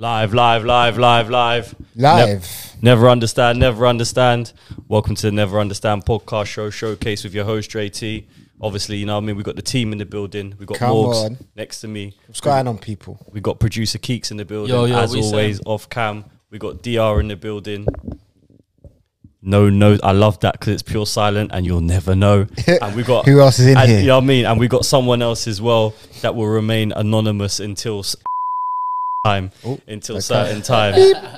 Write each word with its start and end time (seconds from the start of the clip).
Live, 0.00 0.32
live, 0.32 0.64
live, 0.64 0.96
live, 0.96 1.28
live. 1.28 1.74
Live. 1.94 2.76
Never 2.80 3.10
understand, 3.10 3.58
never 3.58 3.86
understand. 3.86 4.54
Welcome 4.88 5.14
to 5.16 5.26
the 5.26 5.30
Never 5.30 5.60
Understand 5.60 6.06
podcast 6.06 6.46
show 6.46 6.70
showcase 6.70 7.22
with 7.22 7.34
your 7.34 7.44
host 7.44 7.68
Dre 7.68 7.90
T. 7.90 8.26
Obviously, 8.62 8.96
you 8.96 9.04
know 9.04 9.16
what 9.16 9.24
I 9.24 9.26
mean. 9.26 9.36
We've 9.36 9.44
got 9.44 9.56
the 9.56 9.62
team 9.62 9.92
in 9.92 9.98
the 9.98 10.06
building. 10.06 10.54
We've 10.58 10.66
got 10.66 10.78
Come 10.78 10.92
Morgs 10.92 11.24
on. 11.26 11.38
next 11.54 11.82
to 11.82 11.88
me. 11.88 12.16
What's 12.28 12.40
going 12.40 12.66
on, 12.66 12.78
people? 12.78 13.18
We've 13.30 13.42
got 13.42 13.60
producer 13.60 13.98
Keeks 13.98 14.30
in 14.30 14.38
the 14.38 14.46
building. 14.46 14.74
Yo, 14.74 14.86
yo, 14.86 14.96
as 14.96 15.12
we 15.12 15.20
always, 15.20 15.60
off 15.66 15.90
cam. 15.90 16.24
We 16.48 16.58
got 16.58 16.82
DR 16.82 17.20
in 17.20 17.28
the 17.28 17.36
building. 17.36 17.86
No, 19.42 19.68
no, 19.68 19.98
I 20.02 20.12
love 20.12 20.40
that 20.40 20.54
because 20.54 20.72
it's 20.72 20.82
pure 20.82 21.04
silent 21.04 21.50
and 21.52 21.66
you'll 21.66 21.82
never 21.82 22.14
know. 22.14 22.46
And 22.66 22.96
we 22.96 23.02
got 23.02 23.26
Who 23.26 23.40
else 23.40 23.58
is 23.58 23.66
in 23.66 23.76
and, 23.76 23.86
here? 23.86 24.00
You 24.00 24.06
know 24.06 24.16
what 24.16 24.24
I 24.24 24.28
mean? 24.28 24.46
And 24.46 24.58
we 24.58 24.66
got 24.66 24.86
someone 24.86 25.20
else 25.20 25.46
as 25.46 25.60
well 25.60 25.94
that 26.22 26.34
will 26.34 26.48
remain 26.48 26.90
anonymous 26.92 27.60
until 27.60 27.98
s- 27.98 28.16
time. 29.24 29.50
Oh, 29.64 29.78
until 29.86 30.16
okay. 30.16 30.20
certain 30.22 30.62
time. 30.62 30.94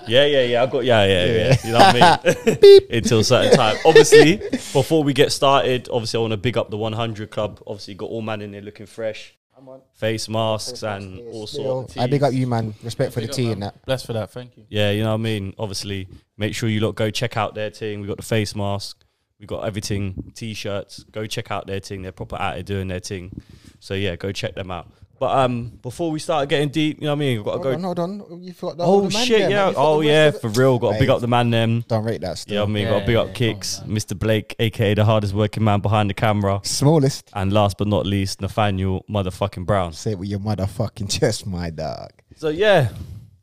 Yeah, 0.09 0.25
yeah, 0.25 0.43
yeah. 0.43 0.63
I 0.63 0.67
got 0.67 0.85
yeah, 0.85 1.05
yeah, 1.05 1.25
yeah. 1.25 1.57
You 1.65 1.73
know 1.73 1.79
what 1.79 1.97
I 1.97 2.45
mean? 2.55 2.81
until 2.91 3.25
certain 3.25 3.57
time. 3.57 3.77
Obviously, 3.85 4.37
before 4.73 5.03
we 5.05 5.13
get 5.13 5.33
started, 5.33 5.89
obviously 5.91 6.19
I 6.19 6.21
want 6.21 6.33
to 6.33 6.37
big 6.37 6.57
up 6.57 6.71
the 6.71 6.77
100 6.77 7.31
Club. 7.31 7.63
Obviously, 7.67 7.95
got 7.95 8.07
all 8.07 8.23
man 8.23 8.41
in 8.41 8.53
there 8.53 8.63
looking 8.63 8.87
fresh, 8.87 9.35
Come 9.55 9.69
on. 9.69 9.81
face 9.95 10.29
masks 10.29 10.83
and 10.83 11.21
all 11.33 11.47
sorts. 11.47 11.97
I 11.97 12.07
big 12.07 12.23
up 12.23 12.33
you, 12.33 12.47
man. 12.47 12.75
Respect 12.83 13.13
for 13.13 13.21
the 13.21 13.29
tea 13.29 13.53
and 13.53 13.63
that. 13.63 13.85
Blessed 13.85 14.07
for 14.07 14.13
that. 14.15 14.31
Thank 14.31 14.57
you. 14.57 14.65
Yeah, 14.69 14.91
you 14.91 15.03
know 15.03 15.11
what 15.11 15.15
I 15.15 15.19
mean. 15.19 15.55
Obviously, 15.59 16.09
make 16.37 16.55
sure 16.55 16.69
you 16.69 16.81
lot 16.81 16.95
go 16.95 17.11
check 17.11 17.37
out 17.37 17.55
their 17.55 17.71
thing. 17.71 18.01
We 18.01 18.07
got 18.07 18.17
the 18.17 18.23
face 18.23 18.55
mask, 18.55 19.05
we 19.41 19.47
got 19.47 19.65
everything, 19.65 20.33
t-shirts. 20.35 21.05
Go 21.11 21.27
check 21.27 21.51
out 21.51 21.67
their 21.67 21.81
thing. 21.81 22.03
They're 22.03 22.13
proper 22.13 22.37
out 22.37 22.55
there 22.55 22.63
doing 22.63 22.89
their 22.89 23.01
thing. 23.01 23.43
So 23.81 23.95
yeah, 23.95 24.15
go 24.15 24.31
check 24.31 24.55
them 24.55 24.71
out. 24.71 24.89
But 25.23 25.39
um, 25.39 25.79
before 25.83 26.11
we 26.11 26.19
start 26.19 26.49
getting 26.49 26.69
deep, 26.71 26.99
you 26.99 27.05
know 27.05 27.13
what 27.13 27.19
I 27.19 27.19
mean. 27.21 27.37
We've 27.37 27.45
got 27.45 27.63
to 27.63 27.79
Hold 27.79 27.97
go. 27.97 28.03
on, 28.03 28.19
hold 28.19 28.33
on. 28.33 28.43
You 28.43 28.53
forgot 28.53 28.79
the 28.79 28.83
oh 28.85 29.03
the 29.03 29.11
shit, 29.11 29.39
man. 29.43 29.51
yeah. 29.53 29.69
You 29.71 29.75
Oh 29.77 30.01
yeah, 30.01 30.33
for 30.33 30.49
real. 30.49 30.81
Got 30.81 30.95
to 30.95 30.99
big 30.99 31.09
up 31.11 31.21
the 31.21 31.29
man 31.29 31.51
them. 31.51 31.85
Don't 31.87 32.03
rate 32.03 32.23
that 32.23 32.39
still. 32.39 32.55
You 32.55 32.59
know 32.59 32.65
what 32.65 32.71
I 32.71 32.73
mean. 32.73 32.83
Yeah, 32.87 32.91
got 32.91 32.99
to 32.99 33.07
big 33.07 33.15
up 33.17 33.27
yeah, 33.29 33.33
Kicks, 33.35 33.79
on, 33.79 33.87
Mr. 33.91 34.19
Blake, 34.19 34.57
aka 34.59 34.95
the 34.95 35.05
hardest 35.05 35.33
working 35.33 35.63
man 35.63 35.79
behind 35.79 36.11
the 36.11 36.15
camera, 36.15 36.59
Smallest. 36.65 37.31
and 37.35 37.53
last 37.53 37.79
but 37.79 37.87
not 37.87 38.05
least, 38.05 38.41
Nathaniel 38.41 39.05
motherfucking 39.09 39.65
Brown. 39.65 39.93
Say 39.93 40.11
it 40.11 40.19
with 40.19 40.29
your 40.29 40.41
motherfucking 40.41 41.09
chest, 41.21 41.47
my 41.47 41.71
dog. 41.71 42.11
So 42.35 42.49
yeah, 42.49 42.89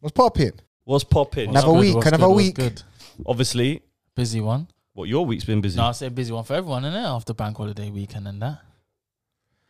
What's 0.01 0.13
popping? 0.13 0.51
what's 0.83 1.05
popping? 1.05 1.51
Another 1.51 1.67
What's 1.71 1.75
good, 1.77 1.79
week, 1.79 1.95
what's 1.95 2.07
another 2.09 2.27
good, 2.27 2.35
week. 2.35 2.55
Good. 2.55 2.83
Obviously, 3.25 3.81
Busy 4.17 4.41
one. 4.41 4.67
what 4.91 5.07
your 5.07 5.25
week's 5.25 5.45
been 5.45 5.61
busy. 5.61 5.77
No, 5.77 5.85
I 5.85 5.91
say 5.93 6.09
busy 6.09 6.33
one 6.33 6.43
for 6.43 6.55
everyone, 6.55 6.83
innit? 6.83 7.05
After 7.05 7.33
bank 7.33 7.55
holiday 7.55 7.89
weekend 7.89 8.27
and 8.27 8.41
that. 8.41 8.59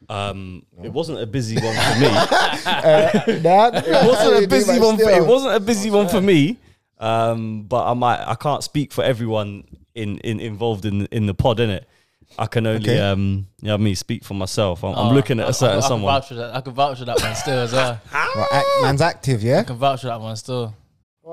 Um, 0.08 0.64
it 0.83 0.92
wasn't 0.94 1.19
a 1.19 1.28
busy 1.28 1.55
one 1.55 1.75
for 1.75 2.00
me. 2.00 2.08
Uh, 2.66 3.11
nah, 3.42 3.72
it 3.73 4.08
wasn't 4.08 4.44
a 4.44 4.47
busy 4.47 4.80
one. 4.80 4.97
For, 4.97 5.09
it 5.09 5.25
wasn't 5.25 5.56
a 5.56 5.59
busy 5.59 5.89
one 5.91 6.08
for 6.08 6.22
me. 6.22 6.58
Um, 7.00 7.64
but 7.64 7.89
I 7.89 7.94
might. 7.94 8.19
I 8.25 8.36
can't 8.36 8.64
speak 8.64 8.91
for 8.94 9.03
everyone 9.03 9.64
in, 9.95 10.17
in 10.19 10.39
involved 10.39 10.86
in 10.86 11.06
in 11.08 11.25
the 11.25 11.33
pod. 11.33 11.59
In 11.59 11.69
it, 11.69 11.88
I 12.38 12.45
can 12.45 12.66
only 12.67 12.89
Okay. 12.89 13.00
um, 13.00 13.47
you 13.61 13.67
know 13.67 13.73
what 13.73 13.81
I 13.81 13.83
mean, 13.83 13.95
speak 13.95 14.23
for 14.23 14.33
myself. 14.33 14.83
I'm, 14.83 14.91
I'm 14.95 15.08
Oh, 15.08 15.14
looking 15.14 15.39
at 15.39 15.47
I- 15.47 15.50
a 15.50 15.53
certain 15.53 15.75
I, 15.75 15.78
I 15.78 15.81
Can 15.81 15.88
someone. 15.89 16.13
vouch 16.13 16.28
for 16.30 16.34
that. 16.36 16.56
I 16.56 16.61
can 16.61 16.73
vouch 16.73 17.00
for 17.00 17.06
that 17.06 17.22
one 17.22 17.36
still 17.36 17.59
as 17.59 17.73
well. 17.73 18.00
Well, 18.13 18.47
act, 18.52 18.66
man's 18.81 19.02
active, 19.02 19.44
yeah? 19.44 19.59
I 19.59 19.63
can 19.63 19.75
vouch 19.78 20.02
for 20.02 20.08
that 20.08 20.19
one 20.22 20.36
still. 20.36 20.73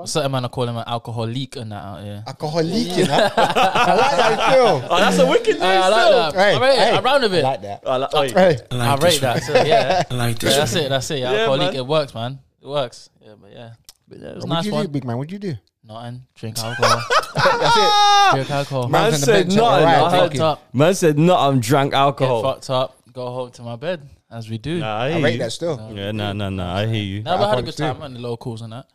Certain 0.05 0.31
man 0.31 0.45
are 0.45 0.49
calling 0.49 0.69
him 0.69 0.77
an 0.77 0.83
alcoholic 0.87 1.55
and 1.55 1.71
that 1.71 1.83
uh, 1.83 1.87
out 1.87 2.03
here. 2.03 2.23
Alcoholic, 2.27 2.73
you 2.97 3.05
know? 3.07 3.29
I 3.35 3.95
like 3.95 4.17
that 4.17 4.49
still. 4.51 4.87
Oh, 4.89 4.97
that's 4.99 5.17
a 5.19 5.27
wicked 5.27 5.53
name. 5.59 5.61
Hey, 5.61 5.77
I 5.77 5.87
like 5.89 6.33
that. 6.33 6.33
Hey, 6.35 6.55
I 6.55 6.59
rate 6.59 6.73
it. 6.73 6.77
hey. 6.79 6.91
I 6.91 7.01
round 7.01 7.23
of 7.23 7.33
I 7.33 7.41
like 7.41 7.61
that. 7.61 7.83
I 7.87 7.97
like, 7.97 8.13
oi. 8.15 8.29
Hey, 8.29 8.57
I 8.71 8.95
rate 8.97 9.21
that. 9.21 9.43
So 9.43 9.53
yeah, 9.63 10.03
I 10.11 10.13
like 10.13 10.41
Yeah, 10.43 10.49
that's 10.51 10.75
it. 10.75 10.89
That's 10.89 11.09
it. 11.11 11.19
Yeah, 11.19 11.31
Alcoholic. 11.31 11.59
man. 11.61 11.75
It 11.75 11.85
works, 11.87 12.13
man. 12.13 12.39
It 12.61 12.67
works. 12.67 13.09
Yeah, 13.21 13.33
but 13.41 13.51
yeah. 13.51 13.73
But 14.07 14.19
yeah, 14.19 14.27
it 14.29 14.35
was 14.35 14.43
a 14.43 14.47
What'd 14.47 14.49
nice 14.49 14.65
you 14.65 14.71
one. 14.73 14.85
do, 14.85 14.91
big 14.91 15.03
man? 15.05 15.17
What'd 15.17 15.31
you 15.31 15.39
do? 15.39 15.53
Nothing. 15.83 16.21
Drink 16.35 16.57
alcohol. 16.59 17.01
That's 17.35 17.77
it. 17.77 18.35
Drink 18.35 18.51
alcohol. 18.51 18.87
Man- 18.89 18.91
Man 18.91 19.11
Man's 19.11 19.13
on 19.15 19.19
the 19.19 19.25
said 19.25 19.47
bench, 19.47 19.55
nothing. 19.57 19.85
alright, 19.87 19.97
I 19.97 20.11
Get 20.11 20.19
fucked 20.19 20.39
up. 20.39 20.73
Man 20.73 20.93
said 20.93 21.17
nothing. 21.19 21.59
Drank 21.61 21.91
Get 21.91 21.97
alcohol. 21.97 22.41
fucked 22.43 22.69
up. 22.69 22.97
Go 23.13 23.25
home 23.31 23.51
to 23.51 23.61
my 23.63 23.75
bed 23.77 24.07
as 24.29 24.49
we 24.49 24.57
do. 24.57 24.79
Nah, 24.79 24.97
I 24.97 25.07
I 25.13 25.21
rate 25.21 25.33
you. 25.33 25.37
that 25.39 25.51
still. 25.53 25.91
Yeah, 25.93 26.11
no, 26.11 26.33
no, 26.33 26.49
no. 26.49 26.65
I 26.67 26.85
hear 26.85 27.01
you. 27.03 27.23
No, 27.23 27.37
but 27.37 27.43
I 27.45 27.49
had 27.49 27.59
a 27.59 27.61
good 27.63 27.77
time 27.77 28.01
and 28.01 28.15
the 28.15 28.19
locals 28.19 28.61
and 28.61 28.73
that. 28.73 28.85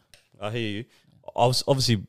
I 0.42 0.50
hear 0.50 0.60
you. 0.78 0.84
Obs- 1.36 1.64
Obviously, 1.66 2.02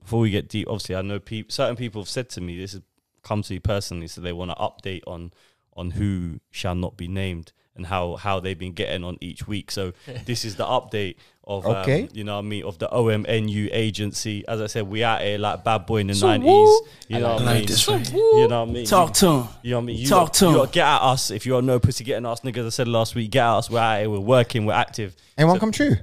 before 0.00 0.20
we 0.20 0.30
get 0.30 0.48
deep, 0.48 0.68
obviously, 0.68 0.96
I 0.96 1.02
know 1.02 1.18
peop 1.18 1.50
certain 1.52 1.76
people 1.76 2.00
have 2.02 2.08
said 2.08 2.28
to 2.30 2.40
me 2.40 2.58
this 2.58 2.72
has 2.72 2.82
come 3.22 3.42
to 3.42 3.52
me 3.52 3.58
personally, 3.58 4.06
so 4.08 4.20
they 4.20 4.32
want 4.32 4.50
to 4.50 4.56
update 4.56 5.02
on 5.06 5.32
on 5.76 5.90
who 5.90 6.38
shall 6.52 6.74
not 6.76 6.96
be 6.96 7.08
named 7.08 7.52
and 7.74 7.86
how 7.86 8.14
how 8.14 8.38
they've 8.38 8.58
been 8.58 8.72
getting 8.74 9.02
on 9.02 9.18
each 9.20 9.46
week. 9.48 9.70
So 9.70 9.92
this 10.26 10.44
is 10.44 10.54
the 10.56 10.64
update 10.64 11.16
of 11.46 11.66
um, 11.66 11.72
Okay. 11.76 12.08
you 12.12 12.22
know 12.24 12.34
what 12.36 12.44
I 12.44 12.48
mean 12.48 12.64
of 12.64 12.78
the 12.78 12.86
OMNU 12.88 13.68
agency. 13.72 14.46
As 14.46 14.60
I 14.60 14.66
said, 14.66 14.86
we 14.88 15.02
out 15.02 15.20
here 15.22 15.36
like 15.38 15.64
bad 15.64 15.84
boy 15.84 15.98
in 15.98 16.06
the 16.06 16.14
So 16.14 16.28
nineties. 16.28 16.46
woo. 16.48 16.80
You 17.08 17.18
know 17.18 17.26
I 17.26 17.34
what 17.34 17.42
I 17.48 17.54
mean? 17.54 17.66
this 17.66 17.86
You 17.88 18.48
know 18.48 18.60
what 18.60 18.68
I 18.68 18.72
mean? 18.72 18.86
Talk 18.86 19.12
to 19.14 19.26
him. 19.26 19.48
You 19.62 19.70
know 19.72 19.76
what 19.78 19.82
I 19.82 19.86
mean? 19.86 19.96
You 19.96 20.06
Talk 20.08 20.20
lot- 20.28 20.34
to 20.34 20.46
you 20.50 20.62
him. 20.62 20.68
get 20.70 20.86
at 20.86 21.02
us 21.02 21.30
if 21.32 21.44
you're 21.44 21.60
no 21.62 21.80
pussy 21.80 22.04
getting 22.04 22.24
us 22.26 22.40
niggas. 22.40 22.66
I 22.66 22.68
said 22.68 22.88
last 22.88 23.14
week, 23.16 23.30
get 23.32 23.42
at 23.44 23.54
us. 23.56 23.70
We're 23.70 23.80
out 23.80 23.98
here. 24.00 24.10
We're 24.10 24.20
working. 24.20 24.64
We're 24.66 24.74
active. 24.74 25.16
Anyone 25.36 25.56
So- 25.56 25.60
come 25.60 25.72
true? 25.72 25.96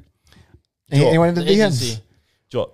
Any- 0.92 1.08
Anyone 1.08 1.30
in 1.30 1.36
the, 1.36 1.42
The 1.42 1.48
DMs? 1.52 1.54
agency. 1.54 1.98
Jo- 2.50 2.72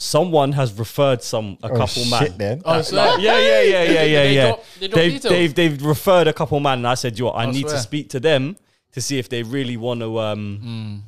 Someone 0.00 0.52
has 0.52 0.72
referred 0.74 1.22
some 1.24 1.58
a 1.62 1.66
Oh, 1.72 1.76
couple 1.76 2.04
man. 2.04 2.20
shit, 2.22 2.38
then. 2.38 2.62
Oh, 2.64 2.72
I 2.74 2.82
swear. 2.82 3.18
Yeah, 3.18 3.36
yeah, 3.38 3.62
yeah, 3.62 3.82
yeah, 3.82 3.82
yeah, 3.82 4.22
They 4.22 4.34
yeah. 4.34 4.46
drop- 4.46 4.64
they 4.78 4.88
drop 4.88 4.94
They've, 4.94 5.22
they've 5.22 5.54
they've 5.54 5.82
referred 5.84 6.28
a 6.28 6.32
couple 6.32 6.60
man, 6.60 6.78
and 6.78 6.86
I 6.86 6.94
said, 6.94 7.18
"Yo, 7.18 7.28
I, 7.28 7.44
I 7.44 7.50
need 7.50 7.66
to 7.66 7.78
speak 7.78 8.10
to 8.10 8.20
them 8.20 8.56
to 8.92 9.00
see 9.00 9.18
if 9.18 9.28
they 9.28 9.42
really 9.42 9.76
want 9.76 10.00
to, 10.00 10.20
um, 10.20 11.02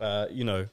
Mm. 0.00 0.02
uh, 0.04 0.26
you 0.32 0.42
know, 0.44 0.66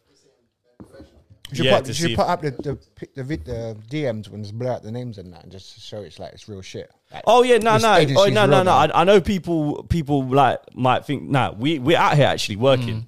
should 1.53 1.66
Yeah, 1.66 1.78
put, 1.78 1.85
to 1.85 1.91
you 1.91 1.93
should 1.93 2.16
put 2.16 2.28
up 2.28 2.41
the 2.41 2.51
the, 2.51 2.79
pic- 2.95 3.13
the, 3.13 3.23
the 3.23 3.75
DMs 3.89 4.29
when 4.29 4.41
it's 4.41 4.51
blur 4.51 4.72
out 4.72 4.83
the 4.83 4.91
names 4.91 5.17
and 5.17 5.31
that, 5.33 5.43
and 5.43 5.51
just 5.51 5.81
show 5.81 5.99
it's 6.01 6.17
like 6.17 6.33
it's 6.33 6.47
real 6.47 6.61
shit. 6.61 6.89
Like, 7.13 7.23
Oh 7.28 7.43
yeah, 7.43 7.57
no, 7.57 7.78
no, 7.78 7.93
oh 8.17 8.25
no, 8.28 8.45
no, 8.45 8.63
no. 8.63 8.72
I, 8.72 9.01
I 9.01 9.03
know 9.03 9.19
people, 9.22 9.83
people 9.83 10.23
like 10.25 10.59
might 10.73 11.05
think, 11.05 11.23
nah, 11.29 11.51
we 11.51 11.78
we're 11.78 11.97
out 11.97 12.16
here 12.16 12.25
actually 12.25 12.55
working. 12.55 13.05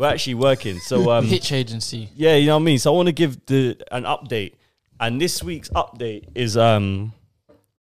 We're 0.00 0.08
actually 0.08 0.36
working. 0.36 0.78
So 0.78 1.10
um, 1.12 1.26
Hitch 1.26 1.52
agency. 1.52 2.08
yeah, 2.16 2.34
you 2.34 2.46
know 2.46 2.56
what 2.56 2.62
I 2.62 2.64
mean. 2.64 2.78
So 2.78 2.90
I 2.90 2.96
want 2.96 3.08
to 3.08 3.12
give 3.12 3.44
the 3.44 3.76
an 3.92 4.04
update, 4.04 4.54
and 4.98 5.20
this 5.20 5.42
week's 5.42 5.68
update 5.68 6.24
is 6.34 6.56
um 6.56 7.12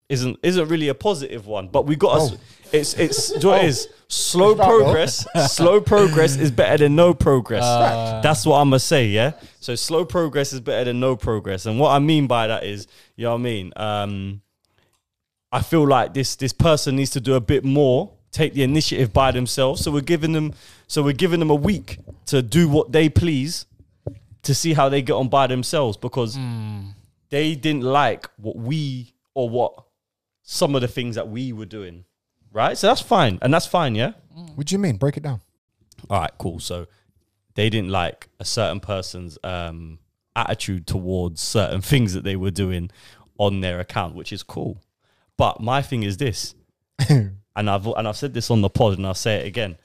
isn't 0.09 0.38
isn't 0.44 0.67
really 0.67 0.89
a 0.89 0.94
positive 0.94 1.47
one, 1.47 1.69
but 1.69 1.85
we 1.85 1.95
got 1.95 2.17
us. 2.17 2.33
Oh. 2.33 2.38
It's 2.73 2.94
it's 2.95 3.29
do 3.29 3.35
you 3.35 3.41
know 3.44 3.49
what 3.51 3.63
it 3.63 3.67
is 3.69 3.88
slow 4.09 4.55
Start, 4.55 4.69
progress. 4.69 5.25
slow 5.53 5.79
progress 5.79 6.35
is 6.35 6.51
better 6.51 6.83
than 6.83 6.97
no 6.97 7.13
progress. 7.13 7.63
Uh, 7.63 8.19
That's 8.22 8.45
what 8.45 8.57
I'm 8.57 8.67
gonna 8.67 8.79
say. 8.79 9.07
Yeah. 9.07 9.31
So 9.61 9.75
slow 9.75 10.03
progress 10.03 10.51
is 10.51 10.59
better 10.59 10.83
than 10.83 10.99
no 10.99 11.16
progress, 11.16 11.66
and 11.66 11.79
what 11.79 11.91
I 11.91 11.99
mean 11.99 12.28
by 12.28 12.47
that 12.47 12.66
is, 12.66 12.88
you 13.16 13.23
know 13.23 13.31
what 13.31 13.39
I 13.39 13.43
mean. 13.43 13.73
Um, 13.78 14.41
I 15.49 15.61
feel 15.61 15.88
like 15.88 16.13
this 16.13 16.35
this 16.35 16.51
person 16.51 16.97
needs 16.97 17.11
to 17.11 17.22
do 17.22 17.35
a 17.35 17.41
bit 17.41 17.63
more, 17.63 18.11
take 18.31 18.53
the 18.53 18.64
initiative 18.64 19.12
by 19.14 19.31
themselves. 19.31 19.81
So 19.84 19.92
we're 19.92 20.02
giving 20.02 20.31
them, 20.31 20.53
so 20.88 21.03
we're 21.03 21.14
giving 21.14 21.40
them 21.40 21.50
a 21.50 21.56
week 21.56 22.00
to 22.28 22.42
do 22.42 22.69
what 22.69 22.92
they 22.92 23.09
please, 23.09 23.66
to 24.44 24.56
see 24.56 24.74
how 24.74 24.90
they 24.90 25.02
get 25.02 25.14
on 25.14 25.30
by 25.30 25.47
themselves 25.47 25.97
because 25.97 26.38
they 27.30 27.56
didn't 27.56 27.84
like 27.84 28.30
what 28.38 28.56
we 28.56 29.14
or 29.34 29.50
what 29.50 29.74
some 30.44 30.75
of 30.75 30.81
the 30.81 30.88
things 30.88 31.16
that 31.16 31.30
we 31.30 31.53
were 31.53 31.66
doing, 31.66 32.06
right? 32.52 32.78
So 32.78 32.88
that's 32.88 33.02
fine, 33.02 33.40
and 33.41 33.53
that's 33.53 33.68
fine, 33.68 33.96
yeah. 33.96 34.14
what 34.56 34.68
do 34.68 34.75
you 34.75 34.80
mean? 34.80 34.97
Break 34.97 35.18
it 35.18 35.24
down. 35.24 35.41
All 36.09 36.20
right, 36.20 36.31
cool. 36.38 36.59
So 36.59 36.88
they 37.56 37.70
didn't 37.70 37.90
like 37.90 38.28
a 38.40 38.46
certain 38.46 38.80
person's 38.80 39.38
um, 39.44 40.00
attitude 40.36 40.88
towards 40.88 41.41
certain 41.41 41.81
things 41.91 42.14
that 42.14 42.24
they 42.24 42.36
were 42.36 42.52
doing 42.52 42.91
on 43.38 43.62
their 43.62 43.80
account, 43.80 44.16
which 44.16 44.34
is 44.34 44.44
cool. 44.44 44.81
But 45.38 45.62
my 45.62 45.81
thing 45.81 46.03
is 46.03 46.18
this, 46.18 46.53
and 47.61 47.69
I've 47.69 47.85
and 47.85 48.07
I've 48.07 48.17
said 48.17 48.33
this 48.33 48.49
on 48.51 48.61
the 48.61 48.69
pod, 48.69 48.97
and 48.97 49.05
I'll 49.07 49.13
say 49.13 49.35
it 49.41 49.47
again: 49.47 49.77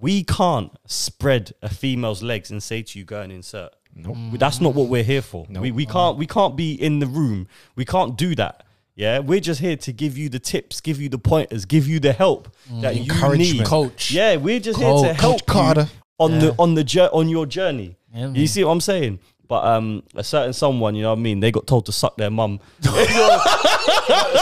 we 0.00 0.22
can't 0.24 0.70
spread 0.86 1.52
a 1.60 1.68
female's 1.68 2.22
legs 2.22 2.50
and 2.50 2.62
say 2.62 2.82
to 2.82 2.98
you, 2.98 3.04
"Go 3.04 3.20
and 3.20 3.32
insert." 3.32 3.72
Nope. 3.94 4.16
That's 4.38 4.60
not 4.60 4.74
what 4.74 4.88
we're 4.88 5.02
here 5.02 5.22
for. 5.22 5.46
We 5.50 5.70
we 5.72 5.86
can't 5.86 6.16
we 6.18 6.26
can't 6.26 6.54
be 6.56 6.74
in 6.74 6.98
the 7.00 7.06
room. 7.06 7.48
We 7.76 7.84
can't 7.84 8.16
do 8.16 8.34
that. 8.36 8.62
Yeah, 8.94 9.18
we're 9.18 9.40
just 9.40 9.60
here 9.60 9.76
to 9.76 9.92
give 9.92 10.16
you 10.16 10.28
the 10.30 10.38
tips, 10.38 10.80
give 10.80 11.00
you 11.00 11.08
the 11.10 11.18
pointers, 11.18 11.64
give 11.66 11.86
you 11.86 11.98
the 12.00 12.12
help 12.12 12.48
that 12.82 12.96
you 12.96 13.12
need. 13.36 13.64
Coach. 13.66 14.10
Yeah, 14.10 14.36
we're 14.36 14.60
just 14.60 14.78
here 14.78 14.88
to 14.88 15.08
Coach. 15.08 15.20
help 15.20 15.40
Coach 15.40 15.46
Carter. 15.46 15.80
you 15.82 15.88
on 16.18 16.32
Yeah. 16.32 16.38
the 16.40 16.54
on 16.58 16.74
the 16.74 17.10
on 17.12 17.28
your 17.28 17.44
journey. 17.46 17.96
Yeah, 18.14 18.28
you 18.28 18.46
see 18.46 18.64
what 18.64 18.72
I'm 18.72 18.80
saying? 18.80 19.18
But 19.48 19.64
um, 19.64 20.02
a 20.14 20.24
certain 20.24 20.52
someone, 20.52 20.94
you 20.96 21.02
know 21.02 21.10
what 21.10 21.18
I 21.18 21.22
mean? 21.22 21.40
They 21.40 21.52
got 21.52 21.66
told 21.66 21.86
to 21.86 21.92
suck 21.92 22.16
their 22.16 22.30
mum. 22.30 22.58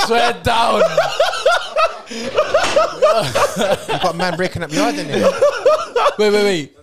Swear 0.06 0.32
down. 0.42 0.82
You 2.10 2.30
got 3.98 4.14
a 4.14 4.16
man 4.16 4.36
breaking 4.36 4.62
up 4.62 4.70
your 4.72 4.82
yard 4.82 4.94
in 4.96 5.08
there. 5.08 5.30
wait, 6.18 6.32
wait, 6.32 6.76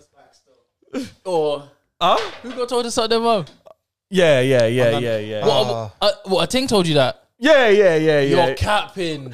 wait. 0.93 1.07
Or 1.25 1.63
Huh? 1.99 2.17
who 2.41 2.51
got 2.53 2.67
told 2.69 2.85
to 2.85 2.91
suck 2.91 3.09
them 3.09 3.25
up? 3.25 3.49
Yeah, 4.09 4.41
yeah, 4.41 4.65
yeah, 4.65 4.97
yeah, 4.99 5.17
yeah. 5.19 5.45
What? 5.45 5.93
Uh, 6.01 6.11
what? 6.25 6.43
A 6.43 6.47
ting 6.47 6.67
told 6.67 6.87
you 6.87 6.95
that? 6.95 7.23
Yeah, 7.37 7.69
yeah, 7.69 7.95
yeah, 7.95 8.19
yeah. 8.21 8.45
You're 8.47 8.55
capping. 8.55 9.33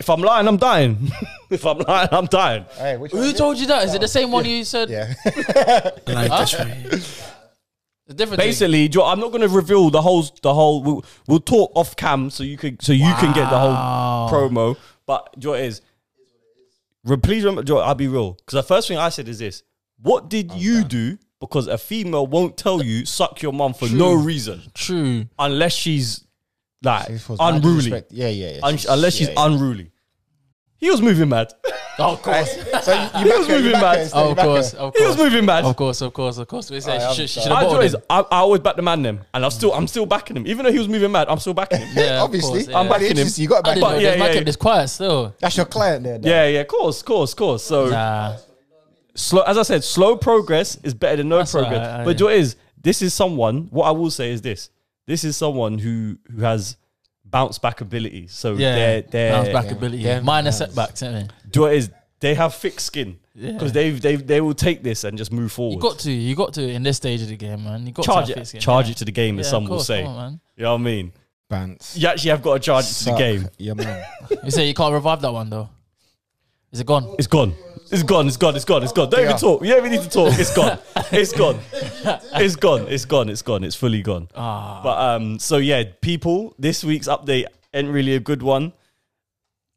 if 0.00 0.08
I'm 0.10 0.20
lying, 0.22 0.48
I'm 0.48 0.56
dying. 0.56 1.10
if 1.50 1.64
I'm 1.64 1.78
lying, 1.78 2.08
I'm 2.10 2.26
dying. 2.26 2.64
Hey, 2.76 2.96
which 2.96 3.12
one 3.12 3.22
Who 3.22 3.28
is 3.28 3.34
it? 3.34 3.38
told 3.38 3.58
you 3.58 3.66
that? 3.68 3.84
Is 3.84 3.94
it 3.94 4.00
the 4.00 4.08
same 4.08 4.30
one 4.32 4.44
you 4.46 4.64
said? 4.64 4.88
Yeah. 4.90 5.12
Like 6.06 6.30
this 6.30 6.54
right 6.58 6.66
here. 6.68 6.90
The 8.06 8.14
difference. 8.14 8.42
is- 8.42 8.46
Basically, 8.48 8.88
Joe, 8.88 9.04
I'm 9.04 9.20
not 9.20 9.28
going 9.30 9.42
to 9.42 9.48
reveal 9.48 9.90
the 9.90 10.02
whole. 10.02 10.22
The 10.42 10.52
whole. 10.52 10.82
We'll, 10.82 11.04
we'll 11.28 11.38
talk 11.40 11.70
off 11.76 11.94
cam 11.94 12.30
so 12.30 12.42
you 12.42 12.56
can 12.56 12.80
so 12.80 12.92
you 12.92 13.12
can 13.20 13.32
get 13.32 13.48
the 13.50 13.58
whole 13.58 14.28
promo. 14.30 14.76
But 15.10 15.36
Joe 15.40 15.54
it 15.54 15.64
is. 15.64 15.80
Re- 17.04 17.16
Please 17.16 17.42
remember, 17.42 17.64
Joe. 17.64 17.78
I'll 17.78 17.96
be 17.96 18.06
real 18.06 18.34
because 18.34 18.52
the 18.52 18.62
first 18.62 18.86
thing 18.86 18.96
I 18.96 19.08
said 19.08 19.26
is 19.26 19.40
this: 19.40 19.64
What 20.00 20.30
did 20.30 20.52
you 20.52 20.84
do? 20.84 21.18
Because 21.40 21.66
a 21.66 21.76
female 21.78 22.28
won't 22.28 22.56
tell 22.56 22.80
you 22.80 23.04
suck 23.04 23.42
your 23.42 23.52
mum 23.52 23.74
for 23.74 23.88
no 23.88 24.12
reason 24.14 24.62
True. 24.72 25.26
unless 25.36 25.72
she's 25.72 26.24
like 26.84 27.08
She 27.08 27.18
feels 27.18 27.40
mad 27.40 27.54
unruly. 27.56 27.76
disrespect- 27.78 28.12
Yeah, 28.12 28.28
yeah. 28.28 28.50
yeah. 28.52 28.60
Un- 28.62 28.76
She's- 28.76 28.86
unless 28.94 29.14
she's 29.16 29.26
yeah, 29.28 29.34
yeah. 29.36 29.46
unruly. 29.46 29.90
He 30.80 30.90
was 30.90 31.02
moving 31.02 31.28
mad. 31.28 31.52
Oh, 31.98 32.12
of 32.14 32.22
course. 32.22 32.50
So 32.84 32.92
you, 33.18 33.24
He 33.24 33.38
was 33.38 33.46
moving 33.48 33.72
mad. 33.72 34.10
Oh, 34.14 34.30
of 34.30 34.38
course. 34.38 34.72
Of 34.72 34.94
He 34.96 35.04
was 35.04 35.14
course. 35.16 35.30
moving 35.30 35.44
mad. 35.44 35.64
Of 35.64 35.76
course. 35.76 36.00
Of 36.00 36.14
course. 36.14 36.38
Of 36.38 36.48
course. 36.48 36.70
We 36.70 36.80
say 36.80 36.92
Alright, 36.98 37.14
she, 37.14 37.22
I'm 37.22 37.28
she 37.28 37.40
should 37.40 37.52
have 37.52 37.58
I, 37.58 37.64
bought 37.64 37.84
is. 37.84 37.96
I, 38.08 38.20
I 38.20 38.38
always 38.38 38.60
back 38.62 38.76
the 38.76 38.82
man 38.82 39.02
them, 39.02 39.20
and 39.34 39.44
I'm 39.44 39.50
still 39.50 39.74
I'm 39.74 39.86
still 39.86 40.06
backing 40.06 40.36
him, 40.38 40.46
even 40.46 40.64
though 40.64 40.72
he 40.72 40.78
was 40.78 40.88
moving 40.88 41.12
mad. 41.12 41.28
I'm 41.28 41.38
still 41.38 41.52
backing 41.52 41.80
him. 41.80 41.88
Yeah, 41.94 42.22
Obviously, 42.22 42.60
course, 42.60 42.68
yeah. 42.68 42.78
I'm 42.78 42.88
backing 42.88 43.16
him. 43.16 43.28
You 43.34 43.48
got 43.48 43.58
to 43.58 43.62
back 43.62 43.76
him. 43.76 43.80
But 43.82 43.92
this. 43.94 44.02
yeah, 44.02 44.14
yeah, 44.14 44.32
kept 44.32 44.46
this 44.46 44.56
quiet 44.56 44.88
still. 44.88 45.34
That's 45.38 45.56
your 45.56 45.66
client 45.66 46.02
there. 46.04 46.18
though. 46.18 46.28
Yeah, 46.28 46.46
yeah, 46.46 46.60
of 46.60 46.68
course, 46.68 47.00
of 47.00 47.06
course, 47.06 47.32
of 47.32 47.36
course. 47.38 47.62
So 47.62 47.90
Nah. 47.90 48.36
slow, 49.14 49.42
as 49.42 49.58
I 49.58 49.62
said, 49.62 49.84
slow 49.84 50.16
progress 50.16 50.78
is 50.82 50.94
better 50.94 51.16
than 51.16 51.28
no 51.28 51.38
That's 51.38 51.52
progress. 51.52 51.86
alright, 51.86 52.04
but 52.06 52.18
yeah. 52.18 52.24
what 52.24 52.34
is 52.34 52.56
this 52.82 53.02
is 53.02 53.12
someone. 53.12 53.68
What 53.70 53.84
I 53.84 53.90
will 53.90 54.10
say 54.10 54.30
is 54.32 54.40
this: 54.40 54.70
this 55.06 55.24
is 55.24 55.36
someone 55.36 55.78
who 55.78 56.16
who 56.34 56.40
has 56.42 56.78
bounce 57.30 57.58
back 57.58 57.80
ability. 57.80 58.26
So 58.28 58.54
Yeah. 58.54 58.74
they're 58.74 59.02
they're 59.02 59.32
Bounce 59.32 59.48
back 59.50 59.64
yeah. 59.66 59.72
ability. 59.72 59.98
Yeah. 59.98 60.20
Minor 60.20 60.48
Yeah. 60.48 60.52
setbacks, 60.52 61.02
isn't 61.02 61.32
do 61.50 61.60
what 61.62 61.72
it 61.72 61.76
is 61.78 61.90
they 62.20 62.34
have 62.34 62.54
thick 62.54 62.78
skin 62.80 63.18
Yeah. 63.34 63.52
because 63.52 63.72
they've 63.72 64.00
they 64.00 64.16
they 64.16 64.40
will 64.40 64.54
take 64.54 64.82
this 64.82 65.04
and 65.04 65.16
just 65.16 65.32
move 65.32 65.50
forward. 65.52 65.74
You 65.76 65.80
got 65.80 65.98
to. 66.00 66.12
You 66.12 66.34
got 66.34 66.52
to 66.54 66.68
in 66.68 66.82
this 66.82 66.96
stage 66.98 67.22
of 67.22 67.28
the 67.28 67.36
game, 67.36 67.64
man. 67.64 67.86
You 67.86 67.92
got 67.92 68.04
charge 68.04 68.26
to 68.26 68.32
it, 68.32 68.36
have 68.38 68.42
thick 68.46 68.48
skin, 68.48 68.60
charge 68.60 68.86
yeah. 68.86 68.92
it 68.92 68.96
to 68.98 69.04
the 69.06 69.12
game, 69.12 69.38
as 69.38 69.46
Yeah, 69.46 69.50
some 69.50 69.64
of 69.64 69.70
will 69.70 69.80
say. 69.80 70.02
come 70.02 70.12
on, 70.12 70.16
man. 70.32 70.40
You 70.56 70.62
know 70.64 70.72
what 70.72 70.80
I 70.80 70.84
mean? 70.84 71.12
Bants. 71.50 71.96
You 71.98 72.06
actually 72.08 72.30
have 72.30 72.42
got 72.42 72.54
to 72.54 72.60
charge 72.60 72.84
it 72.84 72.94
to 72.94 73.04
the 73.06 73.16
game. 73.16 73.48
Your 73.58 73.74
man. 73.74 74.04
You 74.44 74.50
say 74.50 74.68
you 74.68 74.74
can't 74.74 74.92
revive 74.92 75.20
that 75.22 75.32
one 75.32 75.50
though. 75.50 75.68
Is 76.72 76.80
it 76.80 76.86
gone? 76.86 77.14
It's 77.18 77.26
gone. 77.26 77.54
It's 77.92 78.02
gone. 78.02 78.26
It's 78.28 78.36
gone. 78.36 78.54
It's 78.56 78.64
gone. 78.64 78.82
It's 78.82 78.92
gone. 78.92 79.10
Don't 79.10 79.24
even 79.24 79.36
talk. 79.36 79.62
You 79.62 79.68
don't 79.74 79.78
even 79.86 79.90
need 79.92 80.02
to 80.02 80.08
talk. 80.08 80.38
It's 80.38 80.54
gone. 80.54 80.78
It's 81.12 81.32
gone. 81.32 81.58
It's 82.34 82.56
gone. 82.56 82.86
It's 82.88 83.04
gone. 83.04 83.28
It's 83.28 83.42
gone. 83.42 83.64
It's 83.64 83.76
fully 83.76 84.02
gone. 84.02 84.28
Ah, 84.34 84.80
But 84.82 84.98
um, 84.98 85.38
so 85.38 85.56
yeah, 85.58 85.82
people, 86.00 86.54
this 86.58 86.84
week's 86.84 87.08
update 87.08 87.46
ain't 87.74 87.88
really 87.88 88.14
a 88.14 88.20
good 88.20 88.42
one. 88.42 88.72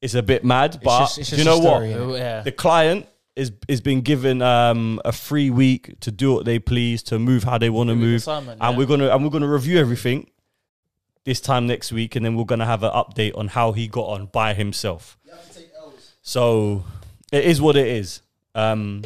It's 0.02 0.14
a 0.16 0.22
bit 0.24 0.44
mad, 0.44 0.80
but 0.84 1.00
just- 1.00 1.18
it's 1.20 1.30
do 1.30 1.38
you 1.38 1.44
know 1.46 1.58
a 1.58 1.62
story, 1.62 1.94
what? 1.96 2.20
yeah. 2.20 2.42
The 2.42 2.52
client 2.52 3.08
is 3.36 3.52
is 3.68 3.82
been 3.82 4.02
given 4.02 4.42
um 4.44 5.00
a 5.06 5.12
free 5.12 5.50
week 5.50 6.00
to 6.02 6.12
do 6.12 6.34
what 6.34 6.46
they 6.46 6.60
please, 6.60 7.02
to 7.04 7.18
move 7.18 7.44
how 7.46 7.58
they 7.58 7.70
want 7.70 7.88
to 7.90 7.94
Free 7.96 8.02
week 8.02 8.08
move, 8.12 8.16
assignment, 8.22 8.62
and 8.62 8.72
yeah. 8.74 8.78
we're 8.78 8.86
gonna 8.86 9.08
and 9.10 9.24
we're 9.24 9.32
gonna 9.32 9.48
review 9.48 9.80
everything 9.80 10.30
this 11.26 11.40
time 11.42 11.66
next 11.68 11.92
week, 11.94 12.16
and 12.16 12.24
then 12.26 12.36
we're 12.36 12.44
gonna 12.46 12.66
have 12.66 12.84
an 12.84 12.92
update 12.92 13.36
on 13.38 13.48
how 13.48 13.72
he 13.72 13.88
got 13.88 14.08
on 14.08 14.26
by 14.28 14.54
himself. 14.54 15.18
So 16.22 16.84
it 17.34 17.46
is 17.46 17.62
what 17.62 17.76
it 17.76 17.88
is. 17.88 18.22
Um, 18.56 19.04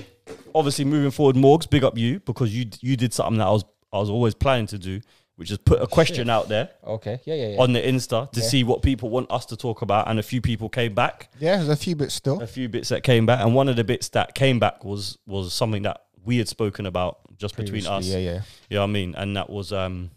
obviously, 0.54 0.86
moving 0.86 1.12
forward, 1.12 1.36
Morgs, 1.36 1.70
big 1.70 1.84
up 1.84 1.98
you 1.98 2.20
because 2.22 2.56
you 2.56 2.66
you 2.82 2.96
did 2.98 3.14
something 3.14 3.38
that 3.40 3.48
I 3.48 3.52
was 3.52 3.66
I 3.94 3.98
was 4.00 4.10
always 4.10 4.36
planning 4.36 4.68
to 4.68 4.78
do, 4.78 5.00
which 5.38 5.50
is 5.52 5.58
put 5.58 5.82
a 5.82 5.88
question 5.88 6.30
out 6.30 6.50
there 6.50 6.70
Okay. 6.86 7.20
Yeah, 7.24 7.36
yeah, 7.36 7.48
yeah. 7.50 7.62
on 7.62 7.72
the 7.74 7.82
Insta 7.82 8.30
to 8.32 8.40
Yeah. 8.42 8.46
see 8.46 8.64
what 8.64 8.82
people 8.82 9.10
want 9.10 9.32
us 9.32 9.46
to 9.48 9.56
talk 9.56 9.82
about, 9.82 10.10
and 10.10 10.20
a 10.20 10.24
few 10.24 10.42
people 10.42 10.68
came 10.70 10.94
back. 10.94 11.30
yeah, 11.40 11.56
there's 11.58 11.70
a 11.70 11.76
few 11.76 11.96
bits 11.96 12.14
still. 12.14 12.42
A 12.42 12.48
few 12.48 12.68
bits 12.70 12.90
that 12.90 13.04
came 13.04 13.26
back, 13.26 13.40
and 13.44 13.56
one 13.56 13.70
of 13.70 13.76
the 13.78 13.84
bits 13.86 14.10
that 14.10 14.36
came 14.36 14.60
back 14.60 14.84
was 14.84 15.18
was 15.26 15.54
something 15.54 15.84
that 15.84 16.02
we 16.26 16.38
had 16.38 16.50
spoken 16.50 16.86
about 16.86 17.20
just 17.38 17.56
between 17.56 17.86
us. 17.88 18.04
Previously, 18.06 18.26
Yeah, 18.26 18.32
yeah. 18.34 18.42
You 18.70 18.76
know 18.76 18.82
what 18.82 18.90
I 18.90 18.92
mean? 18.92 19.16
And 19.16 19.38
that 19.38 19.50
was 19.50 19.72
um 19.72 20.12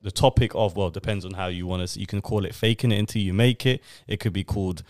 the 0.00 0.10
topic 0.10 0.52
of 0.54 0.76
well, 0.76 0.90
depends 0.90 1.24
on 1.24 1.32
how 1.34 1.46
you 1.48 1.66
want 1.66 1.86
to. 1.86 2.00
You 2.00 2.06
can 2.06 2.22
call 2.22 2.44
it 2.46 2.54
faking 2.54 2.90
it 2.90 2.98
until 2.98 3.20
you 3.22 3.34
make 3.34 3.66
it. 3.66 3.82
It 4.08 4.18
could 4.20 4.32
be 4.32 4.42
called 4.44 4.82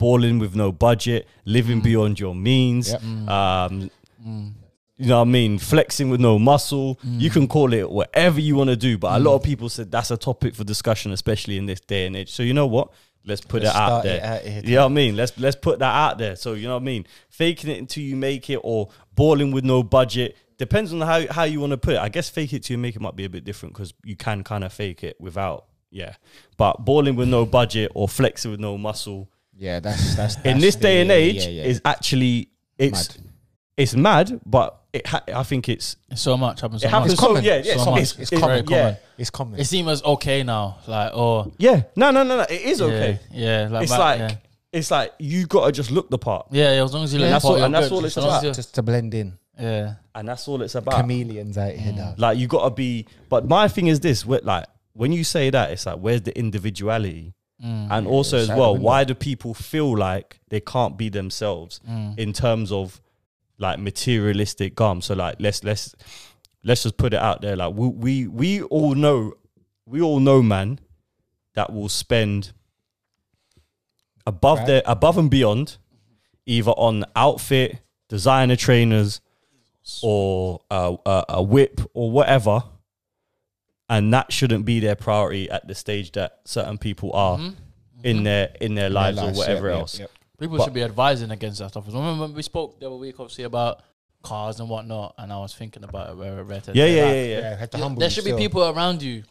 balling 0.00 0.38
with 0.38 0.56
no 0.56 0.72
budget, 0.72 1.28
living 1.44 1.80
mm. 1.80 1.84
beyond 1.84 2.18
your 2.18 2.34
means. 2.34 2.90
Yep. 2.90 3.02
Mm. 3.02 3.28
Um, 3.28 3.90
mm. 4.26 4.52
you 4.96 5.06
know 5.06 5.18
what 5.18 5.28
I 5.28 5.30
mean? 5.30 5.58
Flexing 5.58 6.08
with 6.08 6.20
no 6.20 6.38
muscle. 6.38 6.98
You 7.04 7.30
can 7.30 7.46
call 7.46 7.72
it 7.74 7.88
whatever 7.88 8.40
you 8.40 8.56
want 8.56 8.70
to 8.70 8.76
do. 8.76 8.98
But 8.98 9.20
a 9.20 9.22
lot 9.22 9.36
of 9.36 9.42
people 9.44 9.68
said 9.68 9.92
that's 9.92 10.10
a 10.10 10.16
topic 10.16 10.56
for 10.56 10.64
discussion, 10.64 11.12
especially 11.12 11.58
in 11.58 11.66
this 11.66 11.80
day 11.80 12.06
and 12.06 12.16
age. 12.16 12.32
So 12.32 12.42
you 12.42 12.54
know 12.54 12.66
what? 12.66 12.90
Let's 13.26 13.42
put 13.42 13.62
Let's 13.62 13.76
it 13.76 13.80
out 13.80 14.02
there. 14.02 14.16
it 14.16 14.22
out 14.22 14.42
here. 14.42 14.62
you 14.64 14.74
know 14.76 14.84
what 14.84 14.92
I 14.92 14.94
mean? 14.94 15.14
Let's 15.14 15.38
let's 15.38 15.56
put 15.56 15.78
that 15.80 15.94
out 15.94 16.16
there. 16.16 16.36
So 16.36 16.54
you 16.54 16.66
know 16.66 16.74
what 16.74 16.82
I 16.82 16.86
mean? 16.86 17.06
Faking 17.28 17.70
it 17.70 17.78
until 17.78 18.02
you 18.02 18.16
make 18.16 18.48
it, 18.48 18.60
or 18.62 18.88
balling 19.14 19.52
with 19.52 19.64
no 19.64 19.82
budget. 19.82 20.36
Depends 20.56 20.92
on 20.94 21.02
how 21.02 21.30
how 21.30 21.44
you 21.44 21.60
want 21.60 21.72
to 21.72 21.76
put 21.76 21.94
it. 21.94 22.00
I 22.00 22.08
guess 22.08 22.30
fake 22.30 22.54
it 22.54 22.62
till 22.62 22.74
you 22.74 22.78
make 22.78 22.96
it 22.96 23.02
might 23.02 23.16
be 23.16 23.26
a 23.26 23.28
bit 23.28 23.44
different 23.44 23.74
because 23.74 23.92
you 24.04 24.16
can 24.16 24.42
kind 24.42 24.64
of 24.64 24.72
fake 24.72 25.04
it 25.04 25.20
without, 25.20 25.66
yeah. 25.90 26.14
But 26.56 26.86
balling 26.86 27.16
with 27.16 27.28
no 27.28 27.44
budget 27.44 27.92
or 27.94 28.08
flexing 28.08 28.50
with 28.50 28.60
no 28.60 28.78
muscle 28.78 29.28
Yeah, 29.60 29.80
that's 29.80 30.14
that's, 30.16 30.36
in 30.36 30.42
that's 30.42 30.60
this 30.62 30.76
day 30.76 31.02
and 31.02 31.10
age 31.10 31.44
yeah, 31.44 31.50
yeah. 31.50 31.64
is 31.64 31.82
actually 31.84 32.48
it's 32.78 33.18
Mad. 33.18 33.26
it's 33.76 33.94
mad, 33.94 34.40
but 34.46 34.80
it 34.90 35.06
ha- 35.06 35.22
I 35.34 35.42
think 35.42 35.68
it's 35.68 35.96
so 36.14 36.38
much 36.38 36.62
happens. 36.62 36.80
So 36.80 36.88
it 36.88 36.90
happens. 36.90 37.12
much. 37.12 37.20
So, 37.20 37.26
common. 37.26 37.44
yeah, 37.44 37.62
yeah, 37.62 37.76
So 37.76 37.94
it's, 37.96 38.12
it's, 38.12 38.20
It's 38.22 38.32
it's 38.32 38.40
common. 38.40 38.64
Yeah, 38.68 38.96
it's 39.18 39.28
common. 39.28 39.60
It 39.60 39.66
seems 39.66 39.88
as 39.90 40.02
okay 40.02 40.42
now. 40.44 40.78
Like, 40.86 41.12
oh, 41.14 41.52
yeah. 41.58 41.82
No, 41.94 42.10
no, 42.10 42.22
no, 42.22 42.38
no. 42.38 42.42
It 42.44 42.62
is 42.62 42.80
okay. 42.80 43.20
Yeah, 43.30 43.64
yeah 43.64 43.68
like, 43.68 43.82
It's 43.82 43.92
back- 43.92 43.98
like 43.98 44.18
yeah. 44.18 44.36
it's 44.72 44.90
like 44.90 45.12
you 45.18 45.46
gotta 45.46 45.72
just 45.72 45.90
look 45.90 46.08
the 46.08 46.18
part, 46.18 46.46
yeah, 46.50 46.76
yeah, 46.76 46.82
as 46.82 46.94
long 46.94 47.04
as 47.04 47.12
you 47.12 47.20
look 47.20 47.28
that's 47.28 47.44
the 47.44 47.48
part, 47.48 47.58
all- 47.60 47.64
and 47.66 47.74
that's 47.74 47.88
good. 47.90 47.94
all 47.96 48.04
it's 48.06 48.16
As 48.16 48.24
about. 48.24 48.54
just 48.54 48.74
to 48.76 48.82
blend 48.82 49.12
in. 49.12 49.36
Yeah, 49.60 49.96
and 50.14 50.26
that's 50.26 50.48
all 50.48 50.62
it's 50.62 50.74
about. 50.74 50.94
Chameleons 50.94 51.58
out 51.58 51.74
here, 51.74 51.92
mm. 51.92 51.98
dog. 51.98 52.18
Like 52.18 52.38
you 52.38 52.46
gotta 52.46 52.74
be. 52.74 53.06
But 53.28 53.46
my 53.46 53.68
thing 53.68 53.88
is 53.88 54.00
this: 54.00 54.24
where, 54.24 54.40
like 54.42 54.64
when 54.94 55.12
you 55.12 55.22
say 55.22 55.50
that, 55.50 55.70
it's 55.70 55.84
like 55.84 55.98
where's 55.98 56.22
the 56.22 56.36
individuality? 56.38 57.34
Mm. 57.64 57.88
And 57.90 58.06
also 58.06 58.38
as 58.38 58.48
well, 58.48 58.76
why 58.76 59.04
do 59.04 59.14
people 59.14 59.54
feel 59.54 59.96
like 59.96 60.40
they 60.48 60.60
can't 60.60 60.96
be 60.96 61.08
themselves 61.08 61.80
mm. 61.88 62.18
in 62.18 62.32
terms 62.32 62.72
of 62.72 63.00
like 63.58 63.78
materialistic 63.78 64.74
gum? 64.74 65.02
So 65.02 65.14
like 65.14 65.36
let's 65.38 65.62
let's 65.62 65.94
let's 66.64 66.82
just 66.82 66.96
put 66.96 67.12
it 67.12 67.20
out 67.20 67.42
there. 67.42 67.56
Like 67.56 67.74
we 67.74 67.88
we, 67.88 68.26
we 68.26 68.62
all 68.62 68.94
know 68.94 69.34
we 69.86 70.00
all 70.00 70.20
know 70.20 70.42
man 70.42 70.80
that 71.54 71.72
will 71.72 71.88
spend 71.88 72.52
above 74.26 74.58
Right. 74.58 74.66
their 74.66 74.82
above 74.86 75.18
and 75.18 75.30
beyond 75.30 75.76
either 76.46 76.70
on 76.72 77.04
outfit, 77.14 77.80
designer 78.08 78.56
trainers, 78.56 79.20
or 80.02 80.60
a, 80.70 80.96
a, 81.06 81.24
a 81.28 81.42
whip 81.42 81.80
or 81.94 82.10
whatever, 82.10 82.62
and 83.90 84.14
that 84.14 84.32
shouldn't 84.32 84.64
be 84.64 84.80
their 84.80 84.94
priority 84.94 85.50
at 85.50 85.66
the 85.68 85.74
stage 85.74 86.12
that 86.12 86.38
certain 86.44 86.78
people 86.78 87.12
are 87.12 87.38
in 88.04 88.22
their 88.22 88.54
in 88.60 88.74
their 88.74 88.88
lives 88.88 89.18
lives, 89.18 89.36
or 89.36 89.40
whatever 89.40 89.68
yeah, 89.68 89.74
yeah, 89.74 89.80
else. 89.80 89.98
yeah. 89.98 90.06
people 90.38 90.56
But- 90.56 90.64
should 90.64 90.72
be 90.74 90.82
advising 90.82 91.30
against 91.30 91.58
that 91.58 91.70
stuff. 91.70 91.86
Remember 91.88 92.22
when 92.22 92.32
we 92.34 92.42
spoke 92.42 92.78
the 92.80 92.86
other 92.86 92.96
week, 92.96 93.16
obviously 93.18 93.44
about 93.44 93.82
cars 94.22 94.60
and 94.60 94.68
whatnot, 94.70 95.14
and 95.18 95.32
I 95.32 95.38
was 95.38 95.54
thinking 95.54 95.82
about 95.84 96.10
it. 96.10 96.16
Where, 96.16 96.44
where 96.44 96.60
to 96.60 96.72
Yeah, 96.72 96.86
yeah, 96.86 97.12
yeah, 97.12 97.12
yeah. 97.12 97.58
Yeah, 97.60 97.66
to 97.66 97.78
Yeah, 97.78 97.94
there 97.98 98.10
should 98.10 98.24
still. 98.24 98.36
be 98.36 98.42
people 98.44 98.64
around 98.68 99.02
you. 99.02 99.24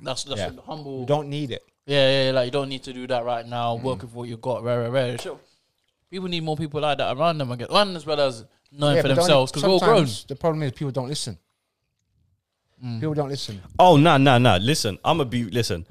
That's 0.00 0.24
that's 0.24 0.40
Yeah. 0.40 0.50
humble. 0.64 1.00
You 1.00 1.06
don't 1.06 1.28
need 1.28 1.50
it. 1.50 1.62
Yeah, 1.86 2.08
yeah, 2.08 2.24
yeah, 2.26 2.30
like 2.32 2.44
you 2.46 2.50
don't 2.52 2.68
need 2.68 2.84
to 2.84 2.92
do 2.92 3.06
that 3.08 3.24
right 3.24 3.44
now. 3.46 3.76
Mm. 3.76 3.82
Work 3.82 4.02
with 4.02 4.14
what 4.14 4.28
you 4.28 4.36
got, 4.36 4.62
rare, 4.62 4.80
rare, 4.82 4.90
rare. 4.90 5.18
Sure. 5.18 5.38
People 6.08 6.28
need 6.28 6.44
more 6.44 6.56
people 6.56 6.80
like 6.80 6.98
that 6.98 7.16
around 7.16 7.38
them, 7.38 7.50
I 7.50 7.56
guess. 7.56 7.68
One 7.68 7.96
as 7.96 8.06
well 8.06 8.20
as 8.20 8.44
knowing 8.70 8.96
Yeah, 8.96 9.02
for 9.02 9.08
themselves 9.08 9.50
because 9.50 9.64
we're 9.64 9.70
all 9.70 9.80
grown. 9.80 10.06
The 10.28 10.36
problem 10.36 10.62
is 10.62 10.72
people 10.72 10.92
don't 10.92 11.08
listen. 11.08 11.36
Mm. 12.82 13.00
People 13.00 13.14
don't 13.14 13.28
listen. 13.28 13.60
Oh 13.78 13.96
no, 13.96 14.16
no, 14.16 14.38
no. 14.38 14.56
Listen, 14.56 14.98
I'm 15.04 15.18
gonna 15.18 15.28
be 15.28 15.44
listen. 15.44 15.86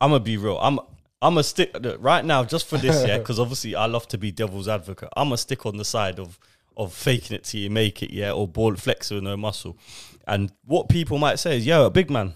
I'm 0.00 0.10
gonna 0.10 0.20
be 0.20 0.36
real. 0.36 0.58
I'm 0.58 0.78
I'm 1.20 1.34
gonna 1.34 1.42
stick 1.42 1.76
right 1.98 2.24
now 2.24 2.44
just 2.44 2.66
for 2.66 2.78
this, 2.78 3.06
yeah, 3.06 3.18
because 3.18 3.38
obviously 3.38 3.74
I 3.74 3.86
love 3.86 4.08
to 4.08 4.18
be 4.18 4.30
devil's 4.30 4.68
advocate. 4.68 5.10
I'm 5.16 5.28
gonna 5.28 5.36
stick 5.38 5.66
on 5.66 5.76
the 5.76 5.84
side 5.84 6.18
of 6.18 6.38
of 6.76 6.94
faking 6.94 7.36
it 7.36 7.44
till 7.44 7.60
you 7.60 7.70
make 7.70 8.02
it, 8.02 8.10
yeah, 8.12 8.32
or 8.32 8.46
ball 8.46 8.74
flexor 8.76 9.16
with 9.16 9.24
no 9.24 9.36
muscle. 9.36 9.76
And 10.26 10.52
what 10.64 10.88
people 10.88 11.18
might 11.18 11.38
say 11.38 11.56
is, 11.56 11.66
yo, 11.66 11.86
a 11.86 11.90
big 11.90 12.10
man. 12.10 12.34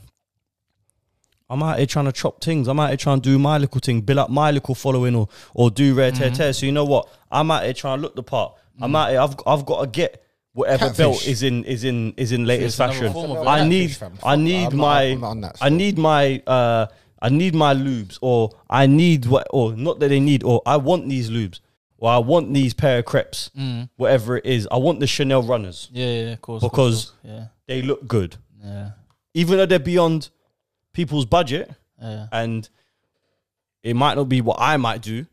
I'm 1.49 1.62
out 1.62 1.76
here 1.76 1.87
trying 1.87 2.07
to 2.07 2.12
chop 2.12 2.43
things. 2.43 2.67
I'm 2.67 2.81
out 2.81 2.88
here 2.88 2.97
trying 2.97 3.21
to 3.21 3.31
do 3.31 3.38
my 3.38 3.59
little 3.59 3.79
thing, 3.79 4.00
build 4.00 4.19
up 4.19 4.31
my 4.31 4.50
little 4.50 4.75
following, 4.75 5.14
or 5.14 5.29
or 5.55 5.71
do 5.71 5.95
rare 5.95 6.11
tear 6.11 6.31
tear. 6.31 6.52
So 6.52 6.67
you 6.67 6.73
know 6.73 6.85
what? 6.85 7.09
I'm 7.31 7.50
out 7.50 7.64
here 7.64 7.75
trying 7.75 7.99
to 7.99 8.02
look 8.02 8.17
the 8.17 8.23
part. 8.23 8.55
I'm 8.81 8.97
out 8.97 9.11
here. 9.11 9.21
I've 9.21 9.37
I've 9.47 9.64
got 9.64 9.81
to 9.83 9.87
get 9.87 10.25
whatever 10.54 10.90
belt 10.90 11.26
is 11.26 11.42
in 11.42 11.64
is 11.64 11.85
in 11.85 12.12
is 12.16 12.32
in 12.32 12.44
latest 12.47 12.66
It's 12.68 12.76
fashion. 12.76 13.12
I 13.47 13.66
need. 13.66 13.97
I 14.23 14.37
need. 14.37 14.66
I'm 14.68 14.76
my 14.76 15.14
not 15.14 15.59
I 15.61 15.68
need 15.68 15.99
my 15.99 16.42
uh 16.47 16.87
I 17.21 17.28
need 17.28 17.54
my 17.54 17.73
Loubs 17.73 18.18
or 18.21 18.50
I 18.68 18.87
need 18.87 19.26
what 19.26 19.47
or 19.50 19.75
not 19.75 20.00
that 20.00 20.09
they 20.09 20.21
need 20.21 20.42
or 20.44 20.61
I 20.66 20.76
want 20.76 21.09
these 21.09 21.30
Loubs 21.30 21.61
or 21.99 22.11
I 22.11 22.18
want 22.18 22.52
these 22.52 22.75
pair 22.75 22.99
of 22.99 23.04
crepes 23.04 23.50
Mm. 23.56 23.88
whatever 23.97 24.37
it 24.38 24.44
is 24.47 24.66
I 24.71 24.76
want 24.76 25.00
the 25.00 25.06
Chanel 25.06 25.42
runners 25.42 25.88
Yeah, 25.92 26.06
yeah, 26.06 26.32
of 26.32 26.40
course. 26.42 26.62
Because- 26.62 27.11
of 27.11 27.23
course. 27.23 27.47
they 27.68 27.80
look 27.82 28.06
good 28.09 28.37
yeah, 28.62 28.71
yeah, 28.73 28.90
even 29.35 29.56
though 29.59 29.66
they're 29.66 29.78
beyond 29.78 30.30
people's 30.92 31.25
budget 31.26 31.71
yeah, 32.00 32.26
and 32.32 32.68
it 33.85 33.94
might 33.94 34.14
not 34.16 34.28
be 34.28 34.40
what 34.40 34.59
I 34.61 34.76
might 34.76 35.00
do 35.00 35.25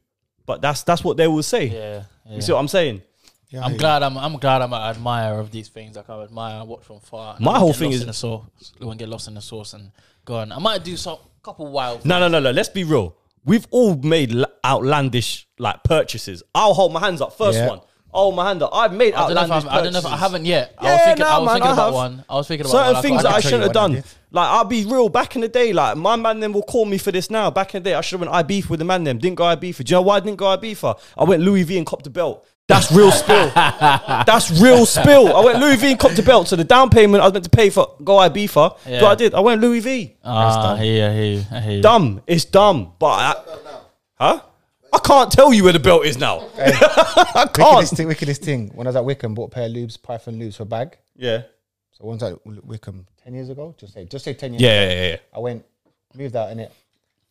but 0.45 0.61
that's 0.61 0.83
that's 0.83 1.03
what 1.03 1.17
they 1.17 1.27
will 1.27 1.43
say 1.43 1.65
yeah. 1.65 2.03
yeah. 2.27 2.35
you 2.35 2.41
see 2.41 2.51
what 2.53 2.59
I'm 2.59 2.67
saying 2.67 3.01
Yeah, 3.50 3.63
I'm 3.65 3.72
yeah. 3.74 3.77
glad 3.77 4.03
I'm 4.03 4.18
I'm 4.18 4.34
glad 4.38 4.62
I'm 4.62 4.74
an 4.74 4.82
admirer 4.82 5.39
of 5.39 5.50
these 5.51 5.70
things. 5.70 5.96
Like 5.96 6.10
I 6.10 6.22
admire, 6.24 6.60
I 6.60 6.63
watch 6.63 6.84
from 6.84 7.00
far. 7.00 7.36
My 7.39 7.58
whole 7.58 7.74
thing 7.74 7.91
is- 7.91 8.01
in 8.01 8.08
the 8.08 8.13
sauce. 8.13 8.44
I 8.82 8.86
won't 8.86 9.00
get 9.00 9.10
lost 9.10 9.27
in 9.27 9.34
the 9.34 9.41
sauce 9.41 9.74
and 9.74 9.91
go 10.25 10.36
on. 10.36 10.51
I 10.51 10.60
might 10.60 10.84
do 10.84 10.96
some 10.96 11.18
couple 11.44 11.68
wild. 11.68 12.06
No, 12.06 12.20
no, 12.20 12.27
no, 12.27 12.39
no. 12.39 12.51
Let's 12.51 12.70
be 12.70 12.84
real. 12.84 13.15
We've 13.46 13.65
all 13.72 13.96
made 13.96 14.36
l- 14.36 14.46
outlandish 14.63 15.48
like 15.58 15.84
purchases. 15.84 16.44
I'll 16.53 16.74
hold 16.74 16.94
my 16.94 17.00
hands 17.00 17.22
up. 17.22 17.34
First 17.38 17.58
Yeah. 17.58 17.70
one. 17.70 17.79
I'll 18.13 18.24
hold 18.24 18.36
my 18.36 18.48
hand 18.48 18.62
up. 18.63 18.72
I've 18.74 18.91
made 18.94 19.13
I 19.13 19.27
don't, 19.27 19.36
know 19.36 19.41
if 19.41 19.50
outlandish 19.51 19.70
I've, 19.72 19.79
I 19.79 19.84
don't 19.84 19.94
know 19.94 20.00
if 20.00 20.06
I 20.06 20.18
haven't 20.18 20.46
yet. 20.46 20.74
I 20.79 20.86
Yeah, 20.86 20.91
was 20.94 21.01
thinking, 21.06 21.25
nah, 21.25 21.29
I 21.29 21.38
was 21.39 21.46
man, 21.46 21.53
thinking 21.56 21.70
I 21.70 21.74
about 21.74 21.86
have. 21.86 21.94
one. 21.94 22.25
I 22.29 22.34
was 22.36 22.48
thinking 22.48 22.65
about 22.65 22.72
certain 22.72 22.88
one. 22.88 22.96
I 22.96 23.01
things 23.01 23.15
thought 23.22 23.24
that 23.24 23.29
I 23.29 23.32
I 23.32 23.34
could- 23.36 23.41
tell 23.41 23.50
shouldn't 23.51 23.63
have 23.63 23.74
done. 23.74 23.91
did. 23.94 24.03
Like 24.32 24.48
I'll 24.50 24.63
be 24.65 24.86
real. 24.86 25.10
Back 25.10 25.36
in 25.36 25.41
the 25.41 25.48
day, 25.48 25.74
like 25.74 25.98
my 25.98 26.15
man 26.15 26.39
then 26.39 26.51
will 26.53 26.63
call 26.63 26.86
me 26.86 26.98
for 26.98 27.12
this 27.12 27.29
now. 27.32 27.50
Back 27.51 27.74
in 27.75 27.82
the 27.84 27.89
day, 27.91 27.96
I 27.96 28.01
should 28.01 28.20
have 28.20 28.27
went 28.27 28.34
I 28.36 28.44
beef 28.44 28.70
with 28.70 28.79
the 28.79 28.86
man 28.86 29.03
them. 29.03 29.18
Didn't 29.20 29.38
go 29.38 29.46
I 29.46 29.56
beef. 29.56 29.77
Do 29.77 29.84
you 29.89 29.96
know 29.98 30.01
why 30.01 30.18
I 30.18 30.20
didn't 30.22 30.38
go 30.38 30.48
I 30.48 30.56
beef 30.56 30.79
for? 30.79 30.96
I 31.18 31.24
went 31.24 31.41
Louis 31.44 31.63
V 31.63 31.77
and 31.77 31.86
copped 31.88 32.03
the 32.03 32.10
belt. 32.10 32.46
That's 32.69 32.91
real 32.91 33.11
spill. 33.11 33.49
That's 33.49 34.61
real 34.61 34.85
spill. 34.85 35.35
I 35.35 35.43
went 35.43 35.59
Louis 35.59 35.75
V 35.75 35.89
and 35.89 35.99
copped 35.99 36.15
the 36.15 36.21
belt. 36.21 36.47
So 36.47 36.55
the 36.55 36.63
down 36.63 36.91
payment 36.91 37.21
I 37.21 37.25
was 37.25 37.33
meant 37.33 37.45
to 37.45 37.49
pay 37.49 37.71
for 37.71 37.95
go 38.03 38.17
I 38.17 38.29
beef 38.29 38.51
for. 38.51 38.75
Yeah. 38.85 38.99
Do 38.99 39.05
what 39.05 39.11
I 39.11 39.15
did. 39.15 39.33
I 39.33 39.39
went 39.39 39.59
Louis 39.59 39.79
V. 39.79 40.15
Ah, 40.23 40.73
I 40.73 40.77
hear 40.77 40.95
you, 40.95 41.05
I 41.05 41.13
hear 41.15 41.33
you, 41.33 41.45
I 41.51 41.59
hear 41.61 41.75
you. 41.77 41.81
Dumb. 41.81 42.21
It's 42.27 42.45
dumb. 42.45 42.93
But 42.99 43.07
I, 43.07 43.33
huh? 44.19 44.41
I 44.93 44.99
can't 44.99 45.31
tell 45.31 45.51
you 45.51 45.63
where 45.63 45.73
the 45.73 45.79
belt 45.79 46.05
is 46.05 46.17
now. 46.19 46.47
I 46.57 47.49
can't. 47.51 47.57
Wickedest 47.57 47.97
thing, 47.97 48.07
wickedest 48.07 48.43
thing. 48.43 48.69
When 48.75 48.85
I 48.85 48.89
was 48.89 48.95
at 48.95 49.05
Wickham, 49.05 49.33
bought 49.33 49.51
a 49.51 49.55
pair 49.55 49.65
of 49.65 49.71
Loubs, 49.71 49.97
Python 49.97 50.39
Loubs 50.39 50.57
for 50.57 50.63
a 50.63 50.67
bag. 50.67 50.95
Yeah. 51.15 51.41
So 51.91 52.05
one's 52.05 52.21
at 52.21 52.38
Wickham 52.45 53.07
ten 53.23 53.33
years 53.33 53.49
ago. 53.49 53.73
Just 53.79 53.93
say, 53.93 54.05
just 54.05 54.23
say 54.25 54.35
ten 54.35 54.53
years. 54.53 54.61
Yeah, 54.61 54.83
yeah, 54.83 54.93
yeah, 54.93 55.07
yeah. 55.09 55.17
I 55.33 55.39
went, 55.39 55.65
moved 56.15 56.35
out 56.35 56.51
in 56.51 56.59
it, 56.59 56.71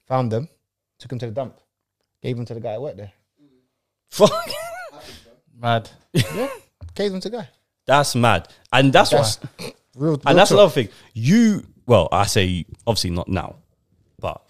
found 0.07 0.33
them, 0.33 0.49
took 0.99 1.11
them 1.11 1.21
to 1.21 1.26
the 1.26 1.33
dump, 1.33 1.59
gave 2.23 2.37
them 2.37 2.45
to 2.45 2.54
the 2.54 2.61
guy 2.61 2.73
that 2.73 2.83
worked 2.83 2.97
there. 2.97 3.12
Fuck. 4.11 4.50
Mad. 5.61 5.91
Them 6.12 7.21
to 7.21 7.29
the 7.29 7.31
guy. 7.31 7.49
That's 7.87 8.15
mad. 8.15 8.49
And 8.73 8.93
that's, 8.93 9.11
That's 9.11 9.37
what 9.41 9.50
real. 9.97 10.11
real 10.11 10.23
and 10.27 10.38
that's 10.38 10.50
talk. 10.50 10.57
another 10.59 10.73
thing. 10.73 10.88
You 11.15 11.65
well, 11.87 12.09
I 12.12 12.27
say 12.27 12.67
obviously 12.87 13.11
not 13.11 13.29
now, 13.29 13.57
but 14.21 14.43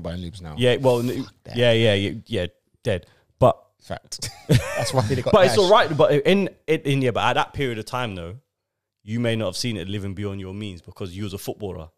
buying 0.00 0.22
Loubs 0.22 0.40
now. 0.40 0.54
yeah, 0.56 0.76
well, 0.76 1.02
yeah, 1.04 1.72
yeah, 1.72 1.94
yeah, 1.94 2.12
yeah, 2.26 2.46
dead. 2.84 3.06
But 3.38 3.60
fact. 3.82 4.30
that's 4.48 4.94
why 4.94 5.02
they 5.02 5.20
got. 5.20 5.32
but 5.32 5.46
it's 5.46 5.58
all 5.58 5.70
right. 5.70 5.94
But 5.96 6.12
in 6.26 6.48
in, 6.66 6.80
in 6.82 7.02
yeah, 7.02 7.10
but 7.10 7.24
at 7.24 7.32
that 7.34 7.52
period 7.54 7.78
of 7.78 7.86
time 7.86 8.14
though, 8.14 8.36
you 9.02 9.18
may 9.20 9.34
not 9.36 9.46
have 9.46 9.56
seen 9.56 9.76
it 9.76 9.88
living 9.88 10.14
beyond 10.14 10.40
your 10.40 10.54
means 10.54 10.80
because 10.80 11.16
you 11.16 11.24
was 11.24 11.32
a 11.32 11.38
footballer. 11.38 11.88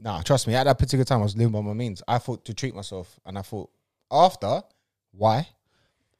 Nah, 0.00 0.22
trust 0.22 0.48
me. 0.48 0.54
At 0.54 0.64
that 0.64 0.78
particular 0.78 1.04
time, 1.04 1.20
I 1.20 1.24
was 1.24 1.36
living 1.36 1.52
by 1.52 1.60
my 1.60 1.74
means. 1.74 2.02
I 2.08 2.18
thought 2.18 2.44
to 2.46 2.54
treat 2.54 2.74
myself, 2.74 3.20
and 3.26 3.38
I 3.38 3.42
thought 3.42 3.70
after, 4.10 4.62
why? 5.12 5.46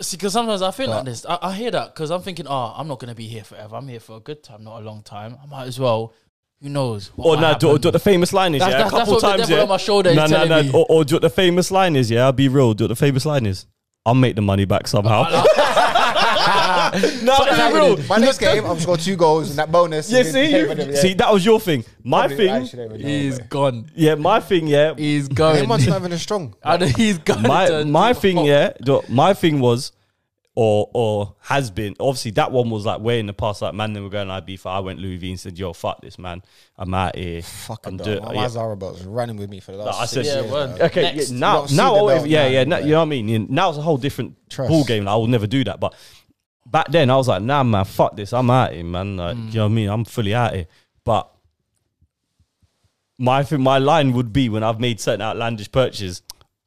See, 0.00 0.16
because 0.16 0.33
sometimes 0.33 0.62
I 0.62 0.71
feel 0.71 0.88
like 0.88 1.04
this. 1.04 1.26
I, 1.26 1.38
I 1.42 1.52
hear 1.54 1.71
that 1.73 1.95
because 1.95 2.11
I'm 2.11 2.23
thinking, 2.23 2.47
oh, 2.49 2.75
I'm 2.76 2.88
not 2.88 2.99
gonna 3.00 3.14
be 3.14 3.26
here 3.26 3.45
forever. 3.45 3.76
I'm 3.76 3.87
here 3.88 4.00
for 4.00 4.16
a 4.16 4.21
good 4.21 4.42
time, 4.42 4.64
not 4.64 4.80
a 4.80 4.85
long 4.85 5.02
time. 5.02 5.37
I 5.42 5.47
might 5.47 5.66
as 5.66 5.78
well. 5.78 6.14
Who 6.62 6.69
knows? 6.69 7.09
what 7.16 7.38
Or 7.38 7.40
no, 7.40 7.54
do, 7.59 7.78
do 7.78 7.90
the 7.90 7.99
famous 7.99 8.33
line 8.35 8.54
is, 8.54 8.61
That's- 8.61 8.73
yeah, 8.75 8.85
that's- 8.85 8.92
a 8.92 8.97
that's 8.97 9.09
couple 9.09 9.14
what 9.14 9.21
the 9.23 9.28
times, 9.28 9.40
devil 9.49 9.57
yeah. 9.57 9.62
on 9.62 9.69
my 9.69 9.76
shoulder 9.78 10.11
is 10.11 10.16
no, 10.16 10.26
no, 10.26 10.45
no. 10.45 10.62
me. 10.62 10.71
Or, 10.75 10.87
or 10.90 11.04
do 11.04 11.19
the 11.19 11.30
famous 11.30 11.71
line 11.71 11.97
is, 11.97 12.11
yeah. 12.11 12.25
I'll 12.25 12.33
be 12.33 12.49
real. 12.49 12.75
Do 12.75 12.85
what 12.85 12.88
the 12.88 12.97
famous 12.97 13.25
line 13.25 13.47
is. 13.47 13.66
I'll 14.04 14.14
make 14.14 14.37
the 14.37 14.42
money 14.42 14.64
back 14.66 14.87
somehow. 14.87 15.25
no, 17.23 17.44
be 17.44 17.75
real. 17.75 17.97
My 18.09 18.18
next 18.18 18.38
game, 18.38 18.64
I've 18.66 18.80
scored 18.80 19.00
two 19.00 19.16
goals 19.16 19.50
and 19.50 19.59
that 19.59 19.70
bonus. 19.70 20.11
Yeah, 20.11 20.23
see, 20.23 20.56
you, 20.56 20.66
for 20.75 20.80
yeah. 20.80 20.94
see, 21.00 21.14
that 21.14 21.32
was 21.32 21.44
your 21.44 21.61
thing. 21.61 21.85
My 22.02 22.26
Probably- 22.26 22.37
thing, 22.37 22.49
actually 22.50 22.76
don't 22.88 22.94
even 22.97 23.02
know, 23.02 23.09
He's 23.09 23.38
but- 23.38 23.49
gone. 23.49 23.90
yeah, 23.94 24.14
my 24.14 24.40
thing, 24.40 24.66
yeah. 24.66 24.94
He's 24.97 25.28
going. 25.28 25.64
Neymar's 25.64 25.87
not 25.87 25.99
even 26.00 26.12
as 26.12 26.23
strong. 26.23 26.54
I 26.62 26.76
know 26.76 26.87
he's 26.87 27.18
gone. 27.18 27.42
my 27.42 27.85
my 27.85 28.12
to- 28.12 28.20
thing, 28.20 28.44
yeah, 28.44 28.73
my 29.09 29.35
thing 29.35 29.61
was, 29.61 29.92
or 30.56 30.90
or 30.94 31.37
has 31.42 31.70
been. 31.70 31.94
Obviously, 32.00 32.32
that 32.32 32.50
one 32.50 32.70
was 32.70 32.85
like 32.85 33.00
way 33.00 33.20
in 33.20 33.26
the 33.26 33.32
past. 33.32 33.62
Like 33.62 33.73
man, 33.75 33.92
they 33.92 34.00
were 34.00 34.09
going 34.11 34.30
IB 34.30 34.56
for. 34.56 34.68
I 34.70 34.80
went 34.80 34.99
Louis 34.99 35.16
V 35.16 35.30
and 35.30 35.40
said, 35.40 35.59
"Yo, 35.59 35.73
fuck 35.73 36.00
this, 36.02 36.18
man. 36.18 36.42
I'm 36.76 36.92
out 36.92 37.14
here. 37.16 37.42
Fuck 37.42 37.87
I'm 37.87 37.92
him, 37.92 38.04
do- 38.04 38.16
dog. 38.16 38.25
My 38.35 38.42
yeah. 38.42 38.49
Zara 38.49 38.76
belt 38.76 39.00
running 39.06 39.37
with 39.37 39.49
me 39.49 39.61
for 39.61 39.73
the 39.73 39.78
last. 39.78 40.00
I 40.00 40.06
six 40.06 40.12
said- 40.28 40.35
Yeah, 40.37 40.40
years, 40.42 40.52
word. 40.52 40.76
bro. 40.76 40.87
Okay, 40.87 41.02
yeah, 41.02 41.12
Next. 41.12 41.30
now 41.30 41.52
You 41.52 41.59
don't 41.61 41.68
see 41.68 41.76
now 41.76 42.06
belt 42.06 42.26
yeah 42.26 42.42
now, 42.42 42.49
yeah 42.49 42.64
now, 42.64 42.78
you 42.78 42.90
know 42.90 42.97
what 42.99 43.02
I 43.02 43.04
mean. 43.06 43.28
Yeah, 43.28 43.38
Now 43.49 43.68
it's 43.68 43.78
a 43.78 43.82
whole 43.82 43.97
different 43.99 44.37
Trust. 44.49 44.68
ball 44.70 44.85
game. 44.85 45.06
I 45.06 45.14
will 45.14 45.26
never 45.28 45.47
do 45.47 45.62
that. 45.64 45.78
But 45.78 45.94
back 46.67 46.88
then, 46.88 47.11
I 47.11 47.17
was 47.17 47.29
like, 47.29 47.43
nah, 47.43 47.62
man, 47.62 47.85
fuck 47.85 48.17
this. 48.17 48.33
I'm 48.33 48.50
out 48.50 48.73
here, 48.73 48.85
man. 48.85 49.17
Like, 49.17 49.37
Mm. 49.37 49.49
you 49.49 49.55
know 49.59 49.64
what 49.67 49.71
I 49.73 49.75
mean? 49.75 49.88
I'm 49.88 50.05
fully 50.05 50.35
out 50.35 50.55
here. 50.55 50.67
But 51.05 51.29
my 53.19 53.47
my 53.59 53.79
line 53.79 54.12
would 54.12 54.33
be 54.33 54.49
when 54.49 54.62
I've 54.62 54.81
made 54.81 55.00
certain 55.00 55.23
outlandish 55.23 55.71
purchases, 55.71 56.23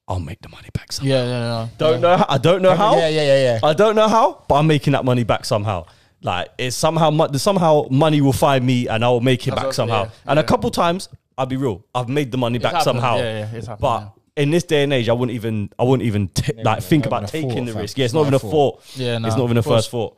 I'll 0.07 0.19
make 0.19 0.41
the 0.41 0.49
money 0.49 0.69
back 0.73 0.91
somehow. 0.91 1.11
Yeah, 1.13 1.23
yeah, 1.25 1.39
yeah. 1.61 1.67
Don't 1.77 2.01
know. 2.01 2.25
I 2.27 2.37
don't 2.37 2.61
know 2.61 2.75
how. 2.75 2.95
Yeah, 2.97 3.07
yeah, 3.09 3.21
yeah, 3.23 3.43
yeah. 3.53 3.59
I 3.63 3.73
don't 3.73 3.95
know 3.95 4.07
how, 4.07 4.43
but 4.47 4.55
I'm 4.55 4.67
making 4.67 4.93
that 4.93 5.05
money 5.05 5.23
back 5.23 5.45
somehow. 5.45 5.85
Like 6.21 6.49
it's 6.57 6.75
somehow 6.75 7.27
somehow 7.33 7.87
money 7.89 8.21
will 8.21 8.33
find 8.33 8.65
me 8.65 8.87
and 8.87 9.03
I 9.03 9.09
will 9.09 9.21
make 9.21 9.45
it 9.47 9.51
That's 9.51 9.55
back 9.59 9.65
what- 9.67 9.75
somehow. 9.75 10.03
yeah, 10.05 10.09
and 10.27 10.39
a 10.39 10.43
couple 10.43 10.69
times, 10.71 11.09
I'll 11.37 11.45
be 11.47 11.57
real, 11.57 11.83
I've 11.95 12.07
made 12.09 12.31
the 12.31 12.37
money 12.37 12.59
back 12.59 12.73
happened, 12.73 12.83
somehow. 12.85 13.17
yeah, 13.17 13.39
yeah, 13.39 13.49
it's 13.57 13.67
happened, 13.67 13.81
but 13.81 14.13
in 14.35 14.51
this 14.51 14.63
day 14.63 14.83
and 14.83 14.93
age, 14.93 15.09
I 15.09 15.13
wouldn't 15.13 15.35
even 15.35 15.69
I 15.77 15.83
wouldn't 15.83 16.05
even 16.07 16.27
t- 16.29 16.61
like 16.63 16.81
think 16.83 17.05
about 17.05 17.27
taking 17.27 17.49
thought, 17.51 17.65
the 17.65 17.73
risk. 17.73 17.97
Yeah, 17.97 18.05
it's 18.05 18.13
not 18.13 18.21
even 18.21 18.33
a 18.33 18.39
thought. 18.39 18.81
Yeah, 18.95 19.17
it's 19.17 19.35
not 19.35 19.43
even 19.43 19.57
a 19.57 19.63
first 19.63 19.91
thought. 19.91 20.17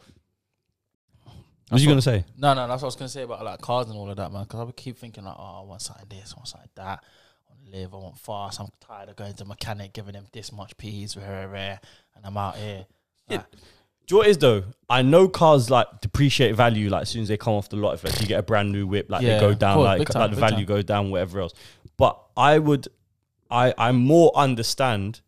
What 1.24 1.74
was 1.74 1.84
you 1.84 1.90
gonna 1.90 2.02
say? 2.02 2.24
No, 2.38 2.54
no, 2.54 2.68
that's 2.68 2.82
what 2.82 2.86
I 2.86 2.90
was 2.90 2.96
gonna 2.96 3.10
say 3.10 3.24
about 3.24 3.44
like 3.44 3.60
cars 3.62 3.88
and 3.88 3.98
all 3.98 4.10
of 4.10 4.18
that, 4.18 4.32
man. 4.32 4.44
Because 4.44 4.60
I 4.60 4.64
would 4.64 4.76
keep 4.76 4.98
thinking 4.98 5.26
like, 5.26 5.36
oh, 5.38 5.62
I 5.64 5.66
want 5.66 5.82
something 5.82 6.06
this, 6.10 6.34
I 6.34 6.40
want 6.40 6.48
something 6.48 6.70
that. 6.76 7.04
I 7.50 7.54
want 7.54 7.66
to 7.66 7.78
live, 7.78 7.94
I 7.94 7.98
want 7.98 8.20
fast. 8.20 8.60
I'm 8.60 8.68
tired 8.80 9.10
of 9.10 9.16
going 9.16 9.34
to 9.34 9.46
mechanic, 9.46 9.94
giving 9.94 10.14
them 10.14 10.26
this 10.32 10.52
much 10.52 10.78
P's, 10.78 11.18
rare, 11.18 11.48
rare, 11.48 11.80
and 12.16 12.26
I'm 12.26 12.38
out 12.38 12.56
here. 12.56 12.86
Like, 13.30 13.50
Do 13.52 13.58
you 13.58 14.16
know 14.16 14.18
what 14.20 14.28
it 14.28 14.30
is 14.30 14.38
though? 14.38 14.64
I 14.88 15.02
know 15.02 15.28
cars 15.28 15.72
like 15.72 15.88
depreciate 16.02 16.56
value 16.56 16.90
like 16.90 17.02
as 17.02 17.10
soon 17.10 17.24
as 17.24 17.28
they 17.28 17.38
come 17.38 17.54
off 17.54 17.70
the 17.70 17.78
lot. 17.78 17.94
If 17.94 18.04
like 18.04 18.22
you 18.22 18.28
get 18.28 18.40
a 18.40 18.44
brand 18.44 18.72
new 18.72 18.86
whip, 18.86 19.10
like 19.10 19.24
Yeah, 19.24 19.36
they 19.36 19.40
go 19.40 19.54
down, 19.56 19.78
cool, 19.78 19.84
like, 19.84 20.08
time, 20.08 20.22
like 20.22 20.32
the 20.32 20.38
value 20.38 20.58
time. 20.58 20.66
goes 20.66 20.84
down, 20.84 21.10
whatever 21.10 21.42
else. 21.42 21.54
But 21.98 22.22
I 22.38 22.60
would, 22.60 22.88
I 23.50 23.74
I 23.78 23.92
more 23.92 24.32
understand 24.36 25.22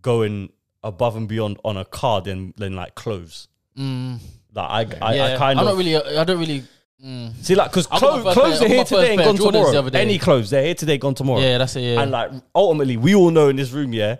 going 0.00 0.50
above 0.82 1.16
and 1.16 1.28
beyond 1.28 1.58
on 1.64 1.76
a 1.76 1.84
car 1.84 2.20
than 2.20 2.54
than 2.56 2.74
like 2.76 2.94
clothes. 2.94 3.48
mm, 3.78 4.18
Like 4.54 5.00
I 5.00 5.06
I, 5.06 5.14
yeah, 5.14 5.24
I 5.34 5.36
kind 5.36 5.58
I'm 5.60 5.66
of 5.66 5.72
not 5.72 5.78
really. 5.78 5.96
I 5.96 6.24
don't 6.24 6.38
really. 6.38 6.64
Mm. 7.04 7.34
see 7.44 7.56
like 7.56 7.70
because 7.70 7.90
my 7.90 7.98
clothes, 7.98 8.22
clothes 8.32 8.58
pair- 8.60 8.66
are 8.66 8.68
here 8.74 8.84
today 8.84 9.14
and 9.14 9.18
gone 9.24 9.36
Jordans 9.36 9.52
tomorrow. 9.52 9.78
other 9.78 9.90
day. 9.90 10.00
Any 10.02 10.18
clothes, 10.20 10.50
they're 10.50 10.62
here 10.62 10.74
today, 10.76 10.98
gone 10.98 11.14
tomorrow. 11.16 11.40
Yeah, 11.40 11.58
that's 11.58 11.74
it. 11.74 11.80
Yeah, 11.80 12.00
And 12.00 12.12
like 12.12 12.30
ultimately, 12.54 12.96
we 12.96 13.14
all 13.16 13.30
know 13.32 13.48
in 13.48 13.56
this 13.56 13.72
room, 13.72 13.92
yeah. 13.92 14.16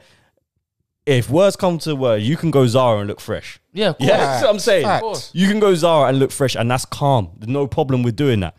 If 1.06 1.30
words 1.30 1.54
come 1.56 1.78
to 1.78 1.94
word, 1.94 2.22
you 2.22 2.36
can 2.36 2.50
go 2.50 2.66
Zara 2.66 2.98
and 2.98 3.08
look 3.08 3.20
fresh. 3.20 3.60
yeah, 3.72 3.90
of 3.90 3.98
course. 3.98 4.08
Yeah, 4.08 4.16
that's 4.18 4.42
what 4.42 4.50
I'm 4.50 4.58
saying. 4.58 4.86
You 5.32 5.46
can 5.48 5.60
go 5.60 5.74
Zara 5.76 6.08
and 6.08 6.18
look 6.18 6.30
fresh, 6.32 6.54
and 6.56 6.68
that's 6.70 6.84
calm. 6.84 7.30
There's 7.38 7.48
no 7.48 7.66
problem 7.68 8.02
with 8.02 8.16
doing 8.16 8.40
that. 8.40 8.56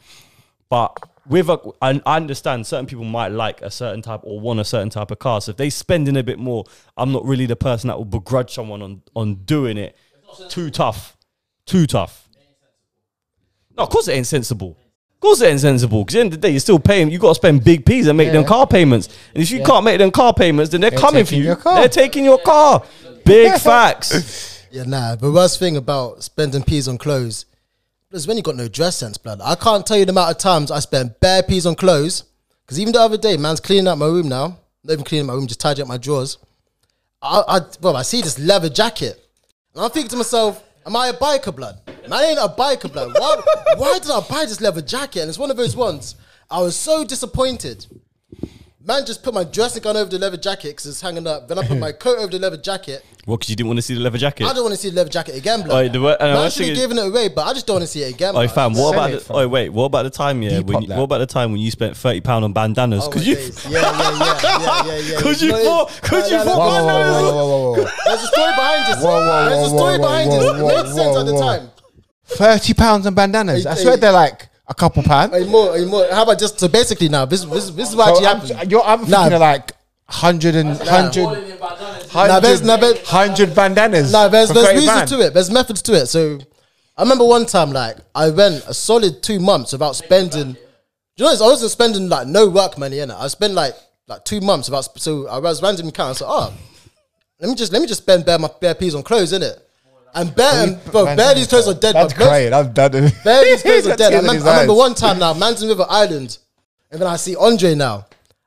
But 0.70 0.98
with 1.28 1.50
a, 1.50 1.58
I 1.82 2.00
understand 2.06 2.68
certain 2.68 2.86
people 2.86 3.06
might 3.06 3.30
like 3.30 3.62
a 3.62 3.72
certain 3.72 4.02
type 4.02 4.22
or 4.24 4.40
want 4.40 4.60
a 4.60 4.66
certain 4.66 4.90
type 4.90 5.12
of 5.12 5.20
car. 5.20 5.40
So 5.42 5.52
if 5.52 5.58
they 5.58 5.70
spending 5.70 6.18
a 6.18 6.24
bit 6.24 6.38
more, 6.40 6.66
I'm 6.98 7.12
not 7.12 7.26
really 7.26 7.46
the 7.46 7.56
person 7.56 7.88
that 7.88 7.98
will 7.98 8.06
begrudge 8.06 8.54
someone 8.54 8.82
on 8.82 9.02
on 9.16 9.36
doing 9.46 9.78
it. 9.78 9.96
Too 10.50 10.70
tough, 10.70 11.16
too 11.66 11.86
tough. 11.86 12.28
No, 13.78 13.84
of 13.84 13.90
course 13.90 14.08
it 14.08 14.14
ain't 14.14 14.28
sensible. 14.28 14.78
Of 15.16 15.20
course 15.20 15.42
it 15.42 15.46
ain't 15.48 15.60
sensible. 15.62 16.04
Because 16.04 16.16
at 16.16 16.18
the 16.18 16.22
end 16.22 16.34
of 16.34 16.42
the 16.42 16.48
day, 16.48 16.52
you're 16.52 16.60
still 16.60 16.80
paying. 16.80 17.10
You 17.10 17.18
got 17.20 17.30
to 17.30 17.36
spend 17.36 17.64
big 17.64 17.86
P's 17.86 18.08
and 18.08 18.18
make 18.18 18.32
them 18.32 18.44
car 18.44 18.68
payments. 18.68 19.08
And 19.34 19.42
if 19.42 19.50
you 19.52 19.64
can't 19.64 19.86
make 19.86 19.98
them 19.98 20.12
car 20.12 20.34
payments, 20.34 20.72
then 20.72 20.82
they're, 20.82 20.90
They're 20.92 21.00
coming 21.00 21.24
for 21.26 21.36
you. 21.36 21.44
your 21.44 21.56
car. 21.56 21.76
They're 21.80 21.88
taking 21.88 22.26
your 22.26 22.40
car. 22.40 22.84
Big 23.24 23.54
facts. 23.62 24.66
Yeah, 24.70 24.84
nah. 24.84 25.16
The 25.16 25.32
worst 25.32 25.60
thing 25.60 25.78
about 25.78 26.24
spending 26.24 26.62
peas 26.64 26.88
on 26.88 26.98
clothes 26.98 27.46
is 28.22 28.28
when 28.28 28.38
you 28.38 28.44
got 28.44 28.56
no 28.56 28.68
dress 28.68 28.98
sense, 28.98 29.18
blood. 29.18 29.42
I 29.44 29.56
can't 29.56 29.86
tell 29.86 29.98
you 29.98 30.06
the 30.06 30.12
amount 30.12 30.32
of 30.32 30.38
times 30.38 30.70
I 30.70 30.80
spent 30.80 31.20
bare 31.20 31.42
peas 31.42 31.66
on 31.66 31.76
clothes. 31.76 32.24
Because 32.64 32.80
even 32.80 32.94
the 32.94 33.02
other 33.02 33.18
day, 33.18 33.38
man's 33.38 33.60
cleaning 33.60 33.88
out 33.88 33.98
my 33.98 34.06
room 34.06 34.30
now. 34.30 34.60
Not 34.84 34.94
even 34.94 35.06
cleaning 35.06 35.28
my 35.28 35.34
room, 35.34 35.48
just 35.48 35.60
tidying 35.60 35.84
up 35.84 35.90
my 35.90 35.98
drawers. 35.98 36.38
I, 37.22 37.44
I, 37.48 37.60
well, 37.82 37.96
I 37.96 38.04
see 38.04 38.22
this 38.22 38.38
leather 38.38 38.70
jacket, 38.70 39.20
and 39.74 39.84
I'm 39.84 39.90
thinking 39.92 40.10
to 40.10 40.18
myself, 40.18 40.62
"Am 40.86 40.96
I 40.96 41.08
a 41.08 41.14
biker, 41.14 41.56
blood? 41.56 41.80
Man, 41.88 42.12
I 42.12 42.24
ain't 42.24 42.40
a 42.40 42.50
biker, 42.50 42.92
blood. 42.92 43.14
Why, 43.18 43.42
why 43.78 44.00
did 44.00 44.12
I 44.12 44.20
buy 44.30 44.46
this 44.46 44.60
leather 44.60 44.82
jacket?" 44.82 45.22
And 45.22 45.30
it's 45.30 45.40
one 45.40 45.50
of 45.50 45.58
those 45.58 45.76
ones. 45.76 46.16
I 46.52 46.60
was 46.60 46.76
so 46.76 47.06
disappointed. 47.06 47.86
Man 48.86 49.06
just 49.06 49.24
put 49.24 49.34
my 49.34 49.46
dressing 49.46 49.82
gown 49.82 49.96
over 49.96 50.10
the 50.10 50.20
leather 50.20 50.36
jacket 50.36 50.70
because 50.70 50.86
it's 50.88 51.00
hanging 51.00 51.26
up. 51.26 51.48
Then 51.48 51.58
I 51.58 51.66
put 51.66 51.78
my 51.80 51.92
coat 52.04 52.18
over 52.18 52.28
the 52.28 52.38
leather 52.40 52.58
jacket. 52.58 53.06
What? 53.24 53.38
Because 53.40 53.52
you 53.52 53.56
didn't 53.56 53.68
want 53.68 53.78
to 53.78 53.82
see 53.82 53.94
the 53.94 54.02
leather 54.02 54.18
jacket. 54.18 54.46
I 54.46 54.52
don't 54.52 54.64
want 54.64 54.76
to 54.76 54.82
see 54.82 54.90
the 54.90 54.96
leather 54.98 55.10
jacket 55.10 55.36
again, 55.38 55.62
blood. 55.62 55.86
Oi, 55.86 55.88
the 55.88 56.02
wor- 56.02 56.18
and 56.20 56.20
the 56.20 56.26
Man 56.26 56.36
worst 56.36 56.58
should 56.58 56.66
thing 56.66 56.76
have 56.76 56.78
is- 56.78 56.84
given 56.84 56.98
it 56.98 57.08
away, 57.08 57.30
but 57.30 57.48
I 57.48 57.54
just 57.54 57.66
don't 57.66 57.76
want 57.76 57.84
to 57.84 57.88
see 57.88 58.04
it 58.04 58.14
again. 58.14 58.32
Oh, 58.36 58.40
blood. 58.44 58.52
fam, 58.52 58.72
what 58.74 58.80
Sell 58.80 58.92
about 58.92 59.12
it, 59.12 59.14
the? 59.14 59.20
fam. 59.22 59.36
Oh, 59.38 59.48
wait, 59.48 59.70
what 59.70 59.86
about 59.86 60.04
the 60.04 60.10
time? 60.10 60.42
Yeah, 60.42 60.50
Depop 60.60 60.64
when 60.66 60.82
you, 60.82 60.88
that. 60.90 60.98
what 60.98 61.04
about 61.06 61.18
the 61.20 61.26
time 61.28 61.52
when 61.54 61.62
you 61.62 61.72
spent 61.72 61.96
thirty 61.96 62.20
pound 62.20 62.44
on 62.44 62.52
bandanas? 62.52 63.06
Oh, 63.06 63.10
Because 63.10 63.24
my 63.26 63.30
you, 63.30 63.36
days. 63.38 63.66
yeah, 63.70 63.80
yeah, 63.80 63.90
yeah, 64.20 64.20
yeah, 64.20 64.84
yeah, 64.84 64.98
yeah. 64.98 65.18
because 65.18 65.42
you 65.42 65.52
know, 65.54 65.64
thought, 65.64 65.88
it's- 65.88 66.00
because 66.02 66.32
you 66.32 66.38
no, 66.38 66.44
no, 66.44 66.52
thought 66.52 66.58
no, 66.58 66.60
Whoa, 66.60 66.84
whoa, 66.84 66.88
bandanas. 66.88 67.24
whoa, 67.24 67.32
whoa, 67.32 67.48
whoa, 67.48 67.72
whoa, 67.72 67.84
whoa. 67.84 67.90
There's 68.06 68.24
a 68.24 68.28
story 68.28 68.52
behind 68.52 68.82
this. 68.92 69.04
Whoa, 69.06 69.10
whoa, 69.24 69.50
There's 69.50 69.56
a 69.56 69.72
whoa, 69.72 69.78
story 69.78 69.98
whoa, 69.98 70.04
behind 70.04 70.30
whoa, 70.30 70.36
it. 70.36 70.62
whoa, 70.62 70.68
It 70.70 70.84
made 70.84 70.94
sense 70.94 71.18
at 71.18 71.24
the 71.26 71.34
whoa, 71.34 71.40
whoa. 71.40 71.58
time. 71.58 71.70
Thirty 72.26 72.74
pounds 72.74 73.08
on 73.08 73.14
bandanas. 73.14 73.64
Hey, 73.64 73.70
I 73.70 73.76
swear 73.76 73.94
hey. 73.94 74.00
they're 74.02 74.12
like 74.12 74.50
a 74.68 74.74
couple 74.74 75.04
pounds. 75.04 75.34
Are 75.34 75.40
you 75.40 75.48
more? 75.48 75.70
Are 75.72 75.78
you 75.78 75.88
more? 75.88 76.08
How 76.12 76.24
about 76.24 76.40
just 76.40 76.60
so 76.60 76.68
basically 76.68 77.10
now? 77.10 77.26
This 77.26 77.44
this 77.46 77.70
this 77.72 77.90
is 77.90 77.96
what 77.96 78.16
So 78.18 78.26
actually 78.26 78.28
I'm, 78.28 78.40
happened. 78.48 78.72
you're, 78.72 78.84
I'm 78.84 79.02
Nah. 79.10 79.18
thinking 79.24 79.34
of 79.34 79.42
like 79.42 79.72
hundred 80.08 80.56
and 80.56 80.78
hundred. 80.80 81.24
Now, 82.14 82.40
there's- 82.40 82.62
now, 82.62 82.78
there's- 82.78 83.06
hundred 83.08 83.56
bandanas. 83.56 84.12
No, 84.12 84.30
there's 84.30 84.50
there's 84.50 84.66
30 84.68 84.80
reasons 84.80 84.98
band. 84.98 85.10
to 85.10 85.20
it. 85.22 85.34
There's 85.34 85.50
methods 85.52 85.82
to 85.84 85.94
it. 85.94 86.06
So 86.08 86.40
I 86.98 87.02
remember 87.02 87.26
one 87.26 87.46
time, 87.46 87.72
like 87.72 87.98
I 88.14 88.30
went 88.30 88.64
a 88.68 88.74
solid 88.74 89.22
two 89.24 89.40
months 89.40 89.72
without 89.74 89.96
spending. 89.96 90.56
You 91.16 91.26
know, 91.26 91.30
I 91.32 91.38
wasn't 91.42 91.72
spending 91.72 92.10
like 92.10 92.28
no 92.28 92.48
work 92.50 92.78
money 92.78 93.00
in 93.00 93.12
it. 93.12 93.16
I 93.18 93.28
spent 93.28 93.54
like 93.54 93.76
like 94.08 94.24
two 94.26 94.42
months 94.42 94.70
without. 94.70 95.00
So 95.00 95.28
I 95.28 95.40
was 95.40 95.62
randomly 95.62 95.92
counting. 95.92 96.26
I 96.26 96.30
was 96.30 96.52
oh, 96.52 96.54
let 97.40 97.50
me 97.50 97.56
just 97.56 97.72
let 97.74 97.82
me 97.82 97.88
just 97.88 98.02
spend 98.02 98.26
bare 98.26 98.40
my 98.40 98.50
bare 98.62 98.76
peas 98.76 98.96
on 98.96 99.04
clothes 99.04 99.34
in 99.34 99.42
it. 99.44 99.60
And 100.16 100.36
bare 100.36 100.80
bro, 100.92 101.06
bare 101.16 101.34
these 101.34 101.48
clothes 101.48 101.68
are 101.68 101.74
dead. 101.74 101.96
That's 101.96 102.14
but 102.14 102.28
great. 102.28 102.54
I'm 102.54 102.72
done. 102.72 102.92
Bare 103.24 103.44
these 103.44 103.62
clothes 103.64 103.88
are 103.88 103.96
dead. 103.96 104.14
I 104.14 104.18
I 104.18 104.36
remember 104.36 104.74
one 104.76 104.94
time 104.94 105.20
now, 105.20 105.34
Manton 105.34 105.68
River 105.68 105.86
Island, 105.90 106.38
and 106.92 107.02
then 107.02 107.08
I 107.08 107.16
see 107.16 107.36
Andre 107.36 107.74
now. 107.74 108.06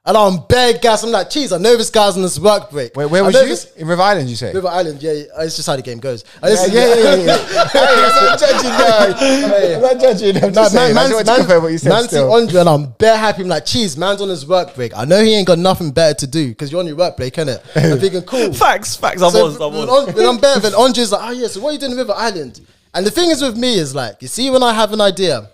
And 0.09 0.17
I'm 0.17 0.39
bare 0.49 0.75
gas. 0.75 1.03
I'm 1.03 1.11
like, 1.11 1.31
geez, 1.31 1.53
I 1.53 1.59
know 1.59 1.77
this 1.77 1.91
guy's 1.91 2.15
on 2.17 2.23
this 2.23 2.39
work 2.39 2.71
break. 2.71 2.95
Wait, 2.97 3.07
where 3.07 3.25
I 3.25 3.27
was 3.27 3.35
you? 3.35 3.49
this- 3.49 3.73
In 3.75 3.89
River 3.89 4.03
Island, 4.03 4.29
you 4.31 4.37
say? 4.37 4.53
River 4.53 4.69
Island, 4.69 5.03
yeah, 5.03 5.11
yeah, 5.13 5.25
it's 5.41 5.57
just 5.57 5.67
how 5.67 5.75
the 5.75 5.83
game 5.83 5.99
goes. 5.99 6.23
And 6.41 6.45
Yeah, 6.45 6.49
this 6.51 6.67
is- 6.69 6.73
yeah, 6.73 6.95
yeah, 6.95 7.15
yeah. 7.25 7.69
hey, 7.73 8.15
I'm 8.15 8.23
not 8.23 8.39
judging, 8.39 8.71
no. 8.71 9.75
I'm 9.75 9.83
not 9.83 10.01
judging. 10.01 10.37
I'm 10.37 10.43
No, 10.53 10.63
just 10.63 10.73
saying. 10.75 10.97
I 10.97 11.03
just 11.09 11.15
want 11.15 11.27
to 11.27 11.35
confirm 11.37 11.63
what 11.65 11.73
you 11.73 11.79
said. 11.79 11.89
man 11.91 12.05
still. 12.05 12.33
Andre 12.33 12.61
and 12.61 12.69
I'm 12.69 12.87
bare 12.93 13.17
happy. 13.17 13.43
I'm 13.43 13.49
like, 13.49 13.67
cheese, 13.67 13.97
man's 13.97 14.21
on 14.23 14.29
his 14.29 14.47
work 14.47 14.75
break. 14.77 14.97
I 14.97 15.05
know 15.05 15.23
he 15.25 15.35
ain't 15.35 15.49
got 15.49 15.59
nothing 15.59 15.91
better 15.91 16.15
to 16.21 16.27
do 16.29 16.49
because 16.51 16.71
you're 16.71 16.81
on 16.81 16.87
your 16.87 16.97
work 16.97 17.17
break, 17.17 17.35
innit? 17.35 17.61
I'm 17.93 17.99
thinking, 17.99 18.23
cool. 18.23 18.53
Facts, 18.53 18.95
facts. 18.97 19.23
I 19.23 19.29
So 19.31 19.45
was, 19.47 19.61
I 19.61 19.67
when, 19.67 19.75
was. 19.89 20.09
On- 20.09 20.15
when 20.15 20.25
I'm 20.27 20.39
bare, 20.39 20.61
then 20.61 20.75
Andre's 20.75 21.11
like, 21.11 21.23
oh 21.29 21.33
yeah, 21.33 21.49
so 21.49 21.61
what 21.61 21.71
are 21.71 21.73
you 21.73 21.79
doing 21.81 21.93
in 21.93 21.99
River 21.99 22.15
Island? 22.17 22.61
And 22.95 23.05
the 23.05 23.11
thing 23.11 23.31
is 23.31 23.43
with 23.43 23.57
me 23.57 23.77
is 23.79 23.95
like, 23.95 24.23
you 24.23 24.29
see, 24.29 24.51
when 24.51 24.63
I 24.63 24.73
have 24.73 24.93
an 24.93 25.01
idea, 25.01 25.51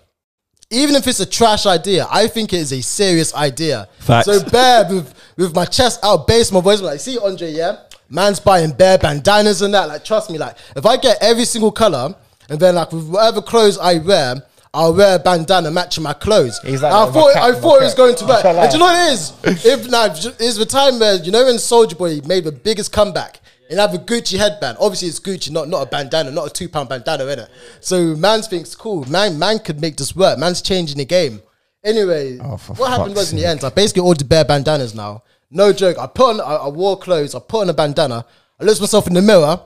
even 0.73 0.95
if 0.95 1.07
it's 1.07 1.19
a 1.19 1.25
trash 1.25 1.65
idea, 1.65 2.07
I 2.09 2.27
think 2.27 2.51
it 2.53 2.59
is 2.59 2.73
a 2.73 2.81
serious 2.81 3.33
idea. 3.33 3.87
Facts. 3.99 4.25
So 4.25 4.43
bare 4.49 4.85
with, 4.89 5.13
with 5.37 5.55
my 5.55 5.65
chest 5.65 5.99
out, 6.03 6.27
bass 6.27 6.51
my 6.51 6.61
voice, 6.61 6.81
like, 6.81 6.99
see 6.99 7.17
Andre, 7.17 7.51
yeah, 7.51 7.77
man's 8.09 8.39
buying 8.39 8.71
bear 8.71 8.97
bandanas 8.97 9.61
and 9.61 9.73
that. 9.73 9.87
Like, 9.87 10.03
trust 10.03 10.29
me, 10.29 10.37
like 10.37 10.57
if 10.75 10.85
I 10.85 10.97
get 10.97 11.17
every 11.21 11.45
single 11.45 11.71
color 11.71 12.15
and 12.49 12.59
then 12.59 12.75
like 12.75 12.91
with 12.91 13.07
whatever 13.07 13.41
clothes 13.41 13.77
I 13.77 13.99
wear. 13.99 14.35
I'll 14.75 14.95
wear 14.95 15.17
a 15.17 15.19
bandana 15.19 15.69
matching 15.69 16.03
my 16.03 16.13
clothes. 16.13 16.59
He's 16.63 16.81
like 16.81 16.91
I 16.91 17.05
thought 17.11 17.35
my 17.35 17.41
I 17.41 17.51
cap, 17.51 17.61
thought 17.61 17.81
it 17.81 17.83
was 17.83 17.93
going 17.93 18.15
to 18.15 18.25
work. 18.25 18.43
And 18.43 18.71
do 18.71 18.77
you 18.77 18.79
know 18.79 18.85
what 18.85 19.07
it 19.07 19.13
is? 19.13 19.65
If 19.65 19.87
now 19.87 20.05
is 20.43 20.55
the 20.57 20.65
time 20.65 20.97
where 20.97 21.13
you 21.13 21.31
know 21.31 21.45
when 21.45 21.59
Soldier 21.59 21.95
Boy 21.95 22.21
made 22.25 22.43
the 22.45 22.51
biggest 22.51 22.91
comeback 22.91 23.39
and 23.69 23.79
have 23.79 23.93
a 23.93 23.97
Gucci 23.97 24.37
headband. 24.37 24.77
Obviously, 24.79 25.07
it's 25.09 25.19
Gucci, 25.19 25.51
not 25.51 25.67
not 25.69 25.81
a 25.87 25.89
bandana, 25.89 26.31
not 26.31 26.47
a 26.47 26.49
two 26.53 26.69
pound 26.69 26.89
bandana, 26.89 27.23
innit? 27.23 27.47
So 27.79 28.15
man 28.15 28.41
thinks 28.41 28.75
cool. 28.75 29.03
Man, 29.09 29.37
man 29.39 29.59
could 29.59 29.79
make 29.81 29.97
this 29.97 30.15
work. 30.15 30.37
Man's 30.39 30.61
changing 30.61 30.97
the 30.97 31.05
game. 31.05 31.41
Anyway, 31.83 32.39
Oh, 32.41 32.57
what 32.77 32.89
happened 32.91 33.09
fuck's 33.15 33.15
was 33.15 33.31
in 33.33 33.39
the 33.39 33.45
end, 33.45 33.63
I 33.63 33.69
basically 33.69 34.03
ordered 34.03 34.29
bare 34.29 34.45
bandanas 34.45 34.95
now. 34.95 35.23
No 35.51 35.73
joke. 35.73 35.97
I 35.99 36.07
put 36.07 36.29
on, 36.35 36.41
I, 36.41 36.55
I 36.55 36.67
wore 36.69 36.97
clothes. 36.97 37.35
I 37.35 37.39
put 37.39 37.61
on 37.61 37.69
a 37.69 37.73
bandana. 37.73 38.25
I 38.59 38.63
looked 38.63 38.79
myself 38.81 39.05
in 39.07 39.13
the 39.13 39.21
mirror. 39.21 39.59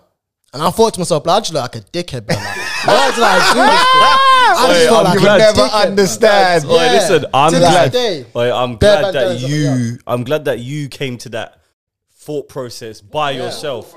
And 0.53 0.63
I 0.63 0.69
thought 0.71 0.93
to 0.93 0.99
myself, 1.01 1.25
"Blood, 1.25 1.35
I 1.35 1.39
just 1.41 1.53
look 1.53 1.61
like 1.61 1.75
a 1.75 1.81
dickhead, 1.81 2.25
bro. 2.25 2.35
Like, 2.35 2.45
why 2.85 3.11
did 3.13 3.21
I 3.21 3.53
do 3.53 3.59
this? 3.59 3.83
bro? 3.93 4.07
I 4.57 4.67
just 4.67 4.79
Wait, 4.79 4.87
felt 4.87 5.03
like 5.03 5.13
You 5.13 5.19
a 5.19 5.21
will 5.21 5.21
glad- 5.21 5.37
never 5.39 5.57
dickhead, 5.59 5.71
bro. 5.83 5.89
understand. 5.91 6.65
Oi, 6.65 6.69
listen, 6.69 7.25
I'm 7.33 7.51
To 7.51 7.59
this 7.59 7.69
glad. 7.69 7.91
day. 7.91 8.25
Oi, 8.35 8.51
I'm 8.53 8.75
glad 8.77 8.79
that 8.79 9.13
bandanas 9.13 9.43
on 9.43 9.49
the 9.51 9.55
you. 9.57 9.99
I'm 10.07 10.23
glad 10.23 10.45
that 10.45 10.59
you 10.59 10.87
came 10.87 11.17
to 11.19 11.29
that 11.29 11.61
thought 12.27 12.49
process 12.49 12.99
by 12.99 13.31
yourself. 13.31 13.95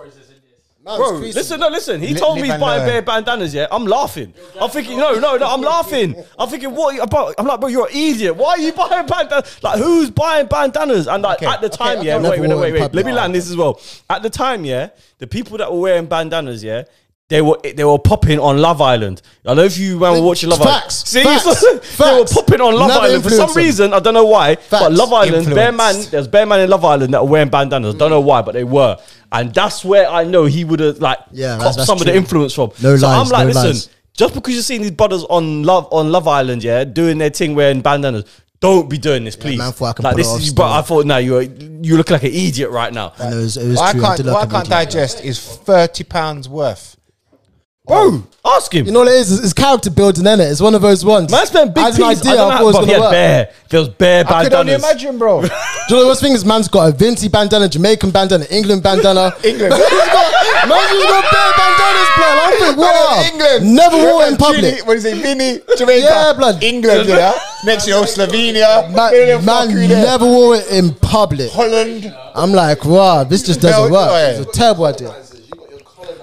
Man's 0.83 0.97
Bro, 0.97 1.11
listen, 1.19 1.61
no, 1.61 1.69
listen. 1.69 2.01
He 2.01 2.15
Li- 2.15 2.21
told 2.21 2.37
me 2.41 2.49
he's 2.49 2.59
buying 2.59 2.81
learn. 2.81 2.89
bare 2.89 3.03
bandanas. 3.03 3.53
Yeah, 3.53 3.67
I'm 3.71 3.85
laughing. 3.85 4.33
I'm 4.59 4.71
thinking, 4.71 4.97
no, 4.97 5.13
no, 5.19 5.37
no. 5.37 5.47
I'm 5.47 5.61
laughing. 5.61 6.15
I'm 6.39 6.49
thinking, 6.49 6.75
what? 6.75 6.95
are 6.95 6.97
you 6.97 7.03
About? 7.03 7.35
I'm 7.37 7.47
like, 7.47 7.61
bro, 7.61 7.69
you're 7.69 7.89
an 7.89 7.95
idiot. 7.95 8.35
Why 8.37 8.53
are 8.53 8.59
you 8.59 8.73
buying 8.83 9.05
bandanas? 9.07 9.63
Like, 9.63 9.79
who's 9.79 10.11
buying 10.11 10.47
bandanas? 10.47 11.07
And 11.07 11.23
like 11.23 11.39
Okay, 11.43 11.47
at 11.53 11.61
the 11.61 11.69
time, 11.69 11.99
okay. 11.99 12.07
yeah. 12.07 12.17
Wait, 12.19 12.41
wait, 12.41 12.49
wait, 12.57 12.73
wait. 12.73 12.95
Let 12.95 13.05
me 13.05 13.13
land 13.13 13.35
this 13.35 13.51
as 13.51 13.57
well. 13.57 13.79
At 14.09 14.23
the 14.23 14.31
time, 14.31 14.65
yeah, 14.65 14.89
the 15.19 15.27
people 15.27 15.59
that 15.59 15.71
were 15.71 15.81
wearing 15.81 16.07
bandanas, 16.07 16.65
yeah. 16.65 16.85
They 17.31 17.41
were 17.41 17.59
they 17.63 17.85
were 17.85 17.99
popping 17.99 18.39
on 18.41 18.59
Love 18.59 18.81
Island. 18.83 19.23
I 19.45 19.49
don't 19.51 19.57
know 19.59 19.63
if 19.65 19.79
you 19.79 19.99
were 20.01 20.21
watching 20.21 20.51
Love 20.51 20.59
Facts, 20.63 21.15
Island. 21.17 21.41
facts, 21.45 21.97
they 21.97 22.19
were 22.19 22.25
popping 22.27 22.61
on 22.61 22.75
Love 22.75 22.89
Never 22.89 23.01
Island 23.07 23.23
for 23.23 23.31
some 23.31 23.47
them. 23.49 23.57
reason. 23.57 23.95
I 23.95 24.01
don't 24.01 24.15
know 24.15 24.25
why. 24.27 24.57
But 24.69 24.93
Love 24.93 25.13
Island, 25.13 25.47
bare 25.55 25.71
man, 25.73 25.95
there's 26.11 26.27
bare 26.29 26.45
man 26.45 26.61
in 26.61 26.69
Love 26.69 26.85
Island 26.85 27.15
that 27.15 27.23
were 27.25 27.31
wearing 27.31 27.49
bandanas. 27.49 27.95
I 27.95 27.99
don't 27.99 28.11
know 28.11 28.21
why, 28.21 28.43
but 28.43 28.53
they 28.53 28.65
were. 28.65 28.99
And 29.33 29.55
that's 29.55 29.85
where 29.85 30.09
I 30.11 30.25
know 30.25 30.45
he 30.47 30.65
would 30.65 30.81
have 30.81 30.99
like 30.99 31.19
Yeah, 31.31 31.57
that's- 31.57 31.63
copped 31.63 31.77
that's 31.77 31.87
some 31.87 31.99
of 31.99 32.05
the 32.05 32.11
true. 32.11 32.19
influence 32.19 32.53
from. 32.53 32.73
No 32.83 32.97
so 32.97 33.07
I'm 33.07 33.29
like, 33.29 33.47
no 33.47 33.53
listen, 33.53 33.67
lies. 33.69 33.89
just 34.13 34.35
because 34.35 34.53
you're 34.55 34.63
seeing 34.65 34.83
these 34.83 34.91
brothers 34.91 35.23
on 35.31 35.63
Love 35.63 35.87
on 35.93 36.11
Love 36.11 36.27
Island, 36.27 36.65
yeah, 36.65 36.83
doing 36.85 37.19
their 37.19 37.31
thing 37.31 37.55
wearing 37.55 37.81
bandanas. 37.81 38.25
Don't 38.59 38.91
be 38.91 38.99
doing 38.99 39.25
this, 39.25 39.37
please. 39.37 39.57
man, 39.57 39.73
thought 39.73 39.87
I 39.87 39.93
could 39.95 40.05
like 40.05 40.13
pull 40.17 40.19
this 40.19 40.27
it 40.27 40.31
off 40.35 40.41
is, 40.43 40.53
but 40.53 40.65
still. 40.69 40.79
I 40.79 40.83
thought, 40.83 41.07
no, 41.07 41.17
you're 41.17 41.43
you 41.43 41.97
look 41.97 42.11
like 42.11 42.25
an 42.25 42.33
idiot 42.33 42.69
right 42.71 42.93
now, 42.93 43.15
And 43.19 43.33
it 43.33 43.37
was, 43.39 43.57
it 43.57 43.67
was 43.69 43.77
What 43.79 43.89
I 43.89 43.93
true. 43.93 44.01
can't, 44.03 44.17
did 44.19 44.27
look 44.27 44.35
what 44.35 44.41
I 44.41 44.43
like 44.43 44.49
a 44.49 44.53
can't 44.53 44.69
monkey. 44.69 44.85
digest 44.93 45.25
is 45.25 45.41
thirty 45.41 46.05
pounds 46.05 46.47
worth. 46.49 46.97
Bro. 47.91 48.23
Ask 48.43 48.73
him. 48.75 48.87
You 48.87 48.93
know 48.93 49.01
what 49.01 49.09
it 49.09 49.15
is? 49.21 49.31
It's, 49.33 49.45
it's 49.45 49.53
character 49.53 49.91
building, 49.91 50.25
innit? 50.25 50.51
It's 50.51 50.63
one 50.63 50.75
of 50.75 50.81
those 50.81 51.05
ones. 51.05 51.31
Man 51.31 51.45
spent 51.47 51.75
big 51.75 51.85
I 51.85 51.91
had 51.91 52.01
an 52.01 52.09
piece. 52.09 52.21
idea. 52.21 52.31
I 52.31 52.33
I 52.33 52.37
don't 52.37 52.51
thought 52.51 52.57
know, 52.57 52.63
it 52.63 52.65
was 52.65 52.77
but 52.77 52.81
going 52.81 52.89
he 52.89 52.95
to 52.95 52.97
had 52.97 53.01
work. 53.03 53.13
bare. 53.13 53.53
There 53.69 53.81
was 53.81 53.89
bare 53.91 54.25
I 54.27 54.45
could 54.45 54.55
only 54.55 54.73
bandanas. 54.73 54.85
imagine, 54.85 55.19
bro. 55.19 55.43
Do 55.43 55.49
you 55.49 55.97
know 56.01 56.07
what's 56.09 56.21
thing 56.23 56.33
is? 56.33 56.45
Man's 56.45 56.69
got 56.69 56.89
a 56.89 56.97
Vinci 56.97 57.29
bandana, 57.29 57.69
Jamaican 57.69 58.11
bandana, 58.11 58.47
England 58.51 58.83
bandana. 58.83 59.33
England. 59.45 59.71
Man's 59.77 60.09
got, 60.09 60.69
man's 60.73 60.91
just 60.91 61.09
got 61.09 61.25
bare 61.29 61.53
bandanas, 61.61 62.11
blood. 62.17 62.37
I 62.41 62.57
think, 62.59 62.77
wow. 62.79 63.23
England. 63.31 63.77
Never 63.77 63.97
wore 63.99 64.25
in 64.27 64.37
public. 64.39 64.87
What 64.87 64.97
is 64.97 65.05
it? 65.05 65.17
Vinny, 65.19 65.61
Jamaica. 65.77 66.05
Yeah, 66.09 66.33
blood. 66.33 66.63
England, 66.65 67.09
yeah. 67.09 67.39
Next 67.67 67.87
year, 67.87 67.97
Slovenia. 68.05 68.89
Man, 68.95 69.45
man 69.45 69.89
never 69.89 70.25
wore 70.25 70.57
it 70.57 70.67
in 70.71 70.95
public. 70.95 71.51
Holland. 71.53 72.11
I'm 72.35 72.53
like, 72.53 72.87
wow, 72.87 73.25
this 73.25 73.43
just 73.43 73.61
doesn't 73.61 73.91
Belt- 73.91 73.93
work. 73.93 74.09
oh, 74.11 74.41
It's 74.41 74.49
a 74.49 74.53
terrible 74.59 74.87
idea. 74.87 75.15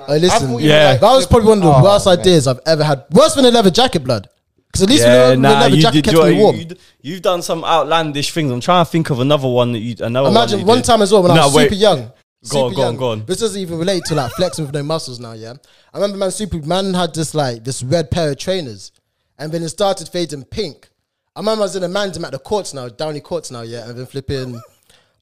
Hey, 0.07 0.19
listen, 0.19 0.57
Yeah. 0.59 0.95
that 0.97 1.01
was 1.01 1.27
probably 1.27 1.49
one 1.49 1.57
of 1.59 1.63
the 1.65 1.69
Oh, 1.71 1.83
worst 1.83 2.05
man. 2.05 2.19
ideas 2.19 2.47
I've 2.47 2.59
ever 2.65 2.83
had. 2.83 3.03
Worse 3.11 3.35
than 3.35 3.45
a 3.45 3.51
leather 3.51 3.69
jacket, 3.71 3.99
blood. 4.03 4.29
Because 4.67 4.83
at 4.83 4.89
least 4.89 5.03
Yeah, 5.03 5.29
with 5.29 5.33
a 5.33 5.41
nah, 5.41 5.49
leather 5.59 5.75
you 5.75 5.81
jacket 5.81 6.03
did. 6.03 6.05
kept 6.05 6.17
You, 6.17 6.23
me 6.35 6.41
warm. 6.41 6.55
you, 6.55 6.67
you've 7.01 7.21
done 7.21 7.41
some 7.41 7.63
outlandish 7.63 8.31
things. 8.31 8.51
I'm 8.51 8.61
trying 8.61 8.85
to 8.85 8.91
think 8.91 9.09
of 9.09 9.19
another 9.19 9.47
one 9.47 9.71
that 9.73 9.79
you. 9.79 9.95
Another 9.99 10.29
Imagine 10.29 10.33
one, 10.33 10.49
that 10.49 10.59
you 10.59 10.65
one 10.65 10.81
time 10.83 11.01
as 11.01 11.11
well 11.11 11.23
when 11.23 11.31
I 11.31 11.35
No, 11.35 11.45
was 11.47 11.55
wait. 11.55 11.63
super 11.65 11.75
young. 11.75 11.97
Go 11.99 12.65
on, 12.65 12.69
Super 12.69 12.75
go 12.75 12.81
on, 12.81 12.87
young. 12.87 12.97
go 12.97 13.11
on. 13.11 13.25
This 13.25 13.39
doesn't 13.39 13.59
even 13.59 13.77
relate 13.79 14.05
to 14.05 14.15
like 14.15 14.31
flexing 14.33 14.65
with 14.65 14.73
no 14.73 14.83
muscles 14.83 15.19
now, 15.19 15.33
yeah. 15.33 15.53
I 15.93 15.97
remember 15.97 16.17
man 16.17 16.31
super 16.31 16.59
man 16.59 16.93
had 16.93 17.13
this 17.13 17.33
like 17.33 17.63
this 17.63 17.81
red 17.83 18.11
pair 18.11 18.29
of 18.31 18.37
trainers 18.37 18.91
and 19.39 19.51
then 19.51 19.63
it 19.63 19.69
started 19.69 20.07
fading 20.07 20.43
pink. 20.45 20.89
I 21.35 21.39
remember 21.39 21.63
I 21.63 21.65
was 21.65 21.75
in 21.75 21.83
a 21.83 21.89
mandem 21.89 22.23
at 22.25 22.31
the 22.31 22.39
courts 22.39 22.73
now, 22.73 22.87
Downey 22.89 23.19
courts 23.21 23.51
now, 23.51 23.61
yeah, 23.61 23.89
and 23.89 23.97
then 23.97 24.05
flipping 24.05 24.61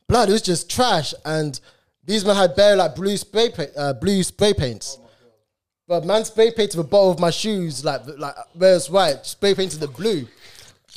blood, 0.07 0.29
it 0.29 0.33
was 0.33 0.41
just 0.41 0.69
trash. 0.69 1.13
And 1.23 1.59
these 2.05 2.23
men 2.25 2.35
had 2.35 2.55
bare 2.55 2.75
like 2.75 2.95
blue 2.95 3.17
spray 3.17 3.49
paint, 3.49 3.71
uh, 3.77 3.93
blue 3.93 4.21
spray 4.23 4.53
paints. 4.53 4.97
But 5.87 6.03
man 6.05 6.25
spray 6.25 6.51
painted 6.51 6.77
the 6.77 6.83
bottom 6.83 7.11
of 7.11 7.19
my 7.19 7.29
shoes, 7.31 7.83
like 7.85 8.01
like 8.17 8.35
where 8.53 8.75
it's 8.75 8.89
white, 8.89 9.25
spray 9.25 9.53
painted 9.55 9.79
the 9.79 9.87
blue. 9.87 10.27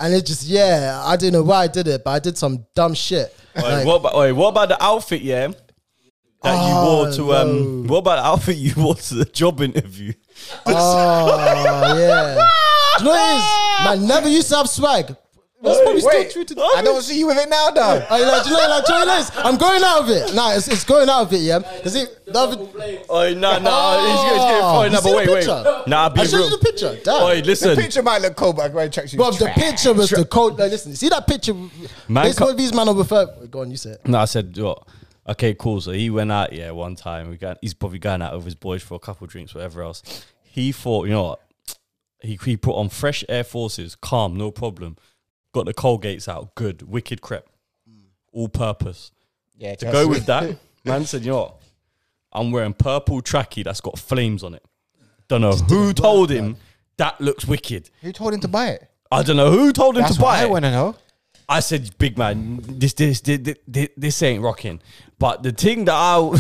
And 0.01 0.15
it 0.15 0.25
just 0.27 0.45
yeah, 0.47 1.03
I 1.05 1.17
didn't 1.17 1.33
know 1.35 1.43
why 1.43 1.65
I 1.65 1.67
did 1.67 1.89
it, 1.89 2.05
but 2.05 2.11
I 2.11 2.19
did 2.19 2.39
some 2.39 2.65
dumb 2.75 2.95
shit. 2.95 3.35
Like- 3.57 3.85
what, 3.87 3.97
about, 3.97 4.35
what 4.37 4.49
about 4.49 4.69
the 4.69 4.83
outfit? 4.83 5.21
Yeah, 5.23 5.49
that 5.49 5.55
you 6.45 6.75
Oh, 6.75 7.05
wore 7.05 7.13
to 7.13 7.35
um. 7.35 7.87
What 7.87 7.99
about 7.99 8.17
the 8.23 8.27
outfit 8.27 8.57
you 8.57 8.73
wore 8.77 8.95
to 8.95 9.15
the 9.15 9.25
job 9.25 9.61
interview? 9.61 10.13
Oh 10.67 11.37
yeah. 11.99 12.47
Do 12.99 13.05
you 13.05 13.11
know 13.11 13.17
what 13.17 13.33
it 13.33 13.37
is? 13.37 14.01
Man, 14.01 14.09
never 14.09 14.29
used 14.29 14.49
to 14.51 14.57
have 14.57 14.69
swag. 14.69 15.15
That's 15.61 15.81
probably 15.83 16.01
still 16.01 16.31
true 16.31 16.45
to. 16.45 16.61
I 16.77 16.83
don't 16.83 17.03
see 17.03 17.19
you 17.19 17.27
with 17.27 17.37
it 17.39 17.49
now, 17.49 17.71
though. 17.71 18.07
I 18.09 18.21
like, 18.23 18.45
do 18.45 18.51
you 18.51 18.57
know, 18.57 18.69
like, 18.69 18.85
do 18.85 18.93
you 18.93 18.99
know 19.01 19.07
what 19.07 19.19
it 19.19 19.21
is? 19.23 19.31
I'm 19.39 19.57
going 19.57 19.83
out 19.83 20.03
of 20.03 20.09
it. 20.11 20.33
Nah, 20.35 20.55
it's, 20.55 20.69
it's 20.69 20.85
going 20.85 21.09
out 21.09 21.23
of 21.23 21.33
it, 21.33 21.39
yeah. 21.41 21.59
Because 21.59 21.97
it, 21.97 22.25
the 22.27 22.39
other, 22.39 22.57
Oh 23.09 23.35
no, 23.35 23.59
no, 23.59 24.07
he's 24.07 24.21
getting, 24.21 24.39
he's 24.39 24.45
getting 24.45 24.63
Oh, 24.63 24.75
fine. 24.79 24.85
you 24.85 24.93
No, 24.93 25.01
see 25.01 25.11
but 25.11 25.17
wait, 25.17 25.27
the 25.27 25.33
wait. 25.33 25.39
picture? 25.41 25.83
Nah, 25.91 26.09
be 26.11 26.21
I 26.21 26.25
showed 26.27 26.37
real. 26.37 26.45
you 26.51 26.59
the 26.59 26.65
picture. 26.65 26.99
Damn. 27.03 27.23
Oi, 27.25 27.41
The 27.43 27.77
picture 27.77 28.03
might 28.03 28.23
look 28.23 28.37
cold, 28.37 28.57
but 28.57 28.67
I'm 28.67 28.73
going 28.73 28.91
to 28.91 29.07
you. 29.09 29.17
Bro, 29.19 29.33
the 29.33 29.47
picture 29.55 29.93
was 29.93 30.11
the 30.11 30.25
cold. 30.25 30.59
Like, 30.61 30.71
listen, 30.71 30.95
see 30.95 31.09
that 31.09 31.27
picture? 31.27 31.55
Man 31.55 31.71
Man, 32.09 32.33
co- 32.35 32.45
what 32.47 32.57
these 32.57 32.73
man 32.73 32.89
are 32.89 32.95
referring. 32.95 33.49
Go 33.51 33.61
on, 33.63 33.71
you 33.73 33.77
say 33.77 33.91
it. 33.91 34.07
No, 34.07 34.19
I 34.19 34.27
said, 34.27 34.57
what? 34.59 34.87
Okay, 35.29 35.55
cool. 35.55 35.81
So 35.81 35.91
he 35.91 36.09
went 36.09 36.31
out, 36.31 36.53
yeah, 36.53 36.71
one 36.71 36.95
time. 36.95 37.31
We 37.31 37.37
got, 37.37 37.59
he's 37.61 37.75
probably 37.75 37.99
going 37.99 38.23
out 38.23 38.33
with 38.35 38.45
his 38.45 38.55
boys 38.55 38.83
for 38.85 38.95
a 38.95 38.99
couple 39.01 39.25
of 39.25 39.31
drinks, 39.33 39.55
whatever 39.55 39.83
else. 39.83 40.03
He 40.43 40.71
thought, 40.71 41.07
you 41.07 41.13
know 41.13 41.25
what? 41.25 41.41
He, 42.21 42.39
he 42.45 42.57
put 42.57 42.75
on 42.77 42.89
fresh 42.89 43.25
Air 43.29 43.45
Forces, 43.45 43.95
calm, 43.97 44.37
no 44.37 44.51
problem. 44.51 44.97
Got 45.53 45.67
the 45.67 45.75
Colgates 45.75 46.29
out, 46.29 46.55
good, 46.55 46.83
wicked 46.83 47.21
crep, 47.21 47.49
all 48.33 48.49
purpose. 48.49 49.13
Yeah, 49.57 49.75
To 49.77 49.91
go 49.91 50.07
with 50.07 50.27
that, 50.27 50.57
man 50.85 51.05
said, 51.05 51.25
you 51.25 51.33
know 51.33 51.39
what? 51.39 51.55
I'm 52.33 52.51
wearing 52.53 52.75
purple 52.75 53.23
trackie 53.23 53.65
that's 53.65 53.81
got 53.81 53.99
flames 53.99 54.45
on 54.45 54.55
it. 54.55 54.63
Don't 55.29 55.41
know 55.41 55.53
who 55.53 55.93
told 55.93 56.31
him 56.31 56.57
that 56.99 57.21
looks 57.21 57.47
wicked. 57.47 57.91
Who 58.03 58.13
told 58.13 58.35
him 58.35 58.41
to 58.41 58.49
buy 58.49 58.69
it? 58.69 58.89
I 59.11 59.23
don't 59.23 59.37
know 59.37 59.51
who 59.51 59.73
told 59.73 59.97
him 59.97 60.03
That's 60.03 60.17
to 60.17 60.23
what 60.23 60.29
buy 60.29 60.41
I 60.41 60.45
it. 60.45 60.51
want 60.51 60.65
to 60.67 60.71
know. 60.71 60.95
I 61.49 61.61
said, 61.61 61.97
big 61.97 62.19
man, 62.19 62.61
this 62.63 62.93
this 62.93 63.23
this, 63.23 63.57
this, 63.67 63.89
this 63.97 64.23
ain't 64.23 64.43
rocking. 64.43 64.81
But 65.19 65.43
the 65.43 65.53
thing 65.53 65.87
that 65.87 65.95
I 65.95 66.39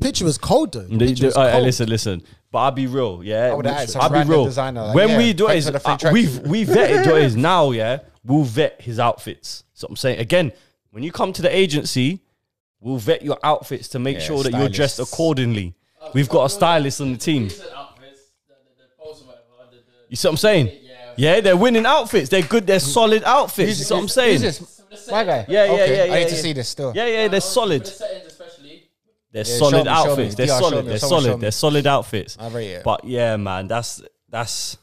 Picture 0.00 0.24
was 0.24 0.38
cold 0.38 0.72
though. 0.74 0.82
The- 0.82 0.98
Picture 0.98 1.22
the- 1.22 1.26
was 1.26 1.36
alright, 1.36 1.52
cold. 1.54 1.64
listen, 1.64 1.88
listen. 1.88 2.22
But 2.50 2.58
I'll 2.58 2.70
be 2.70 2.86
real, 2.86 3.20
yeah. 3.22 3.48
I 3.48 3.54
would've 3.54 3.72
had 3.74 3.90
some 3.90 4.00
I'll 4.02 4.08
be 4.08 4.14
random 4.14 4.32
real. 4.32 4.44
designer, 4.46 4.82
like, 4.86 4.94
when 4.94 5.08
yeah, 5.10 5.18
we 5.18 5.32
do 5.34 5.44
it, 5.46 5.48
thanks 5.48 5.58
is, 5.58 5.66
for 5.66 5.72
the 5.72 5.80
free 5.80 5.92
uh, 5.92 5.96
tracksuit. 5.98 6.12
we've 6.12 6.38
we 6.40 6.64
vetted 6.64 7.06
what 7.06 7.18
it 7.18 7.24
is 7.24 7.36
now, 7.36 7.70
yeah. 7.72 7.98
We'll 8.24 8.44
vet 8.44 8.80
his 8.80 8.98
outfits. 8.98 9.64
So 9.74 9.86
I'm 9.88 9.96
saying 9.96 10.18
again, 10.20 10.52
when 10.90 11.02
you 11.02 11.12
come 11.12 11.32
to 11.34 11.42
the 11.42 11.54
agency, 11.54 12.20
We'll 12.80 12.98
vet 12.98 13.22
your 13.22 13.38
outfits 13.42 13.88
to 13.88 13.98
make 13.98 14.18
Yeah, 14.18 14.22
sure 14.22 14.42
that 14.44 14.52
you're 14.52 14.68
dressed 14.68 14.94
stylists. 14.94 15.12
accordingly. 15.12 15.74
We've 16.14 16.28
got 16.28 16.44
a 16.44 16.48
stylist 16.48 17.00
on 17.00 17.10
the 17.12 17.18
team. 17.18 17.50
You 20.08 20.16
see 20.16 20.28
what 20.28 20.32
I'm 20.32 20.36
saying? 20.36 20.70
Yeah, 21.16 21.40
they're 21.40 21.56
winning 21.56 21.84
outfits. 21.84 22.28
They're 22.28 22.42
good. 22.42 22.66
They're 22.66 22.78
solid 22.78 23.24
outfits. 23.24 23.80
You 23.80 23.84
see 23.84 23.94
what 23.94 24.00
I'm 24.02 24.08
saying? 24.08 24.40
Who's 24.40 24.58
this? 24.60 25.10
My 25.10 25.24
guy. 25.24 25.44
Yeah, 25.48 25.64
yeah, 25.64 25.72
Okay, 25.72 25.96
yeah, 25.96 26.02
I 26.02 26.06
yeah, 26.06 26.14
need 26.24 26.28
to 26.28 26.34
yeah. 26.36 26.40
see 26.42 26.52
this 26.52 26.68
still. 26.68 26.92
Yeah, 26.94 27.06
yeah, 27.06 27.28
they're 27.28 27.40
solid. 27.40 27.90
They're 29.44 29.52
Yeah, 29.54 29.58
solid 29.58 29.84
me, 29.84 29.90
outfits. 29.90 30.34
They're 30.34 30.46
DR, 30.46 30.58
solid. 30.58 30.84
me, 30.84 30.88
They're 30.90 30.98
someone 30.98 31.22
solid. 31.22 31.40
They're 31.40 31.50
solid 31.50 31.86
outfits. 31.86 32.36
I 32.40 32.48
rate 32.48 32.70
it. 32.70 32.84
But 32.84 33.04
yeah, 33.04 33.36
man, 33.36 33.68
that's 33.68 34.02
that's 34.28 34.76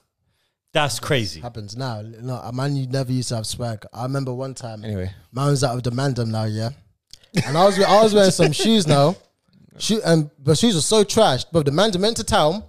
that's 0.74 1.00
crazy. 1.00 1.42
Happens 1.42 1.76
now. 1.78 2.02
No, 2.02 2.36
a 2.36 2.52
man 2.54 2.76
you 2.76 2.88
never 2.88 3.12
used 3.12 3.30
to 3.30 3.36
have 3.36 3.46
swag. 3.48 3.86
I 3.94 4.04
remember 4.04 4.34
one 4.34 4.54
time. 4.54 4.84
Anyway, 4.84 5.12
Man 5.32 5.48
was 5.48 5.64
out 5.64 5.76
of 5.78 5.84
the 5.84 5.92
mandem 5.92 6.28
now, 6.28 6.46
yeah. 6.46 6.70
And 7.46 7.58
I 7.58 7.66
was 7.66 7.80
I 7.82 8.04
was 8.04 8.14
wearing 8.14 8.32
some 8.32 8.52
shoes 8.52 8.88
now. 8.88 9.16
Shoe 9.78 10.00
and 10.06 10.30
the 10.42 10.56
shoes 10.56 10.76
were 10.76 10.82
so 10.82 11.04
trashed. 11.04 11.48
But 11.52 11.66
the 11.66 11.72
mandem 11.72 12.02
went 12.02 12.18
to 12.18 12.24
town, 12.24 12.64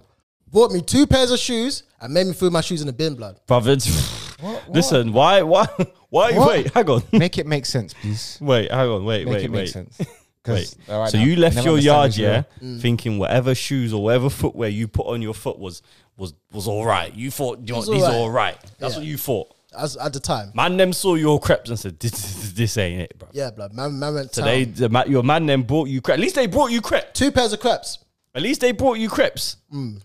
bought 0.47 0.71
me 0.71 0.81
two 0.81 1.07
pairs 1.07 1.31
of 1.31 1.39
shoes, 1.39 1.83
and 2.01 2.13
made 2.13 2.27
me 2.27 2.33
throw 2.33 2.49
my 2.49 2.61
shoes 2.61 2.81
in 2.81 2.87
the 2.87 2.93
bin 2.93 3.15
blood. 3.15 3.39
Brother, 3.47 3.77
listen, 4.69 5.13
why 5.13 5.41
why 5.41 5.65
why 6.09 6.31
What? 6.33 6.47
wait, 6.49 6.73
hang 6.73 6.89
on. 6.89 7.03
make 7.13 7.37
it 7.37 7.45
make 7.47 7.65
sense, 7.65 7.93
please. 7.93 8.37
Wait, 8.41 8.71
hang 8.71 8.89
on, 8.89 9.05
wait, 9.05 9.25
Make 9.25 9.33
wait, 9.35 9.43
it 9.45 9.51
make 9.51 9.57
wait. 9.59 9.69
sense. 9.69 9.99
Wait. 10.55 10.65
'Cause, 10.65 10.75
all 10.89 10.99
right 11.01 11.11
so 11.11 11.17
now, 11.17 11.23
you 11.25 11.35
left 11.35 11.63
your 11.65 11.77
yard, 11.79 12.15
yeah, 12.17 12.43
real. 12.61 12.79
thinking 12.79 13.17
whatever 13.19 13.53
shoes 13.55 13.93
or 13.93 14.03
whatever 14.03 14.29
footwear 14.29 14.69
you 14.69 14.87
put 14.87 15.07
on 15.07 15.21
your 15.21 15.33
foot 15.33 15.57
was 15.59 15.81
was 16.17 16.33
was 16.51 16.67
all 16.67 16.85
right. 16.85 17.13
You 17.15 17.29
thought 17.31 17.59
you 17.59 17.73
know, 17.73 17.77
was 17.77 17.87
these 17.89 18.01
all 18.03 18.11
are 18.11 18.15
all 18.15 18.31
right. 18.31 18.57
That's 18.79 18.93
Yeah. 18.95 18.99
what 18.99 19.07
you 19.07 19.17
thought. 19.17 19.49
Mm. 19.49 19.53
As 19.83 19.97
at 19.97 20.13
the 20.13 20.19
time. 20.19 20.51
Man, 20.55 20.77
them 20.77 20.93
saw 20.93 21.15
your 21.15 21.39
crepes 21.39 21.69
and 21.69 21.77
said, 21.77 21.99
"This, 21.99 22.11
this, 22.11 22.51
this 22.53 22.77
ain't 22.77 23.01
it, 23.01 23.19
bro." 23.19 23.27
Yeah, 23.33 23.51
blood. 23.51 23.73
Man, 23.73 23.99
man 23.99 24.13
went 24.15 24.33
So 24.33 24.41
town. 24.41 24.49
they, 24.49 24.63
the, 24.63 25.03
your 25.07 25.21
man, 25.23 25.45
then 25.45 25.61
brought 25.63 25.89
you 25.89 26.01
crepes. 26.01 26.17
At 26.17 26.21
least 26.21 26.35
they 26.35 26.47
brought 26.47 26.71
you 26.71 26.81
crepes. 26.81 27.19
two 27.19 27.31
pairs 27.31 27.53
of 27.53 27.59
crepes. 27.59 27.99
At 28.33 28.41
least 28.41 28.61
they 28.61 28.71
brought 28.71 28.97
you 28.97 29.09
crepes. 29.09 29.57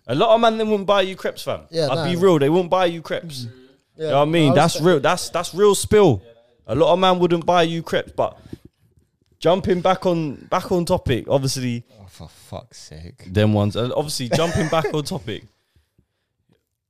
A 0.07 0.15
lot 0.15 0.35
of 0.35 0.41
man 0.41 0.59
then 0.59 0.69
wouldn't 0.69 0.87
buy 0.87 1.03
you 1.03 1.17
crepes, 1.17 1.43
fam. 1.43 1.61
Mm. 1.61 1.67
Yeah, 1.71 1.89
I'd 1.91 1.95
nah. 1.95 2.05
be 2.11 2.17
real. 2.17 2.39
They 2.39 2.49
wouldn't 2.49 2.71
buy 2.71 2.87
you 2.87 3.03
crepes. 3.03 3.47
Yeah, 3.97 4.05
You 4.05 4.11
know 4.11 4.17
what 4.19 4.23
I 4.23 4.31
mean? 4.31 4.49
was 4.51 4.57
that's 4.57 4.81
real. 4.81 5.01
That's 5.01 5.29
that's 5.31 5.55
real 5.55 5.75
spill. 5.75 6.23
A 6.67 6.75
lot 6.75 6.93
of 6.93 6.99
man 6.99 7.19
wouldn't 7.19 7.47
buy 7.47 7.63
you 7.63 7.83
crepes, 7.83 8.13
but 8.17 8.39
jumping 9.43 9.83
back 9.83 10.07
on 10.07 10.37
back 10.51 10.73
on 10.73 10.87
topic, 10.87 11.27
obviously 11.29 11.85
Oh, 12.01 12.07
for 12.09 12.29
fuck's 12.29 12.79
sake. 12.79 13.31
them 13.31 13.53
ones. 13.53 13.77
uh, 13.77 13.91
Obviously 13.95 14.31
jumping 14.31 14.69
back 14.71 14.87
on 14.95 15.05
topic. 15.05 15.45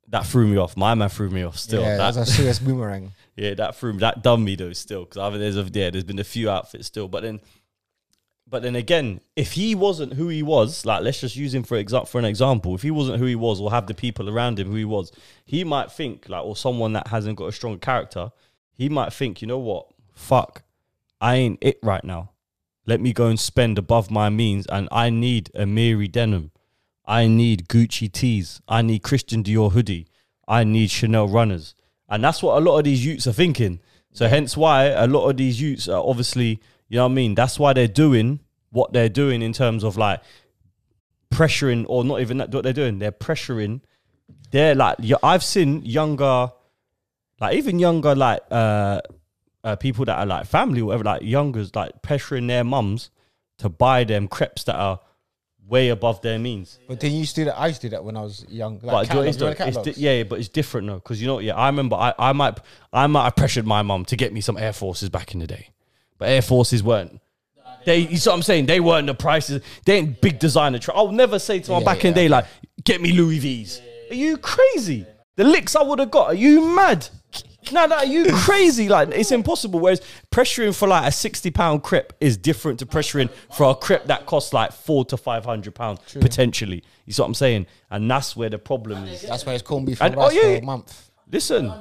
That 0.09 0.27
threw 0.27 0.47
me 0.47 0.59
off. 0.59 0.77
My 0.77 0.95
man 0.95 1.09
threw 1.09 1.31
me 1.31 1.43
off. 1.43 1.57
Still, 1.59 1.81
yeah, 1.83 1.97
that, 1.97 2.15
that's 2.15 2.29
a 2.31 2.33
serious 2.33 2.59
boomerang. 2.59 3.13
yeah, 3.37 3.55
that 3.55 3.75
threw 3.77 3.95
me. 3.95 4.01
That 4.01 4.23
done 4.23 4.45
me 4.45 4.55
though. 4.57 4.73
Still, 4.75 5.05
because 5.07 5.39
there's 5.39 5.57
a 5.57 5.63
yeah, 5.73 5.89
there's 5.91 6.05
been 6.05 6.19
a 6.19 6.25
few 6.25 6.51
outfits 6.51 6.87
still, 6.87 7.09
but 7.09 7.23
then, 7.23 7.41
but 8.47 8.63
then 8.63 8.77
again, 8.77 9.21
if 9.37 9.53
he 9.53 9.75
wasn't 9.75 10.13
who 10.13 10.29
he 10.29 10.43
was, 10.43 10.85
like 10.85 11.03
let's 11.03 11.21
just 11.23 11.35
use 11.37 11.55
him 11.55 11.63
for 11.63 11.83
exa- 11.83 12.07
for 12.07 12.19
an 12.19 12.27
example. 12.27 12.75
If 12.75 12.83
he 12.83 12.91
wasn't 12.91 13.19
who 13.21 13.25
he 13.25 13.37
was, 13.37 13.59
or 13.59 13.71
have 13.71 13.87
the 13.87 13.95
people 13.95 14.29
around 14.29 14.59
him 14.59 14.69
who 14.69 14.77
he 14.77 14.85
was, 14.85 15.11
he 15.47 15.65
might 15.65 15.91
think 15.91 16.29
like, 16.29 16.45
or 16.45 16.57
someone 16.57 16.93
that 16.93 17.07
hasn't 17.07 17.39
got 17.39 17.47
a 17.47 17.53
strong 17.53 17.79
character, 17.79 18.31
he 18.75 18.91
might 18.91 19.15
think, 19.15 19.41
you 19.41 19.49
know 19.49 19.59
what, 19.59 19.87
fuck, 20.15 20.63
I 21.23 21.37
ain't 21.37 21.59
it 21.63 21.79
right 21.83 22.05
now. 22.05 22.32
Let 22.87 23.01
me 23.01 23.13
go 23.13 23.27
and 23.27 23.39
spend 23.39 23.79
above 23.79 24.11
my 24.11 24.29
means, 24.29 24.67
and 24.67 24.89
I 24.91 25.11
need 25.11 25.51
Amiri 25.57 26.11
denim. 26.11 26.51
I 27.05 27.27
need 27.27 27.69
Gucci 27.69 28.11
tees. 28.11 28.61
I 28.69 28.83
need 28.83 29.03
Christian 29.03 29.43
Dior 29.43 29.73
hoodie. 29.73 30.07
I 30.49 30.65
need 30.65 30.91
Chanel 30.91 31.29
runners. 31.29 31.75
And 32.09 32.23
that's 32.23 32.43
what 32.43 32.59
a 32.59 32.61
lot 32.61 32.79
of 32.79 32.85
these 32.85 33.05
youths 33.05 33.27
are 33.27 33.33
thinking. 33.33 33.81
So 34.13 34.29
hence 34.29 34.57
why 34.57 34.87
a 34.87 35.07
lot 35.07 35.29
of 35.29 35.37
these 35.37 35.61
youths 35.61 35.89
are 35.89 36.03
obviously, 36.03 36.61
you 36.89 36.97
know 36.97 37.05
what 37.05 37.13
I 37.13 37.15
mean? 37.15 37.35
That's 37.35 37.59
why 37.59 37.73
they're 37.73 37.89
doing 37.89 38.41
what 38.71 38.93
they're 38.93 39.09
doing 39.09 39.43
in 39.43 39.53
terms 39.53 39.85
of 39.85 39.97
like 39.97 40.21
pressuring 41.33 41.87
or 41.89 42.05
not 42.05 42.21
even 42.21 42.37
that 42.39 42.53
what 42.53 42.65
they're 42.65 42.73
doing. 42.73 42.99
They're 42.99 43.13
pressuring. 43.13 43.81
They're 44.51 44.75
like 44.75 44.99
I've 45.23 45.43
seen 45.43 45.83
younger 45.83 46.53
like 47.41 47.57
even 47.57 47.79
younger 47.79 48.15
like 48.15 48.41
uh, 48.51 49.01
uh 49.65 49.77
people 49.77 50.05
that 50.05 50.19
are 50.19 50.27
like 50.27 50.47
family 50.47 50.81
or 50.81 50.87
whatever, 50.87 51.05
like 51.05 51.23
youngers 51.23 51.75
like 51.75 52.03
pressuring 52.03 52.49
their 52.49 52.65
mums 52.65 53.11
to 53.59 53.69
buy 53.69 54.05
them 54.05 54.29
crepes 54.29 54.65
that 54.65 54.77
are 54.77 55.01
way 55.69 55.89
above 55.89 56.21
their 56.23 56.39
means. 56.39 56.79
But 56.89 57.01
then 57.01 57.13
you 57.13 57.21
used 57.21 57.35
to 57.37 57.43
do 57.43 57.45
that. 57.47 57.59
I 57.59 57.69
used 57.69 57.81
to 57.83 57.87
do 57.89 57.91
that 57.91 58.05
when 58.05 58.17
I 58.17 58.23
was 58.23 58.45
young. 58.49 58.81
Like 58.83 58.93
But 58.93 59.03
do 59.05 59.09
you 59.09 59.15
know 59.15 59.23
it 59.23 59.29
is 59.29 59.37
catalogs, 59.37 59.87
It's 59.87 59.97
di- 59.97 60.03
yeah, 60.05 60.13
yeah, 60.19 60.23
but 60.25 60.39
it's 60.39 60.49
different 60.49 60.87
though, 60.89 60.95
because 60.95 61.21
you 61.21 61.27
know, 61.27 61.39
yeah, 61.39 61.55
I 61.55 61.67
remember 61.67 61.97
I, 61.97 62.13
I 62.19 62.33
might 62.33 62.59
I 62.93 63.07
might 63.07 63.25
have 63.25 63.37
pressured 63.37 63.67
my 63.67 63.83
mum 63.83 64.05
to 64.07 64.17
get 64.17 64.33
me 64.33 64.41
some 64.41 64.57
Air 64.57 64.73
Forces 64.73 65.09
back 65.09 65.33
in 65.35 65.41
the 65.41 65.47
day, 65.47 65.69
but 66.19 66.29
Air 66.29 66.43
Forces 66.43 66.83
weren't. 66.83 67.21
They, 67.85 67.99
you 67.99 68.17
see 68.17 68.31
what 68.31 68.37
I'm 68.37 68.43
saying? 68.43 68.67
They 68.67 68.79
weren't 68.79 69.09
the 69.09 69.15
prices. 69.15 69.61
They 69.85 69.97
ain't 69.97 70.21
big 70.21 70.39
designer. 70.39 70.79
Tra- 70.79 70.95
I'll 70.95 71.11
never 71.11 71.39
say 71.41 71.59
to 71.61 71.73
my 71.73 71.79
Yeah, 71.79 71.85
back 71.85 72.05
in 72.05 72.13
the 72.13 72.21
day 72.21 72.29
like, 72.29 72.47
get 72.85 73.01
me 73.01 73.13
Louis 73.13 73.41
V's. 73.41 73.81
Are 74.11 74.15
you 74.15 74.37
crazy? 74.37 75.05
The 75.35 75.45
licks 75.45 75.75
I 75.75 75.83
would 75.83 75.99
have 75.99 76.11
got. 76.11 76.29
Are 76.29 76.35
you 76.35 76.77
mad? 76.77 77.09
No, 77.71 77.87
no, 77.87 78.03
you 78.03 78.33
crazy? 78.33 78.89
Like 78.89 79.11
it's 79.11 79.31
impossible. 79.31 79.79
Whereas 79.79 80.01
pressuring 80.33 80.75
for 80.75 80.89
like 80.89 81.07
a 81.07 81.13
sixty 81.13 81.51
pound 81.51 81.83
crip 81.83 82.13
is 82.21 82.37
different 82.37 82.79
to 82.81 82.87
pressuring 82.87 83.31
for 83.55 83.71
a 83.71 83.75
crip 83.75 84.07
that 84.07 84.27
costs 84.27 84.53
like 84.53 84.73
four 84.73 85.05
to 85.07 85.17
five 85.17 85.45
hundred 85.45 85.75
pounds 85.75 86.01
potentially. 86.13 86.83
You 87.07 87.13
see 87.13 87.23
what 87.23 87.29
I'm 87.29 87.35
saying? 87.35 87.67
And 87.91 88.11
that's 88.11 88.35
where 88.35 88.49
the 88.51 88.59
problem 88.59 89.05
is. 89.05 89.23
That's 89.23 89.47
why 89.47 89.53
it's 89.55 89.63
corned 89.63 89.87
beef 89.87 90.01
And- 90.03 90.15
and 90.15 90.21
oh, 90.21 90.25
rice 90.27 90.35
yeah. 90.35 90.43
for 90.43 90.49
a 90.57 90.61
month. 90.63 91.11
Listen. 91.31 91.73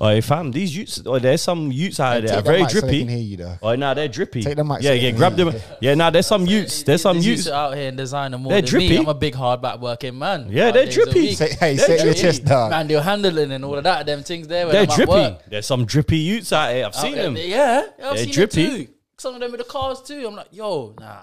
Oh, 0.00 0.20
fam, 0.20 0.52
these 0.52 0.76
youths, 0.76 1.02
oh, 1.06 1.18
there's 1.18 1.42
some 1.42 1.72
youths 1.72 1.98
out 1.98 2.22
there 2.22 2.36
Take 2.36 2.44
very 2.44 2.60
mic 2.60 2.70
so 2.70 2.74
they 2.74 2.80
drippy. 2.82 2.98
can 3.00 3.08
hear 3.08 3.18
you 3.18 3.36
though. 3.36 3.58
Oh, 3.60 3.74
now 3.74 3.94
they're 3.94 4.06
drippy. 4.06 4.42
Take 4.42 4.56
the 4.56 4.62
mic 4.62 4.80
Yeah, 4.80 4.90
so 4.90 4.94
yeah, 4.94 5.00
they 5.02 5.08
can 5.10 5.16
grab 5.18 5.34
hear 5.36 5.44
them. 5.50 5.60
Yeah, 5.80 5.94
now 5.96 6.10
there's 6.10 6.26
some 6.28 6.46
youths. 6.46 6.84
There's 6.84 7.02
some 7.02 7.16
These 7.16 7.26
youths. 7.26 7.38
youths 7.46 7.48
are 7.56 7.70
out 7.72 7.76
here 7.76 7.88
and 7.88 7.96
designing 7.96 8.40
more 8.40 8.52
They're 8.52 8.60
than 8.62 8.70
drippy. 8.70 8.88
me. 8.90 8.96
I'm 8.98 9.08
a 9.08 9.14
big 9.14 9.34
hard 9.34 9.60
back 9.60 9.80
working 9.80 10.16
man. 10.16 10.46
Yeah, 10.50 10.66
Five 10.66 10.74
they're 10.74 10.84
days 10.86 10.96
a 10.98 11.02
drippy. 11.04 11.20
week. 11.20 11.36
Say, 11.38 11.48
hey, 11.50 11.74
They're 11.74 11.86
say 11.86 11.94
your 11.96 12.04
drippy. 12.04 12.20
chest 12.20 12.44
down. 12.44 12.70
Man, 12.70 12.86
they're 12.86 13.02
handling 13.02 13.50
and 13.50 13.64
all 13.64 13.74
of 13.76 13.82
that. 13.84 14.06
Them 14.06 14.22
things 14.22 14.46
there. 14.46 14.66
When 14.66 14.72
They're 14.72 14.82
I'm 14.84 14.90
at 14.90 14.94
drippy. 14.96 15.10
work. 15.10 15.42
There's 15.48 15.66
some 15.66 15.84
drippy 15.84 16.18
youths 16.18 16.52
out 16.52 16.70
here. 16.72 16.82
I've 16.86 16.94
Out 16.94 16.94
seen 16.94 17.14
there, 17.16 17.24
them. 17.24 17.36
Yeah, 17.36 17.82
I've 17.98 17.98
They're 17.98 18.16
seen 18.18 18.32
drippy. 18.32 18.62
It 18.64 18.86
too. 18.86 18.92
Some 19.18 19.34
of 19.34 19.40
them 19.40 19.50
with 19.50 19.58
the 19.60 19.66
cars 19.66 20.00
too. 20.02 20.24
I'm 20.28 20.36
like, 20.36 20.46
yo, 20.52 20.94
nah. 21.00 21.22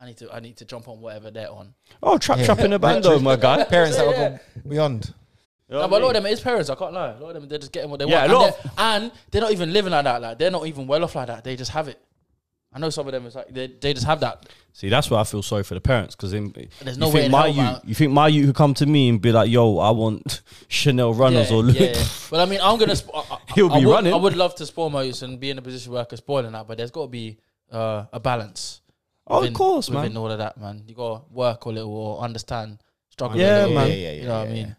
I 0.00 0.06
need 0.06 0.16
to. 0.18 0.34
I 0.34 0.40
need 0.40 0.56
to 0.56 0.64
jump 0.64 0.88
on 0.88 1.00
whatever 1.00 1.30
they're 1.30 1.50
on. 1.50 1.72
Oh, 2.02 2.18
trap 2.18 2.40
trap 2.40 2.58
in 2.58 2.72
the 2.72 2.78
bando, 2.78 3.18
my 3.20 3.36
guy. 3.36 3.62
Parents 3.64 3.96
that 3.96 4.04
will 4.04 4.12
Yeah. 4.12 4.28
go 4.30 4.38
beyond. 4.68 5.14
You 5.68 5.74
know 5.74 5.80
No, 5.80 5.82
what 5.86 5.90
but 5.90 5.96
I 5.96 5.98
a 5.98 6.06
lot 6.06 6.16
of 6.16 6.22
them 6.22 6.32
is 6.32 6.40
parents. 6.40 6.70
I 6.70 6.74
can't 6.76 6.92
lie. 6.92 7.10
A 7.10 7.18
lot 7.20 7.34
of 7.34 7.42
them 7.42 7.48
they're 7.48 7.58
just 7.58 7.72
getting 7.72 7.90
what 7.90 7.98
they 7.98 8.06
Yeah, 8.06 8.20
want, 8.26 8.32
a 8.32 8.34
lot 8.38 8.44
and, 8.46 8.54
they're, 8.54 8.82
and 8.86 9.12
they're 9.30 9.42
not 9.42 9.52
even 9.52 9.72
living 9.72 9.90
like 9.92 10.04
that. 10.04 10.22
Like 10.22 10.38
they're 10.38 10.50
not 10.50 10.66
even 10.66 10.86
well 10.86 11.02
off 11.04 11.14
like 11.16 11.26
that. 11.26 11.42
They 11.44 11.56
just 11.56 11.72
have 11.72 11.88
it. 11.88 12.00
I 12.72 12.78
know 12.78 12.90
some 12.90 13.06
of 13.06 13.12
them 13.12 13.24
is 13.26 13.34
like 13.34 13.48
they, 13.48 13.68
they 13.68 13.94
just 13.94 14.06
have 14.06 14.20
that. 14.20 14.48
See, 14.74 14.90
that's 14.90 15.10
why 15.10 15.20
I 15.20 15.24
feel 15.24 15.42
sorry 15.42 15.62
for 15.64 15.74
the 15.74 15.80
parents 15.80 16.14
because 16.14 16.30
There's 16.32 16.44
you 16.44 16.68
no 16.98 17.06
way 17.08 17.12
think 17.12 17.24
in 17.26 17.30
my 17.32 17.48
hell, 17.48 17.50
you, 17.50 17.62
man. 17.62 17.80
you 17.84 17.94
think 17.94 18.12
my 18.12 18.28
you 18.28 18.46
could 18.46 18.54
come 18.54 18.74
to 18.74 18.84
me 18.86 19.08
and 19.08 19.20
be 19.20 19.32
like, 19.32 19.50
"Yo, 19.50 19.78
I 19.78 19.90
want 19.92 20.42
Chanel 20.68 21.14
runners 21.14 21.50
yeah, 21.50 21.56
or 21.56 21.64
yeah, 21.70 21.82
yeah. 21.94 22.04
But 22.30 22.40
I 22.40 22.44
mean, 22.44 22.60
I'm 22.62 22.78
gonna. 22.78 22.94
Sp- 22.94 23.10
I, 23.14 23.20
I- 23.30 23.38
He'll 23.54 23.72
I 23.72 23.80
be 23.80 23.86
would, 23.86 23.92
running. 23.92 24.12
I 24.12 24.16
would 24.16 24.36
love 24.36 24.54
to 24.56 24.66
spoil 24.66 24.90
my 24.90 25.02
youth 25.04 25.22
and 25.22 25.40
be 25.40 25.50
in 25.50 25.56
a 25.58 25.62
position 25.62 25.92
where 25.92 26.02
I 26.02 26.04
could 26.04 26.18
spoil 26.18 26.44
in 26.44 26.52
that, 26.52 26.68
but 26.68 26.76
there's 26.76 26.90
got 26.90 27.02
to 27.02 27.08
be 27.08 27.38
uh, 27.72 28.04
a 28.12 28.20
balance. 28.20 28.82
Oh, 29.26 29.36
of 29.36 29.40
within- 29.42 29.54
course, 29.54 29.88
man. 29.90 30.02
Within 30.02 30.16
all 30.18 30.30
of 30.30 30.38
that, 30.38 30.58
man, 30.58 30.82
you 30.86 30.94
got 30.94 31.26
to 31.28 31.34
work 31.34 31.64
a 31.64 31.70
little 31.70 31.96
or 31.96 32.20
understand, 32.20 32.78
struggle. 33.08 33.38
Yeah, 33.38 33.60
a 33.64 33.66
little, 33.68 33.74
man. 33.74 33.88
Yeah, 33.88 33.94
yeah, 33.94 34.00
yeah, 34.02 34.12
You 34.12 34.20
yeah, 34.20 34.26
know 34.28 34.38
what 34.40 34.48
yeah, 34.48 34.52
I 34.52 34.54
mean? 34.54 34.76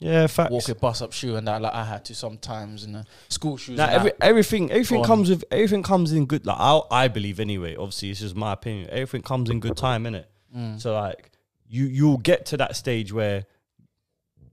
Yeah, 0.00 0.26
facts. 0.28 0.50
Walk 0.50 0.68
a 0.70 0.74
bus 0.74 1.02
up 1.02 1.12
shoe 1.12 1.36
and 1.36 1.46
that, 1.46 1.60
like 1.60 1.74
I 1.74 1.84
had 1.84 2.06
to 2.06 2.14
sometimes 2.14 2.84
in 2.84 2.92
the 2.92 3.04
school 3.28 3.58
shoes. 3.58 3.76
Now, 3.76 3.84
and 3.84 3.92
every, 3.96 4.10
that. 4.12 4.22
everything, 4.22 4.70
everything 4.70 5.04
comes 5.04 5.28
with 5.28 5.44
everything 5.50 5.82
comes 5.82 6.12
in 6.12 6.24
good. 6.24 6.46
Like 6.46 6.56
I, 6.58 6.80
I 6.90 7.08
believe 7.08 7.38
anyway. 7.38 7.76
Obviously, 7.76 8.10
it's 8.10 8.20
just 8.20 8.34
my 8.34 8.54
opinion. 8.54 8.88
Everything 8.90 9.20
comes 9.20 9.50
in 9.50 9.60
good 9.60 9.76
time, 9.76 10.04
innit? 10.04 10.24
Mm. 10.56 10.80
So 10.80 10.94
like, 10.94 11.30
you 11.68 11.84
you'll 11.84 12.16
get 12.16 12.46
to 12.46 12.56
that 12.56 12.76
stage 12.76 13.12
where, 13.12 13.44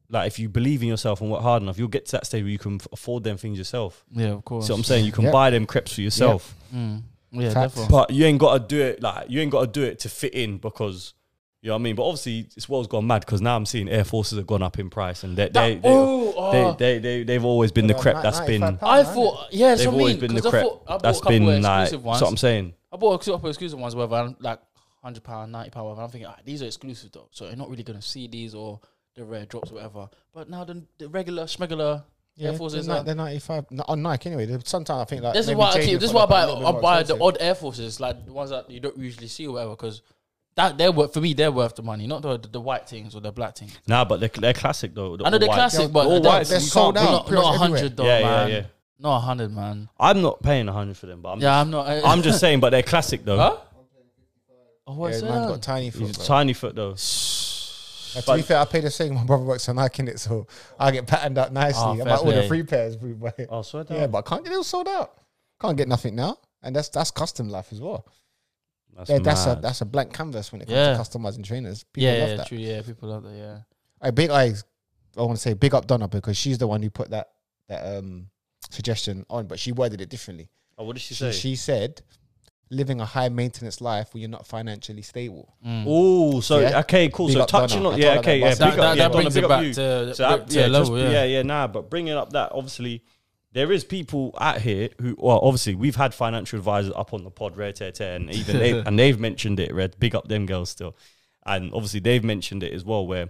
like, 0.09 0.27
if 0.27 0.37
you 0.37 0.49
believe 0.49 0.81
in 0.81 0.89
yourself 0.89 1.21
and 1.21 1.31
work 1.31 1.41
hard 1.41 1.63
enough, 1.63 1.77
you'll 1.79 1.87
get 1.87 2.05
to 2.07 2.11
that 2.13 2.25
stage 2.25 2.43
where 2.43 2.51
you 2.51 2.59
can 2.59 2.75
f- 2.75 2.87
afford 2.91 3.23
them 3.23 3.37
things 3.37 3.57
yourself. 3.57 4.03
Yeah, 4.11 4.33
of 4.33 4.43
course. 4.43 4.67
See 4.67 4.73
what 4.73 4.79
I'm 4.79 4.83
saying? 4.83 5.05
You 5.05 5.13
can 5.13 5.25
Yeah. 5.25 5.31
buy 5.31 5.49
them 5.49 5.65
crepes 5.65 5.93
for 5.93 6.01
yourself, 6.01 6.55
Mm. 6.75 7.03
Yeah, 7.31 7.53
definitely. 7.53 7.87
but 7.89 8.09
you 8.11 8.25
ain't 8.25 8.39
got 8.39 8.53
to 8.57 8.75
do 8.75 8.81
it 8.81 9.01
like 9.01 9.29
you 9.29 9.39
ain't 9.41 9.51
got 9.51 9.61
to 9.61 9.67
do 9.67 9.83
it 9.83 9.99
to 9.99 10.09
fit 10.09 10.33
in 10.33 10.57
because. 10.57 11.13
You 11.61 11.69
know 11.69 11.73
what 11.73 11.79
I 11.79 11.83
mean? 11.83 11.95
But 11.95 12.03
obviously, 12.05 12.47
this 12.53 12.69
world's 12.69 12.87
gone 12.87 13.07
mad 13.07 13.19
because 13.25 13.41
now 13.41 13.55
I'm 13.55 13.65
seeing 13.65 13.89
Air 13.89 14.03
Forces 14.03 14.37
have 14.37 14.45
gone 14.47 14.61
up 14.61 14.77
in 14.77 14.89
price, 14.91 15.23
and 15.23 15.35
they, 15.35 15.45
they, 15.45 15.75
That- 15.75 15.81
they, 15.81 15.89
oh, 15.89 16.33
oh. 16.37 16.51
they, 16.51 16.77
they, 16.77 16.99
they, 16.99 17.23
they've 17.23 17.43
always 17.43 17.71
been 17.71 17.87
the 17.87 17.93
Well, 17.95 18.03
crepe 18.03 18.15
ni- 18.17 18.21
that's 18.21 18.39
been 18.41 18.63
I 18.63 19.03
thought, 19.03 19.47
yeah, 19.51 19.69
that's 19.69 19.81
They've 19.81 19.87
what 19.91 19.97
I 19.97 19.99
always 20.01 20.13
mean. 20.15 20.19
been 20.27 20.35
the 20.35 20.41
'cause 20.41 20.47
I 20.47 20.49
crep. 20.51 20.63
thought- 20.63 20.83
I 20.87 20.97
bought 20.97 21.05
a 21.05 21.13
couple 21.13 21.29
been 21.31 21.43
of 21.43 21.61
like. 21.63 21.81
exclusive 21.81 21.91
That's 21.91 22.03
ones. 22.05 22.21
what 22.21 22.29
I'm 22.29 22.37
saying. 22.37 22.73
I 22.93 22.97
bought 22.97 23.13
a 23.15 23.17
couple 23.31 23.33
of 23.35 23.45
exclusive 23.47 23.79
ones, 23.79 23.95
whether 23.95 24.15
I'm 24.15 24.35
like 24.39 24.59
hundred 25.03 25.23
pound, 25.23 25.51
ninety 25.51 25.71
pound, 25.71 25.87
whatever. 25.87 26.03
I'm 26.03 26.09
thinking 26.09 26.27
ah, 26.29 26.37
these 26.45 26.61
are 26.61 26.65
exclusive 26.67 27.11
though, 27.11 27.27
so 27.31 27.45
you're 27.47 27.55
not 27.55 27.69
really 27.69 27.83
gonna 27.83 28.01
see 28.01 28.27
these 28.27 28.53
or 28.53 28.79
the 29.15 29.25
rare 29.25 29.45
drops 29.45 29.71
or 29.71 29.75
whatever. 29.75 30.09
But 30.33 30.49
now 30.49 30.63
the, 30.63 30.83
the 30.99 31.09
regular 31.09 31.45
schmegular 31.45 32.03
Yeah, 32.35 32.49
Air 32.51 32.57
Forces 32.57 32.85
they're, 32.85 32.97
are. 32.97 32.99
ni- 32.99 33.05
they're 33.07 33.15
95 33.15 33.71
no, 33.71 33.83
on 33.87 34.03
Nike 34.03 34.27
anyway. 34.29 34.45
They're- 34.45 34.59
Sometimes 34.63 35.01
I 35.01 35.05
think 35.05 35.23
like 35.23 35.33
This 35.33 35.47
is 35.49 35.55
why 35.55 35.71
I 35.71 35.83
keep. 35.83 35.99
This 35.99 36.09
is 36.09 36.13
why 36.13 36.23
I 36.23 36.25
buy. 36.27 36.43
I 36.43 36.71
buy 36.79 37.03
the 37.03 37.19
odd 37.19 37.37
Air 37.39 37.55
Forces, 37.55 37.99
like 37.99 38.25
the 38.25 38.31
ones 38.31 38.51
that 38.51 38.69
you 38.69 38.79
don't 38.79 38.95
usually 38.97 39.27
see 39.27 39.47
or 39.47 39.53
whatever, 39.53 39.71
because 39.71 40.01
that 40.57 40.77
they're 40.77 40.91
worth 40.91 41.13
for 41.13 41.21
me. 41.21 41.33
They're 41.33 41.51
worth 41.51 41.75
the 41.75 41.83
money, 41.83 42.05
not 42.07 42.21
the 42.21 42.37
the, 42.37 42.47
the 42.49 42.59
white 42.61 42.87
things 42.89 43.15
or 43.15 43.21
the 43.21 43.31
black 43.31 43.55
things. 43.55 43.71
Nah, 43.87 44.03
but 44.03 44.19
they're, 44.19 44.29
they're 44.29 44.53
classic 44.53 44.93
though. 44.93 45.15
the 45.15 45.25
I 45.25 45.29
know 45.29 45.35
all 45.35 45.39
they're 45.39 45.47
white. 45.47 45.55
classic, 45.55 45.81
Yo, 45.83 45.87
but 45.87 46.05
all 46.07 46.19
they're, 46.19 46.31
whites, 46.31 46.49
They're 46.49 46.59
you 46.59 46.65
sold 46.65 46.95
can't- 46.95 47.07
out. 47.07 47.11
not 47.13 47.27
pretty 47.27 47.41
not 47.41 47.51
much 47.51 47.59
hundred 47.59 47.95
though, 47.97 48.05
Yeah, 48.05 48.19
yeah, 48.19 48.25
man. 48.25 48.49
yeah. 48.49 48.63
Not 48.99 49.17
a 49.17 49.19
hundred, 49.21 49.51
man. 49.53 49.89
I'm 49.99 50.21
not 50.21 50.41
paying 50.41 50.67
a 50.67 50.73
hundred 50.73 50.97
for 50.97 51.05
them, 51.05 51.21
but 51.21 51.29
I'm 51.33 51.39
Yeah, 51.39 51.61
I'm 51.61 51.69
not. 51.71 51.87
I'm 51.87 52.21
just 52.23 52.39
saying, 52.39 52.59
but 52.59 52.71
they're 52.71 52.83
classic 52.83 53.23
though. 53.23 53.37
Huh? 53.37 53.57
Oh, 54.87 54.95
what's 54.95 55.21
Yeah, 55.21 55.29
man's 55.29 55.45
that? 55.47 55.53
got 55.53 55.61
tiny 55.61 55.89
foot. 55.91 56.01
He's 56.07 56.17
bro. 56.17 56.25
tiny 56.25 56.53
foot 56.53 56.75
though. 56.75 56.91
Uh, 58.15 58.21
to 58.21 58.35
be 58.37 58.41
fair, 58.41 58.57
I 58.59 58.65
pay 58.65 58.79
the 58.79 58.89
same. 58.89 59.13
My 59.13 59.23
brother 59.25 59.43
works 59.43 59.67
on 59.69 59.75
Nike, 59.75 60.01
in 60.01 60.07
it, 60.07 60.19
so 60.19 60.47
I 60.79 60.91
get 60.91 61.05
patterned 61.05 61.37
up 61.37 61.51
nicely. 61.51 61.83
Oh, 61.83 61.91
I 61.93 61.97
fair 61.97 62.05
might 62.05 62.19
order 62.19 62.31
play. 62.39 62.47
three 62.47 62.63
pairs. 62.63 62.95
But 62.95 63.35
Oh, 63.49 63.61
swear 63.61 63.83
down. 63.83 63.97
yeah, 63.99 64.07
but 64.07 64.19
I 64.19 64.21
can't 64.29 64.43
get 64.43 64.53
it 64.53 64.55
all 64.55 64.63
sold 64.63 64.87
out. 64.87 65.13
Can't 65.61 65.77
get 65.77 65.87
nothing 65.87 66.15
now, 66.15 66.37
and 66.63 66.75
that's 66.75 66.89
that's 66.89 67.11
custom 67.11 67.49
life 67.49 67.67
as 67.71 67.81
well. 67.81 68.07
That's, 68.97 69.09
Yeah, 69.09 69.19
that's 69.19 69.45
a 69.45 69.59
that's 69.61 69.81
a 69.81 69.85
blank 69.85 70.13
canvas 70.13 70.51
when 70.51 70.61
it 70.61 70.65
comes 70.65 70.75
Yeah. 70.77 70.93
to 70.97 70.99
customizing 71.01 71.43
trainers. 71.43 71.83
People 71.85 72.09
Yeah, 72.09 72.19
love 72.19 72.29
yeah, 72.29 72.35
that. 72.37 72.47
true. 72.47 72.57
Yeah, 72.57 72.81
people 72.81 73.09
love 73.09 73.23
that. 73.23 73.35
Yeah. 73.35 73.57
I 74.01 74.11
big 74.11 74.29
I 74.29 74.53
I 75.17 75.21
want 75.21 75.35
to 75.37 75.41
say 75.41 75.53
big 75.53 75.73
up 75.73 75.87
Donna 75.87 76.07
because 76.07 76.37
she's 76.37 76.57
the 76.57 76.67
one 76.67 76.81
who 76.81 76.89
put 76.89 77.09
that 77.11 77.29
that 77.69 77.97
um 77.97 78.29
suggestion 78.69 79.25
on, 79.29 79.47
but 79.47 79.59
she 79.59 79.71
worded 79.71 80.01
it 80.01 80.09
differently. 80.09 80.49
oh, 80.77 80.83
what 80.83 80.93
did 80.95 81.01
she 81.01 81.13
She, 81.15 81.19
say? 81.23 81.31
she 81.31 81.55
said, 81.55 82.01
living 82.69 82.99
a 83.01 83.05
high 83.05 83.29
maintenance 83.29 83.79
life 83.81 84.13
when 84.13 84.21
you're 84.21 84.29
not 84.29 84.45
financially 84.45 85.01
stable. 85.01 85.55
Mm. 85.65 85.85
Oh, 85.87 86.39
so 86.41 86.59
Yeah. 86.59 86.79
okay, 86.81 87.09
cool. 87.09 87.27
Big 87.27 87.37
So 87.37 87.45
touching 87.45 87.85
on, 87.85 87.93
I 87.93 87.97
yeah, 87.97 88.19
okay, 88.19 88.39
yeah, 88.39 88.45
last 88.47 88.59
That, 88.59 88.67
up, 88.69 88.75
that, 88.75 88.97
yeah, 88.97 89.03
that 89.07 89.11
brings 89.13 89.35
it 89.37 89.47
back 89.47 89.63
you. 89.63 89.73
to, 89.73 90.13
So 90.15 90.23
that, 90.29 90.49
to 90.49 90.59
yeah, 90.59 90.65
a 90.65 90.69
just- 90.69 90.91
yeah, 90.91 91.09
Yeah. 91.11 91.23
yeah, 91.23 91.41
nah. 91.43 91.67
But 91.67 91.89
bringing 91.89 92.13
up 92.13 92.31
that, 92.33 92.51
obviously, 92.51 93.03
there 93.57 93.71
is 93.71 93.83
people 93.83 94.35
out 94.39 94.61
here 94.61 94.89
who, 95.01 95.15
well, 95.17 95.39
obviously, 95.41 95.73
we've 95.73 95.95
had 95.95 96.13
financial 96.13 96.59
advisors 96.59 96.93
up 96.95 97.11
on 97.11 97.23
the 97.23 97.31
pod, 97.31 97.57
rare 97.57 97.73
tear 97.73 97.91
tear, 97.91 98.15
and 98.15 98.29
even 98.29 98.59
they 98.59 98.71
and 98.85 98.99
they've 98.99 99.19
mentioned 99.19 99.59
it. 99.59 99.73
Red, 99.73 99.99
big 99.99 100.13
up 100.13 100.27
them 100.27 100.45
girls 100.45 100.69
still, 100.69 100.95
and 101.43 101.73
obviously 101.73 101.99
they've 101.99 102.23
mentioned 102.23 102.61
it 102.61 102.71
as 102.71 102.85
well. 102.85 103.07
Where, 103.07 103.29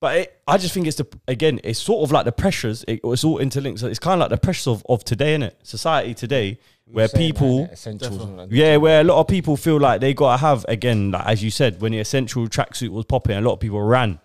but 0.00 0.18
it, 0.18 0.40
I 0.46 0.58
just 0.58 0.74
think 0.74 0.86
it's 0.86 0.98
the 0.98 1.08
again, 1.26 1.58
it's 1.64 1.80
sort 1.80 2.04
of 2.04 2.12
like 2.12 2.24
the 2.24 2.30
pressures. 2.30 2.84
It, 2.86 3.00
it's 3.02 3.24
all 3.24 3.40
interlinked. 3.40 3.80
So 3.80 3.88
it's 3.88 3.98
kind 3.98 4.14
of 4.14 4.30
like 4.30 4.30
the 4.30 4.44
pressures 4.44 4.68
of 4.68 4.86
of 4.88 5.02
today, 5.02 5.36
innit? 5.36 5.54
Society 5.64 6.14
today, 6.14 6.60
where 6.84 7.08
people. 7.08 7.62
man, 7.62 7.70
essentials. 7.70 8.12
and 8.12 8.20
all 8.20 8.46
that. 8.46 8.52
Yeah, 8.52 8.76
where 8.76 9.00
a 9.00 9.04
lot 9.04 9.18
of 9.18 9.26
people 9.26 9.56
feel 9.56 9.80
like 9.80 10.02
they 10.02 10.14
gotta 10.14 10.38
have 10.38 10.64
again, 10.68 11.10
like 11.10 11.26
as 11.26 11.42
you 11.42 11.50
said, 11.50 11.80
when 11.80 11.90
the 11.90 11.98
essential 11.98 12.46
tracksuit 12.46 12.90
was 12.90 13.06
popping, 13.06 13.36
a 13.36 13.40
lot 13.40 13.54
of 13.54 13.60
people 13.60 13.82
ran. 13.82 14.20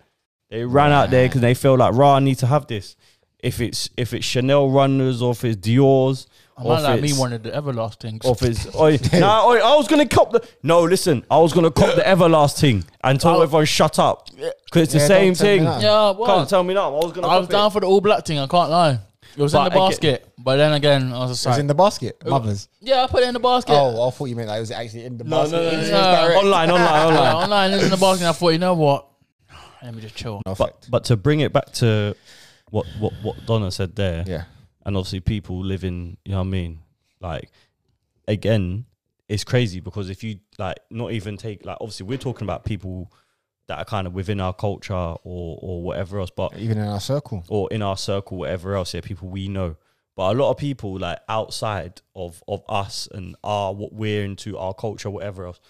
They 0.48 0.64
ran 0.64 0.92
out 0.92 1.10
there 1.10 1.26
because 1.26 1.40
they 1.40 1.54
feel 1.54 1.76
like, 1.76 1.92
"Rah, 1.92 2.14
I 2.16 2.20
need 2.20 2.38
to 2.38 2.46
have 2.46 2.68
this." 2.68 2.94
If 3.42 3.60
it's 3.60 3.88
if 3.96 4.12
it's 4.12 4.24
Chanel 4.26 4.70
runners 4.70 5.22
or 5.22 5.32
if 5.32 5.44
it's 5.44 5.56
Dior's 5.56 6.26
A 6.58 6.62
or 6.62 6.76
if 6.76 6.82
like 6.82 7.00
me 7.00 7.08
it's 7.10 7.18
wanted 7.18 7.42
the 7.44 7.54
everlasting. 7.54 8.20
or 8.24 8.32
if 8.32 8.42
it's 8.42 8.74
oi, 8.74 8.98
nah, 9.18 9.46
oi, 9.48 9.58
I 9.58 9.74
was 9.76 9.88
gonna 9.88 10.06
cop 10.06 10.30
the 10.32 10.46
no. 10.62 10.82
Listen, 10.82 11.24
I 11.30 11.38
was 11.38 11.52
gonna 11.52 11.70
cop 11.70 11.94
the 11.94 12.06
everlasting 12.06 12.84
and 13.02 13.18
tell 13.20 13.36
Oh. 13.38 13.42
everyone 13.42 13.64
shut 13.64 13.98
up 13.98 14.28
because 14.36 14.82
it's 14.82 14.92
the 14.92 14.98
Yeah, 14.98 15.06
same 15.06 15.32
don't 15.32 15.36
tell 15.38 15.46
me 15.46 15.56
thing. 15.58 15.64
that. 15.64 15.82
Yeah, 15.82 16.14
Can't 16.26 16.48
tell 16.48 16.62
me 16.64 16.74
now. 16.74 16.88
I 16.94 17.04
was 17.04 17.12
gonna. 17.12 17.26
I 17.28 17.38
was 17.38 17.46
cop 17.46 17.52
down 17.52 17.66
it. 17.68 17.72
for 17.72 17.80
the 17.80 17.86
all 17.86 18.00
black 18.02 18.26
thing. 18.26 18.38
I 18.38 18.46
can't 18.46 18.70
lie. 18.70 18.98
It 19.36 19.40
was 19.42 19.54
in 19.54 19.58
But 19.60 19.68
the 19.68 19.70
I 19.70 19.78
get- 19.78 19.90
basket, 19.90 20.32
but 20.38 20.56
then 20.56 20.72
again, 20.72 21.12
I 21.12 21.18
was 21.20 21.30
just 21.30 21.46
It 21.46 21.48
was 21.50 21.54
like, 21.56 21.60
in 21.60 21.66
the 21.68 21.74
basket, 21.74 22.22
mothers. 22.26 22.68
yeah, 22.80 23.04
I 23.04 23.06
put 23.06 23.22
it 23.22 23.28
in 23.28 23.34
the 23.34 23.38
basket. 23.40 23.72
Oh, 23.72 24.08
I 24.08 24.10
thought 24.10 24.24
you 24.24 24.34
meant 24.36 24.48
like 24.48 24.56
it 24.58 24.60
was 24.60 24.70
actually 24.72 25.04
in 25.04 25.18
the 25.18 25.24
No, 25.24 25.42
basket. 25.42 25.56
no, 25.56 25.62
no, 25.62 25.70
no, 25.70 25.82
no. 25.82 26.26
direct. 26.26 26.44
online, 26.44 26.70
online, 26.72 26.84
Yeah, 26.88 27.06
online. 27.06 27.34
online, 27.44 27.70
it 27.70 27.74
was 27.76 27.84
in 27.84 27.90
the 27.90 27.96
basket. 27.96 28.20
And 28.22 28.28
I 28.28 28.32
thought, 28.32 28.48
you 28.50 28.58
know 28.58 28.74
what? 28.74 29.06
Let 29.84 29.94
me 29.94 30.02
just 30.02 30.16
chill. 30.16 30.42
No 30.44 30.54
But 30.56 30.84
but 30.90 31.04
to 31.04 31.16
bring 31.16 31.40
it 31.40 31.52
back 31.52 31.70
to 31.74 32.16
what 32.70 32.86
what 32.98 33.12
what 33.22 33.46
Donna 33.46 33.70
said 33.70 33.96
there, 33.96 34.24
yeah, 34.26 34.44
and 34.84 34.96
obviously 34.96 35.20
people 35.20 35.62
living, 35.64 36.16
you 36.24 36.32
know 36.32 36.38
what 36.38 36.44
I 36.46 36.50
mean? 36.50 36.80
Like, 37.20 37.50
again, 38.28 38.86
it's 39.28 39.44
crazy 39.44 39.80
because 39.80 40.10
if 40.10 40.22
you 40.24 40.38
like 40.58 40.78
not 40.90 41.12
even 41.12 41.36
take 41.36 41.64
like 41.64 41.78
obviously 41.80 42.06
we're 42.06 42.18
talking 42.18 42.44
about 42.46 42.64
people 42.64 43.12
that 43.68 43.78
are 43.78 43.84
kind 43.84 44.06
of 44.06 44.14
within 44.14 44.40
our 44.40 44.52
culture 44.52 44.94
or 44.94 45.16
or 45.62 45.82
whatever 45.82 46.18
else, 46.20 46.30
but 46.30 46.56
even 46.56 46.78
in 46.78 46.88
our 46.88 47.00
circle. 47.00 47.44
or 47.48 47.68
in 47.70 47.82
our 47.82 47.96
circle, 47.96 48.38
whatever 48.38 48.74
else, 48.74 48.94
yeah, 48.94 49.00
people 49.00 49.28
we 49.28 49.48
know. 49.48 49.76
But 50.16 50.34
a 50.34 50.38
lot 50.38 50.50
of 50.50 50.56
people 50.58 50.98
like 50.98 51.18
outside 51.28 52.00
of 52.14 52.42
of 52.48 52.62
us 52.68 53.08
and 53.12 53.36
our 53.44 53.72
what 53.72 53.92
we're 53.92 54.24
into, 54.24 54.58
our 54.58 54.74
culture, 54.74 55.08
whatever 55.10 55.46
else. 55.46 55.60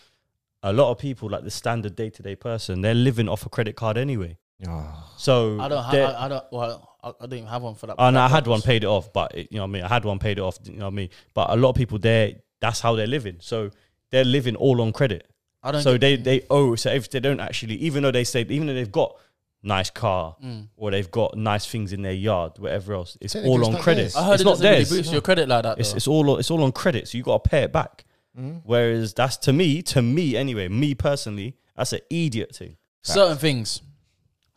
A 0.63 0.73
lot 0.75 0.91
of 0.91 0.99
people, 0.99 1.31
like 1.31 1.43
the 1.45 1.51
standard 1.51 1.97
day 1.97 2.11
to 2.11 2.23
day 2.23 2.37
person, 2.37 2.83
they're 2.83 2.95
living 2.95 3.29
off 3.31 3.47
a 3.47 3.49
credit 3.49 3.77
card 3.77 3.97
anyway. 3.97 4.37
Oh, 4.69 5.11
So 5.17 5.59
I 5.59 5.69
don't 5.69 5.91
they're- 5.91 6.07
have. 6.07 6.15
I, 6.17 6.25
I 6.25 6.29
don't. 6.29 6.45
Well, 6.53 6.90
I, 7.03 7.09
I 7.09 7.13
don't 7.27 7.35
even 7.35 7.49
have 7.49 7.63
one 7.63 7.75
for 7.75 7.87
that. 7.87 7.97
Oh 7.99 8.11
no, 8.11 8.21
I 8.21 8.29
had 8.29 8.47
one 8.47 8.63
paid 8.63 8.85
it 8.85 8.87
off, 8.87 9.13
but 9.13 9.35
it, 9.35 9.49
you 9.51 9.57
know 9.59 9.63
what 9.65 9.71
I 9.71 9.73
mean. 9.73 9.83
I 9.85 9.89
had 9.89 10.05
one 10.05 10.19
paid 10.19 10.39
it 10.39 10.43
off, 10.43 10.59
you 10.65 10.73
know 10.77 10.85
what 10.87 10.93
I 10.93 10.97
mean. 10.97 11.09
But 11.35 11.51
a 11.51 11.57
lot 11.57 11.71
of 11.71 11.77
people 11.77 11.99
there, 11.99 12.35
that's 12.61 12.81
how 12.81 12.95
they're 12.97 13.07
living. 13.07 13.37
So 13.41 13.71
they're 14.11 14.25
living 14.25 14.57
all 14.57 14.81
on 14.81 14.93
credit. 14.93 15.27
I 15.63 15.73
don't. 15.73 15.83
So 15.83 15.99
they 15.99 16.17
they 16.17 16.43
owe. 16.51 16.75
So 16.77 16.91
if 16.91 17.11
they 17.11 17.21
don't 17.21 17.41
actually, 17.41 17.75
even 17.77 18.03
though 18.03 18.11
they 18.11 18.25
say, 18.25 18.43
even 18.49 18.67
though 18.67 18.75
they've 18.75 18.91
got 18.93 19.17
nice 19.63 19.91
car 19.91 20.37
Mm. 20.43 20.69
or 20.79 20.91
they've 20.91 21.11
got 21.11 21.37
nice 21.37 21.67
things 21.67 21.93
in 21.93 22.01
their 22.01 22.13
yard, 22.15 22.53
whatever 22.59 22.95
else, 22.95 23.19
it's 23.21 23.35
Technically, 23.35 23.59
all 23.67 23.75
on 23.77 23.83
credit. 23.83 24.01
theirs. 24.03 24.17
I 24.17 24.25
heard 24.25 24.33
it's 24.35 24.41
it 24.43 24.45
not 24.47 24.51
doesn't 24.53 24.65
really 24.67 24.85
theirs. 24.85 24.91
boost 24.97 25.13
your 25.13 25.21
credit 25.21 25.49
like 25.49 25.63
that. 25.65 25.79
It's 25.79 25.91
though. 25.91 25.97
it's 25.97 26.09
all 26.09 26.39
it's 26.39 26.51
all 26.51 26.63
on 26.65 26.73
credit. 26.73 27.09
So 27.09 27.19
you 27.19 27.25
got 27.25 27.45
to 27.45 27.51
pay 27.51 27.63
it 27.65 27.73
back. 27.73 28.05
Mm. 28.39 28.63
Whereas 28.65 29.13
that's 29.13 29.37
to 29.39 29.53
me, 29.53 29.83
to 29.83 30.01
me 30.01 30.35
anyway, 30.37 30.69
me 30.69 30.95
personally, 30.95 31.57
that's 31.77 31.93
an 31.93 32.01
idiot 32.09 32.55
thing. 32.57 32.77
certain 33.03 33.37
things, 33.37 33.83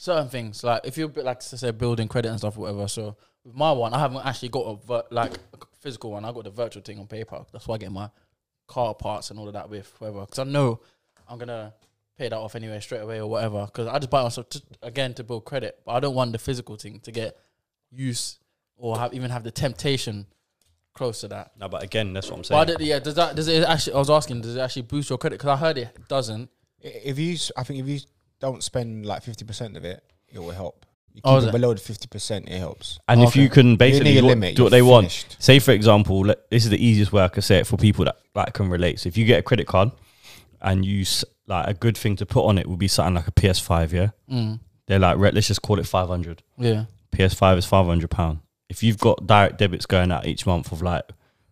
certain 0.03 0.27
things. 0.27 0.63
Like 0.63 0.81
if 0.83 0.97
you're 0.97 1.07
like 1.07 1.39
to 1.39 1.57
say 1.57 1.71
building 1.71 2.07
credit 2.09 2.29
and 2.29 2.37
stuff, 2.37 2.57
whatever. 2.57 2.87
So 2.87 3.15
with 3.45 3.55
my 3.55 3.71
one, 3.71 3.93
I 3.93 3.99
haven't 3.99 4.25
actually 4.25 4.49
got 4.49 4.61
a 4.61 4.75
vir- 4.85 5.07
like 5.11 5.33
a 5.53 5.57
physical 5.79 6.11
one. 6.11 6.25
I 6.25 6.31
got 6.33 6.43
the 6.43 6.49
virtual 6.49 6.83
thing 6.83 6.99
on 6.99 7.07
paper. 7.07 7.41
That's 7.53 7.67
why 7.67 7.75
I 7.75 7.77
get 7.77 7.91
my 7.91 8.09
car 8.67 8.93
parts 8.93 9.29
and 9.29 9.39
all 9.39 9.47
of 9.47 9.53
that 9.53 9.69
with 9.69 9.93
whatever. 9.99 10.21
Because 10.21 10.39
I 10.39 10.43
know 10.43 10.81
I'm 11.27 11.39
gonna 11.39 11.73
pay 12.17 12.27
that 12.27 12.37
off 12.37 12.55
anyway 12.55 12.81
straight 12.81 12.99
away 12.99 13.21
or 13.21 13.29
whatever. 13.29 13.65
Because 13.65 13.87
I 13.87 13.97
just 13.97 14.09
buy 14.09 14.23
myself 14.23 14.49
to, 14.49 14.61
again 14.81 15.13
to 15.13 15.23
build 15.23 15.45
credit, 15.45 15.79
but 15.85 15.93
I 15.93 15.99
don't 16.01 16.15
want 16.15 16.33
the 16.33 16.39
physical 16.39 16.75
thing 16.75 16.99
to 17.01 17.11
get 17.11 17.37
use 17.89 18.39
or 18.75 18.97
have 18.97 19.13
even 19.13 19.31
have 19.31 19.43
the 19.45 19.51
temptation 19.51 20.25
close 20.93 21.21
to 21.21 21.29
that. 21.29 21.53
No, 21.57 21.69
but 21.69 21.81
again, 21.81 22.11
that's 22.11 22.29
what 22.29 22.39
I'm 22.39 22.43
saying. 22.43 22.61
I 22.61 22.65
did, 22.65 22.81
yeah, 22.81 22.99
does 22.99 23.15
that 23.15 23.37
does 23.37 23.47
it 23.47 23.63
actually? 23.63 23.93
I 23.93 23.99
was 23.99 24.09
asking, 24.09 24.41
does 24.41 24.57
it 24.57 24.59
actually 24.59 24.81
boost 24.81 25.09
your 25.09 25.17
credit? 25.17 25.39
Because 25.39 25.49
I 25.49 25.55
heard 25.55 25.77
it 25.77 25.97
doesn't. 26.09 26.49
if 26.81 27.17
you, 27.17 27.37
I 27.55 27.63
think 27.63 27.79
if 27.79 27.87
you 27.87 27.99
don't 28.43 28.61
spend 28.63 29.05
like 29.05 29.23
fifty 29.23 29.45
percent 29.45 29.77
of 29.77 29.83
it, 29.85 30.03
it 30.31 30.39
will 30.39 30.51
help. 30.51 30.85
You 31.13 31.21
keep 31.21 31.27
Oh, 31.27 31.37
is 31.37 31.45
it 31.45 31.49
it? 31.49 31.51
below 31.53 31.73
the 31.73 31.79
fifty 31.79 32.07
percent, 32.07 32.49
it 32.49 32.59
helps. 32.59 32.99
And 33.07 33.21
if 33.23 33.35
you 33.35 33.45
Okay. 33.45 33.53
can 33.55 33.67
You're 33.69 33.77
basically 33.77 34.11
near 34.13 34.21
do 34.21 34.25
what, 34.27 34.29
limit, 34.35 34.55
do 34.55 34.63
what 34.63 34.71
you're 34.71 34.77
they 34.77 34.81
want. 34.81 35.05
finished. 35.11 35.35
Say 35.39 35.59
for 35.59 35.71
example, 35.71 36.19
let, 36.29 36.49
this 36.49 36.63
is 36.65 36.69
the 36.71 36.83
easiest 36.85 37.11
way 37.13 37.23
I 37.23 37.29
could 37.29 37.43
say 37.43 37.57
it 37.59 37.67
for 37.67 37.77
people 37.77 38.05
that 38.05 38.17
like 38.35 38.53
can 38.53 38.67
relate. 38.69 38.99
So 38.99 39.07
if 39.07 39.17
you 39.17 39.25
get 39.25 39.39
a 39.39 39.43
credit 39.43 39.67
card 39.67 39.91
and 40.61 40.83
you 40.85 41.01
s- 41.01 41.25
like 41.47 41.67
a 41.67 41.73
good 41.73 41.97
thing 41.97 42.15
to 42.17 42.25
put 42.25 42.45
on 42.45 42.57
it 42.57 42.67
would 42.67 42.79
be 42.79 42.87
something 42.87 43.15
like 43.15 43.27
a 43.27 43.31
PS5. 43.31 43.91
Yeah, 43.93 44.09
Mm, 44.31 44.59
they're 44.87 44.99
like 44.99 45.17
"Right, 45.17 45.33
let's 45.33 45.47
just 45.47 45.61
call 45.61 45.79
it 45.79 45.85
500. 45.87 46.41
yeah. 46.57 46.85
PS5 47.11 47.57
is 47.59 47.65
500 47.65 48.09
pound. 48.09 48.39
If 48.69 48.81
you've 48.81 48.97
got 48.97 49.27
direct 49.27 49.59
debits 49.59 49.85
going 49.85 50.11
out 50.11 50.25
each 50.25 50.45
month 50.47 50.71
of 50.71 50.81
like 50.81 51.03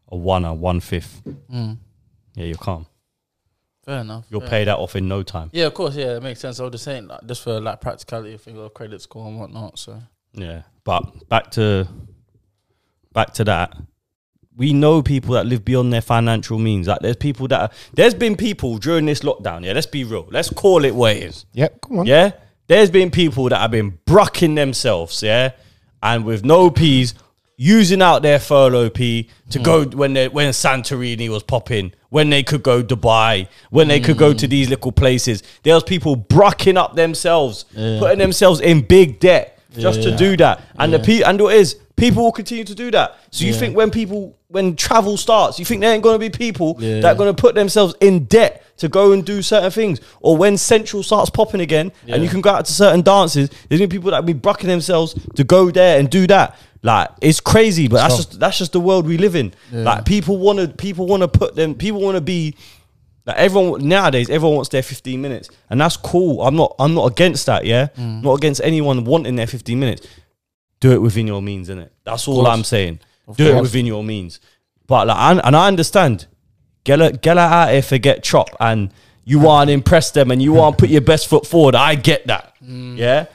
a 0.08 0.18
one 0.18 0.44
or 0.44 0.56
one 0.56 0.80
fifth, 0.80 1.22
Mm. 1.54 1.78
yeah, 2.36 2.46
you're 2.46 2.58
calm. 2.58 2.88
Fair 3.86 4.02
enough. 4.02 4.26
You'll 4.30 4.42
fair 4.42 4.50
pay 4.50 4.64
that 4.66 4.78
off 4.78 4.96
in 4.96 5.08
no 5.08 5.24
time. 5.24 5.50
Yeah, 5.54 5.66
of 5.66 5.74
course. 5.74 5.96
Yeah, 5.96 6.18
it 6.18 6.24
makes 6.24 6.40
sense. 6.40 6.60
I 6.60 6.64
was 6.64 6.72
just 6.72 6.84
saying, 6.84 7.08
like, 7.08 7.26
just 7.26 7.44
for 7.44 7.60
like 7.60 7.82
practicality, 7.82 8.34
if 8.34 8.46
you 8.46 8.54
got 8.54 8.74
credit 8.74 9.02
score 9.02 9.28
and 9.28 9.40
whatnot. 9.40 9.80
So 9.80 10.02
Yeah, 10.34 10.64
but 10.84 11.28
back 11.30 11.52
to 11.52 11.88
back 13.14 13.34
to 13.36 13.44
that. 13.46 13.76
We 14.56 14.74
know 14.74 15.02
people 15.02 15.34
that 15.36 15.46
live 15.46 15.64
beyond 15.64 15.94
their 15.94 16.02
financial 16.02 16.60
means. 16.60 16.88
Like 16.88 17.00
there's 17.00 17.16
people 17.16 17.48
that 17.48 17.62
are, 17.62 17.70
there's 17.94 18.14
been 18.14 18.36
people 18.36 18.78
during 18.78 19.06
this 19.06 19.22
lockdown. 19.22 19.66
Yeah, 19.66 19.74
let's 19.74 19.88
be 19.88 20.04
real. 20.04 20.28
Let's 20.30 20.50
call 20.50 20.86
it 20.86 20.94
what 20.94 21.16
it 21.16 21.24
is. 21.24 21.46
Yep, 21.54 21.82
come 21.82 22.00
on. 22.00 22.06
Yeah, 22.06 22.32
there's 22.68 22.92
been 22.92 23.10
people 23.10 23.50
that 23.50 23.60
have 23.60 23.72
been 23.72 23.98
brucking 24.06 24.56
themselves. 24.56 25.24
Yeah, 25.24 25.52
and 26.04 26.26
with 26.26 26.46
no 26.46 26.70
peas, 26.70 27.16
using 27.62 28.02
out 28.02 28.24
their 28.24 28.40
furlough 28.40 28.90
P 28.90 29.30
to 29.52 29.60
hmm. 29.60 29.64
go 29.64 29.86
when 29.86 30.14
they 30.14 30.28
when 30.28 30.50
Santorini 30.50 31.30
was 31.30 31.44
popping, 31.44 31.94
when 32.10 32.32
they 32.32 32.42
could 32.42 32.64
go 32.64 32.82
Dubai, 32.82 33.48
when 33.70 33.88
they 33.88 34.00
could 34.00 34.18
go 34.18 34.34
to 34.34 34.48
hmm. 34.48 34.50
these 34.50 34.68
little 34.68 34.92
places. 34.92 35.44
There 35.62 35.76
was 35.76 35.84
people 35.84 36.18
brucking 36.18 36.76
up 36.76 36.96
themselves, 36.96 37.66
putting 37.76 38.18
themselves 38.18 38.62
in 38.62 38.82
big 38.82 39.20
debt 39.20 39.60
just 39.78 40.02
to 40.02 40.10
Yeah. 40.10 40.18
do 40.18 40.38
that. 40.38 40.62
And 40.80 40.92
the 40.92 41.00
pe- 41.00 41.22
and 41.22 41.40
what 41.40 41.56
is 41.56 41.76
people 41.96 42.24
will 42.24 42.32
continue 42.32 42.64
to 42.64 42.74
do 42.74 42.90
that. 42.92 43.16
So 43.30 43.46
you 43.46 43.54
Yeah. 43.54 43.60
think 43.60 43.78
when 43.78 43.92
people 43.92 44.34
when 44.48 44.76
travel 44.76 45.16
starts, 45.16 45.60
you 45.60 45.66
think 45.66 45.80
there 45.82 45.94
ain't 45.94 46.04
gonna 46.04 46.18
be 46.18 46.30
people 46.30 46.76
Yeah. 46.80 47.00
that 47.02 47.12
are 47.14 47.16
gonna 47.16 47.34
put 47.34 47.54
themselves 47.54 47.94
in 48.02 48.26
debt 48.26 48.64
to 48.78 48.90
go 48.90 49.12
and 49.12 49.24
do 49.24 49.44
certain 49.44 49.70
things, 49.70 50.02
or 50.20 50.36
when 50.36 50.58
Central 50.58 51.04
starts 51.04 51.30
popping 51.30 51.62
again, 51.62 51.92
and 52.08 52.24
you 52.24 52.28
can 52.28 52.42
go 52.42 52.50
out 52.50 52.66
to 52.66 52.74
certain 52.74 53.02
dances, 53.02 53.50
there's 53.70 53.80
gonna 53.80 53.88
be 53.88 53.98
people 53.98 54.10
that 54.12 54.26
be 54.26 54.34
brucking 54.34 54.68
themselves 54.68 55.16
to 55.36 55.44
go 55.44 55.70
there 55.70 56.00
and 56.00 56.10
do 56.10 56.26
that. 56.28 56.56
Like 56.84 57.10
it's 57.22 57.40
crazy, 57.40 57.88
but 57.88 57.98
that's 57.98 58.18
just 58.18 58.40
that's 58.40 58.58
just 58.58 58.72
the 58.74 58.80
world 58.80 59.06
we 59.06 59.18
live 59.18 59.36
in. 59.36 59.54
Like 59.72 60.06
people 60.06 60.38
want 60.38 60.60
to 60.60 60.68
people 60.68 61.06
want 61.06 61.22
to 61.22 61.28
put 61.28 61.56
them 61.56 61.76
people 61.76 62.02
want 62.02 62.16
to 62.16 62.22
be 62.22 62.56
like 63.26 63.38
everyone 63.38 63.88
nowadays 63.88 64.32
everyone 64.32 64.56
wants 64.56 64.70
their 64.70 64.82
15 64.82 65.22
minutes 65.22 65.50
and 65.70 65.80
that's 65.80 65.96
cool. 65.96 66.42
I'm 66.42 66.56
not 66.56 66.76
I'm 66.80 66.96
not 66.96 67.12
against 67.12 67.46
that, 67.46 67.66
yeah? 67.66 67.90
Not 67.98 68.34
against 68.34 68.62
anyone 68.64 69.06
wanting 69.06 69.36
their 69.36 69.46
15 69.48 69.80
minutes. 69.80 70.08
Do 70.80 70.92
it 70.92 71.02
within 71.02 71.28
your 71.28 71.42
means, 71.44 71.70
innit? 71.70 71.90
That's 72.04 72.28
all. 72.28 72.48
I'm 72.48 72.64
saying. 72.64 73.00
Do 73.36 73.44
it 73.58 73.62
within 73.62 73.86
your 73.86 74.04
means. 74.04 74.40
But 74.88 75.06
like 75.08 75.18
and, 75.18 75.42
and 75.44 75.56
I 75.56 75.68
understand. 75.68 76.26
Get 76.84 77.22
get 77.22 77.38
out 77.38 77.70
here, 77.70 77.84
forget 77.84 78.24
chop, 78.24 78.50
and 78.60 78.92
you 79.24 79.38
want 79.38 79.68
to 79.68 79.74
impress 79.74 80.10
them, 80.10 80.32
and 80.32 80.42
you 80.42 80.52
want 80.52 80.80
to 80.80 80.82
put 80.82 80.90
your 80.90 81.02
best 81.02 81.28
foot 81.28 81.46
forward. 81.46 81.76
I 81.76 81.94
get 81.94 82.26
that, 82.26 82.56
Mm. 82.60 82.98
yeah. 82.98 83.26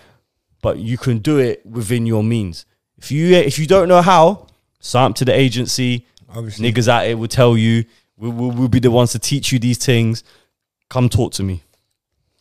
But 0.63 0.79
you 0.79 0.99
can 0.99 1.19
do 1.19 1.39
it 1.39 1.65
within 1.65 2.07
your 2.07 2.25
means. 2.25 2.67
If 2.99 3.11
you 3.11 3.35
if 3.35 3.59
you 3.59 3.67
don't 3.67 3.89
know 3.89 4.03
how, 4.03 4.47
sign 4.81 5.11
up 5.11 5.17
to 5.17 5.25
the 5.25 5.35
agency. 5.35 6.07
Obviously. 6.29 6.71
Niggas 6.71 6.89
out 6.89 7.07
here 7.07 7.17
will 7.17 7.29
tell 7.29 7.57
you. 7.57 7.85
We'll, 8.19 8.33
we'll, 8.33 8.51
we'll 8.51 8.69
be 8.69 8.79
the 8.79 8.91
ones 8.91 9.13
to 9.13 9.19
teach 9.19 9.53
you 9.53 9.59
these 9.59 9.79
things. 9.79 10.25
Come 10.89 11.09
talk 11.11 11.33
to 11.35 11.43
me. 11.43 11.63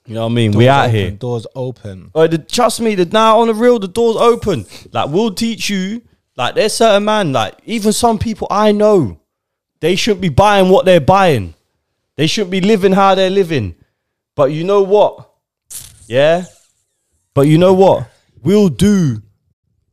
You 0.06 0.14
know 0.14 0.22
what 0.22 0.32
I 0.32 0.36
mean? 0.36 0.52
we 0.52 0.66
Doors 0.66 0.70
out 0.70 0.86
open, 0.86 0.96
here. 0.96 1.12
Doors 1.12 1.48
open. 1.56 2.12
Uh, 2.14 2.28
the, 2.28 2.38
trust 2.38 2.80
me, 2.80 2.96
the 2.96 3.06
now 3.06 3.40
on 3.40 3.48
the 3.48 3.54
real, 3.54 3.80
the 3.80 3.88
door's 3.88 4.16
open. 4.18 4.66
Like 4.92 5.10
we'll 5.10 5.34
teach 5.34 5.70
you. 5.70 6.02
Like 6.38 6.56
there's 6.56 6.74
certain 6.74 7.06
man, 7.06 7.34
like 7.34 7.58
even 7.66 7.94
some 7.94 8.20
people 8.20 8.48
I 8.52 8.72
know, 8.72 9.20
they 9.80 9.96
shouldn't 9.96 10.22
be 10.22 10.30
buying 10.30 10.70
what 10.70 10.86
they're 10.86 11.00
buying. 11.00 11.54
They 12.18 12.28
shouldn't 12.28 12.52
be 12.52 12.62
living 12.62 12.92
how 12.92 13.16
they're 13.16 13.30
living. 13.30 13.76
But 14.36 14.52
you 14.52 14.64
know 14.64 14.84
what? 14.84 15.30
Yeah. 16.08 16.46
But 17.34 17.48
you 17.48 17.58
know 17.58 17.74
what? 17.74 18.10
We'll 18.44 18.70
do. 18.70 19.22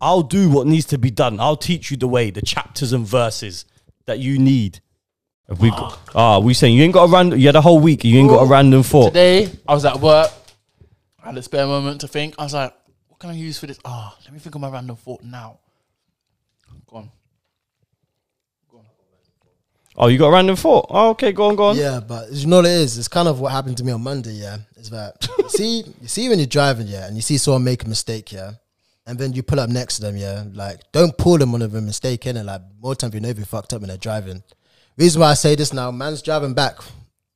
I'll 0.03 0.23
do 0.23 0.51
what 0.51 0.67
needs 0.67 0.87
to 0.87 0.99
be 0.99 1.13
done. 1.13 1.39
I'll 1.39 1.57
teach 1.57 1.93
you 1.93 1.97
the 1.97 2.09
way, 2.09 2.31
the 2.31 2.43
chapters 2.43 2.93
and 2.93 3.07
verses 3.07 3.65
that 4.07 4.19
you 4.19 4.37
need. 4.37 4.81
Have 5.49 5.61
we 5.61 5.71
got, 5.71 5.99
ah, 6.15 6.41
we 6.41 6.55
saying 6.55 6.77
you 6.77 6.83
ain't 6.83 6.93
got 6.93 7.05
a 7.05 7.13
random. 7.13 7.39
You 7.39 7.47
had 7.47 7.57
a 7.57 7.61
whole 7.61 7.79
week. 7.79 8.03
You 8.03 8.19
ain't 8.19 8.29
got 8.29 8.43
a 8.43 8.47
random 8.47 8.83
thought. 8.83 9.09
Today, 9.09 9.49
I 9.67 9.75
was 9.75 9.85
at 9.85 10.01
work. 10.01 10.31
I 11.23 11.27
had 11.27 11.39
a 11.39 11.43
spare 11.43 11.67
moment 11.67 12.01
to 12.01 12.09
think. 12.09 12.35
I 12.37 12.43
was 12.43 12.53
like, 12.53 12.75
what 13.07 13.21
can 13.21 13.31
I 13.31 13.35
use 13.35 13.61
for 13.61 13.69
this? 13.69 13.79
Ah, 13.85 14.17
let 14.25 14.33
me 14.33 14.41
think 14.41 14.57
of 14.57 14.61
my 14.61 14.71
random 14.71 14.97
thought 14.97 15.23
now. 15.23 15.61
Go 16.89 16.97
on. 16.97 17.11
Oh, 19.95 20.09
you 20.09 20.19
got 20.19 20.29
a 20.29 20.33
random 20.33 20.57
thought. 20.57 20.87
Oh, 20.89 21.11
okay, 21.11 21.31
go 21.33 21.45
on, 21.47 21.55
go 21.55 21.65
on. 21.67 21.77
Yeah, 21.77 22.01
but 22.01 22.33
you 22.33 22.47
know 22.49 22.57
what 22.57 22.67
it 22.67 22.73
is? 22.73 22.99
It's 22.99 23.09
kind 23.09 23.29
of 23.29 23.39
what 23.41 23.53
happened 23.53 23.77
to 23.77 23.85
me 23.85 23.93
on 23.93 24.03
Monday, 24.03 24.33
yeah. 24.33 24.57
Is 24.77 24.91
that 24.91 25.29
see 25.49 25.85
you 26.01 26.09
see 26.09 26.29
when 26.29 26.39
you're 26.39 26.47
driving, 26.47 26.89
yeah, 26.89 27.07
and 27.07 27.15
you 27.15 27.23
see 27.23 27.37
someone 27.37 27.63
make 27.63 27.85
a 27.85 27.89
mistake, 27.89 28.33
yeah, 28.33 28.53
and 29.07 29.19
then 29.19 29.33
you 29.33 29.43
pull 29.43 29.61
up 29.61 29.69
next 29.69 29.97
to 29.97 30.03
them, 30.03 30.17
yeah, 30.17 30.45
like 30.53 30.81
don't 30.93 31.17
pull 31.17 31.39
them 31.39 31.55
on 31.55 31.63
a 31.63 31.69
mistake, 31.69 32.23
innit? 32.23 32.45
Like 32.45 32.63
more 32.81 32.95
times 32.95 33.15
you 33.15 33.21
know 33.21 33.29
if 33.29 33.39
you 33.39 33.45
fucked 33.45 33.73
up 33.73 33.81
when 33.81 33.89
they're 33.89 33.97
driving. 33.97 34.43
Reason 34.97 35.21
why 35.21 35.31
I 35.31 35.35
say 35.35 35.55
this 35.55 35.73
now, 35.73 35.91
man's 35.91 36.23
driving 36.23 36.55
back. 36.55 36.79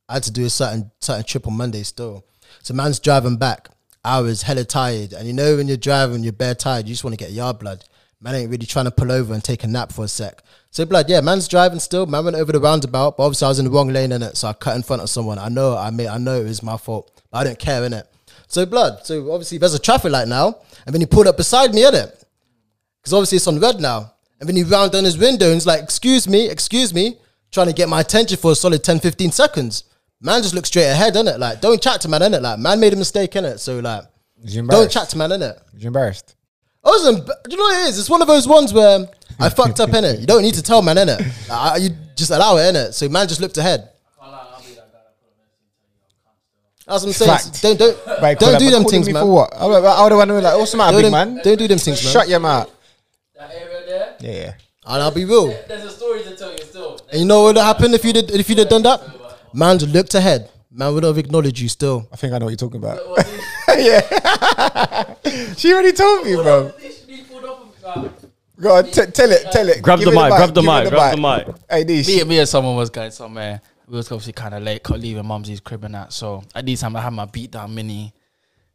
I 0.08 0.14
had 0.14 0.22
to 0.24 0.30
do 0.30 0.44
a 0.44 0.50
certain 0.50 0.90
certain 1.00 1.24
trip 1.24 1.46
on 1.46 1.56
Monday 1.56 1.82
still. 1.82 2.24
So 2.62 2.74
man's 2.74 3.00
driving 3.00 3.36
back. 3.36 3.68
I 4.04 4.20
was 4.20 4.42
hella 4.42 4.64
tired. 4.64 5.12
And 5.12 5.26
you 5.26 5.32
know 5.32 5.56
when 5.56 5.66
you're 5.66 5.76
driving, 5.76 6.22
you're 6.22 6.32
bare 6.32 6.54
tired, 6.54 6.86
you 6.86 6.94
just 6.94 7.02
want 7.02 7.18
to 7.18 7.24
get 7.24 7.32
yard 7.32 7.58
blood. 7.58 7.84
Man 8.20 8.34
ain't 8.34 8.50
really 8.50 8.66
trying 8.66 8.84
to 8.84 8.90
pull 8.90 9.12
over 9.12 9.34
and 9.34 9.42
take 9.42 9.64
a 9.64 9.66
nap 9.66 9.92
for 9.92 10.04
a 10.04 10.08
sec. 10.08 10.42
So 10.70 10.84
blood, 10.86 11.08
yeah, 11.08 11.20
man's 11.20 11.48
driving 11.48 11.80
still. 11.80 12.06
Man 12.06 12.24
went 12.24 12.36
over 12.36 12.52
the 12.52 12.60
roundabout, 12.60 13.16
but 13.16 13.24
obviously 13.24 13.46
I 13.46 13.48
was 13.48 13.58
in 13.58 13.64
the 13.64 13.70
wrong 13.70 13.88
lane 13.88 14.12
in 14.12 14.22
it, 14.22 14.36
so 14.36 14.48
I 14.48 14.52
cut 14.52 14.76
in 14.76 14.82
front 14.82 15.02
of 15.02 15.10
someone. 15.10 15.38
I 15.38 15.48
know, 15.48 15.76
I 15.76 15.90
mean, 15.90 16.08
I 16.08 16.18
know 16.18 16.40
it 16.40 16.44
was 16.44 16.62
my 16.62 16.76
fault, 16.76 17.10
but 17.30 17.38
I 17.38 17.44
don't 17.44 17.58
care 17.58 17.84
in 17.84 17.92
it. 17.92 18.06
So 18.46 18.64
blood, 18.64 19.04
so 19.04 19.32
obviously 19.32 19.58
there's 19.58 19.74
a 19.74 19.78
traffic 19.78 20.12
light 20.12 20.28
now, 20.28 20.60
and 20.86 20.94
then 20.94 21.00
he 21.00 21.06
pulled 21.06 21.26
up 21.26 21.36
beside 21.36 21.74
me 21.74 21.84
in 21.86 21.94
it, 21.94 22.24
because 23.02 23.12
obviously 23.12 23.36
it's 23.36 23.46
on 23.46 23.58
red 23.60 23.80
now. 23.80 24.12
And 24.38 24.48
then 24.48 24.56
he 24.56 24.62
round 24.62 24.92
down 24.92 25.04
his 25.04 25.18
window 25.18 25.46
and 25.46 25.54
he's 25.54 25.66
like, 25.66 25.82
"Excuse 25.82 26.28
me, 26.28 26.48
excuse 26.48 26.94
me," 26.94 27.18
trying 27.50 27.66
to 27.68 27.72
get 27.72 27.88
my 27.88 28.00
attention 28.00 28.36
for 28.36 28.52
a 28.52 28.54
solid 28.54 28.84
10, 28.84 29.00
15 29.00 29.32
seconds. 29.32 29.84
Man 30.20 30.42
just 30.42 30.54
looked 30.54 30.66
straight 30.66 30.88
ahead, 30.88 31.14
innit? 31.14 31.38
Like, 31.38 31.60
don't 31.60 31.80
chat 31.80 32.00
to 32.02 32.08
man, 32.08 32.20
innit? 32.22 32.40
Like, 32.42 32.58
man 32.58 32.80
made 32.80 32.92
a 32.92 32.96
mistake, 32.96 33.32
innit? 33.32 33.58
So 33.58 33.80
like, 33.80 34.04
don't 34.76 34.90
chat 34.90 35.08
to 35.10 35.18
man, 35.18 35.30
innit? 35.30 35.58
Was 35.72 35.82
you 35.82 35.88
embarrassed? 35.88 36.34
I 36.84 36.88
wasn't. 36.90 37.26
Do 37.26 37.32
you 37.50 37.56
know 37.56 37.64
what 37.64 37.86
it 37.86 37.88
is? 37.90 37.98
It's 37.98 38.10
one 38.10 38.22
of 38.22 38.28
those 38.28 38.46
ones 38.46 38.72
where 38.72 39.06
I 39.40 39.48
fucked 39.48 39.80
up 39.80 39.92
in 39.94 40.04
it. 40.04 40.20
You 40.20 40.26
don't 40.26 40.42
need 40.42 40.54
to 40.54 40.62
tell 40.62 40.82
man 40.82 40.98
in 40.98 41.08
it. 41.08 41.20
You 41.80 41.90
just 42.14 42.30
allow 42.30 42.56
it 42.58 42.68
in 42.68 42.76
it. 42.76 42.92
So 42.92 43.08
man 43.08 43.26
just 43.26 43.40
looked 43.40 43.56
ahead. 43.58 43.90
That's 46.86 47.02
what 47.02 47.08
I'm 47.08 47.12
saying. 47.14 47.30
Fact. 47.38 47.62
Don't 47.62 47.78
don't 47.78 48.22
Right, 48.22 48.38
don't 48.38 48.58
do 48.58 48.70
them 48.70 48.84
things, 48.84 49.08
man. 49.10 49.22
For 49.24 49.30
what? 49.32 49.54
I 49.54 49.66
would, 49.66 49.84
I 49.84 50.02
would 50.04 50.12
have 50.12 50.42
like, 50.42 50.56
what's 50.58 50.70
the 50.70 50.76
matter, 50.78 50.92
Don't, 50.92 51.02
big 51.02 51.12
them- 51.12 51.34
man? 51.34 51.40
don't 51.42 51.58
do 51.58 51.68
them 51.68 51.78
things, 51.78 52.04
man. 52.04 52.12
Shut 52.12 52.28
your 52.28 52.40
mouth. 52.40 52.70
That 53.36 53.50
area 53.52 53.82
there, 53.86 54.14
Yeah, 54.20 54.30
yeah. 54.44 54.52
And 54.86 55.02
I'll 55.02 55.10
be 55.10 55.24
real. 55.24 55.48
there's 55.66 55.84
a 55.84 55.90
story 55.90 56.22
to 56.22 56.36
tell 56.36 56.52
you 56.52 56.58
still. 56.64 57.00
And 57.10 57.20
you 57.22 57.26
know 57.26 57.42
what 57.42 57.48
would 57.48 57.56
have 57.56 57.66
happened 57.76 57.94
if 57.94 58.04
you 58.04 58.12
did 58.12 58.30
if 58.30 58.48
you'd 58.48 58.58
have 58.58 58.68
done 58.68 58.82
that? 58.84 59.02
Man 59.52 59.78
just 59.78 59.92
looked 59.92 60.14
ahead. 60.14 60.48
Man 60.70 60.94
would 60.94 61.02
have 61.02 61.18
acknowledged 61.18 61.58
you 61.58 61.68
still. 61.68 62.06
I 62.12 62.16
think 62.16 62.32
I 62.32 62.38
know 62.38 62.46
what 62.46 62.50
you're 62.50 62.68
talking 62.68 62.78
about. 62.84 63.00
yeah. 63.78 65.14
she 65.56 65.72
already 65.72 65.92
told 65.92 66.24
me, 66.24 66.34
bro. 66.36 66.72
Uh, 67.84 68.08
Go 68.58 68.74
on, 68.76 68.84
t- 68.84 69.04
tell 69.06 69.30
it, 69.30 69.50
tell 69.52 69.68
it. 69.68 69.82
Grab 69.82 69.98
Give 69.98 70.06
the 70.06 70.12
me 70.12 70.22
mic, 70.22 70.30
grab 70.30 70.54
the 70.54 70.60
give 70.62 70.64
me 70.70 70.80
mic, 70.80 70.88
grab 70.88 71.14
the 71.14 71.20
mic. 71.20 71.56
Hey, 71.70 71.84
Nish. 71.84 72.06
me, 72.08 72.24
me 72.24 72.38
and 72.38 72.48
someone 72.48 72.74
was 72.74 72.88
going 72.88 73.10
somewhere. 73.10 73.60
We 73.88 73.96
was 73.96 74.10
obviously 74.10 74.32
kind 74.32 74.54
of 74.54 74.62
late, 74.62 74.82
cut 74.82 75.00
leaving 75.00 75.26
mumsy's 75.26 75.60
crib 75.60 75.84
and 75.84 75.94
that. 75.94 76.12
So 76.12 76.42
at 76.54 76.66
this 76.66 76.80
time, 76.80 76.96
I 76.96 77.02
had 77.02 77.12
my 77.12 77.26
beat 77.26 77.52
down 77.52 77.74
mini. 77.74 78.12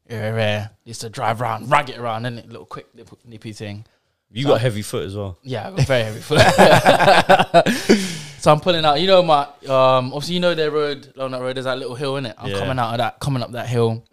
Yeah. 0.09 0.69
Used 0.85 1.01
to 1.01 1.09
drive 1.09 1.41
around, 1.41 1.69
rag 1.69 1.89
it 1.89 1.97
around, 1.97 2.23
innit? 2.23 2.47
Little 2.47 2.65
quick 2.65 2.93
nip- 2.95 3.25
nippy 3.25 3.53
thing. 3.53 3.85
You 4.33 4.45
got 4.45 4.61
heavy 4.61 4.81
foot 4.81 5.05
as 5.05 5.15
well. 5.15 5.37
Yeah, 5.43 5.67
I 5.67 5.71
got 5.71 5.87
very 5.87 6.03
heavy 6.03 6.19
foot. 6.21 6.39
so 8.39 8.51
I'm 8.51 8.59
pulling 8.61 8.85
out. 8.85 8.99
You 9.01 9.07
know 9.07 9.21
my 9.23 9.43
um. 9.67 10.13
Obviously, 10.13 10.35
you 10.35 10.39
know 10.39 10.55
their 10.55 10.71
road. 10.71 11.13
On 11.19 11.31
that 11.31 11.41
road, 11.41 11.55
there's 11.57 11.65
that 11.65 11.77
little 11.77 11.95
hill 11.95 12.15
in 12.17 12.25
it. 12.25 12.35
I'm 12.37 12.49
Yeah. 12.49 12.59
coming 12.59 12.79
out 12.79 12.93
of 12.93 12.97
that, 12.99 13.19
coming 13.19 13.43
up 13.43 13.51
that 13.51 13.67
hill. 13.67 14.03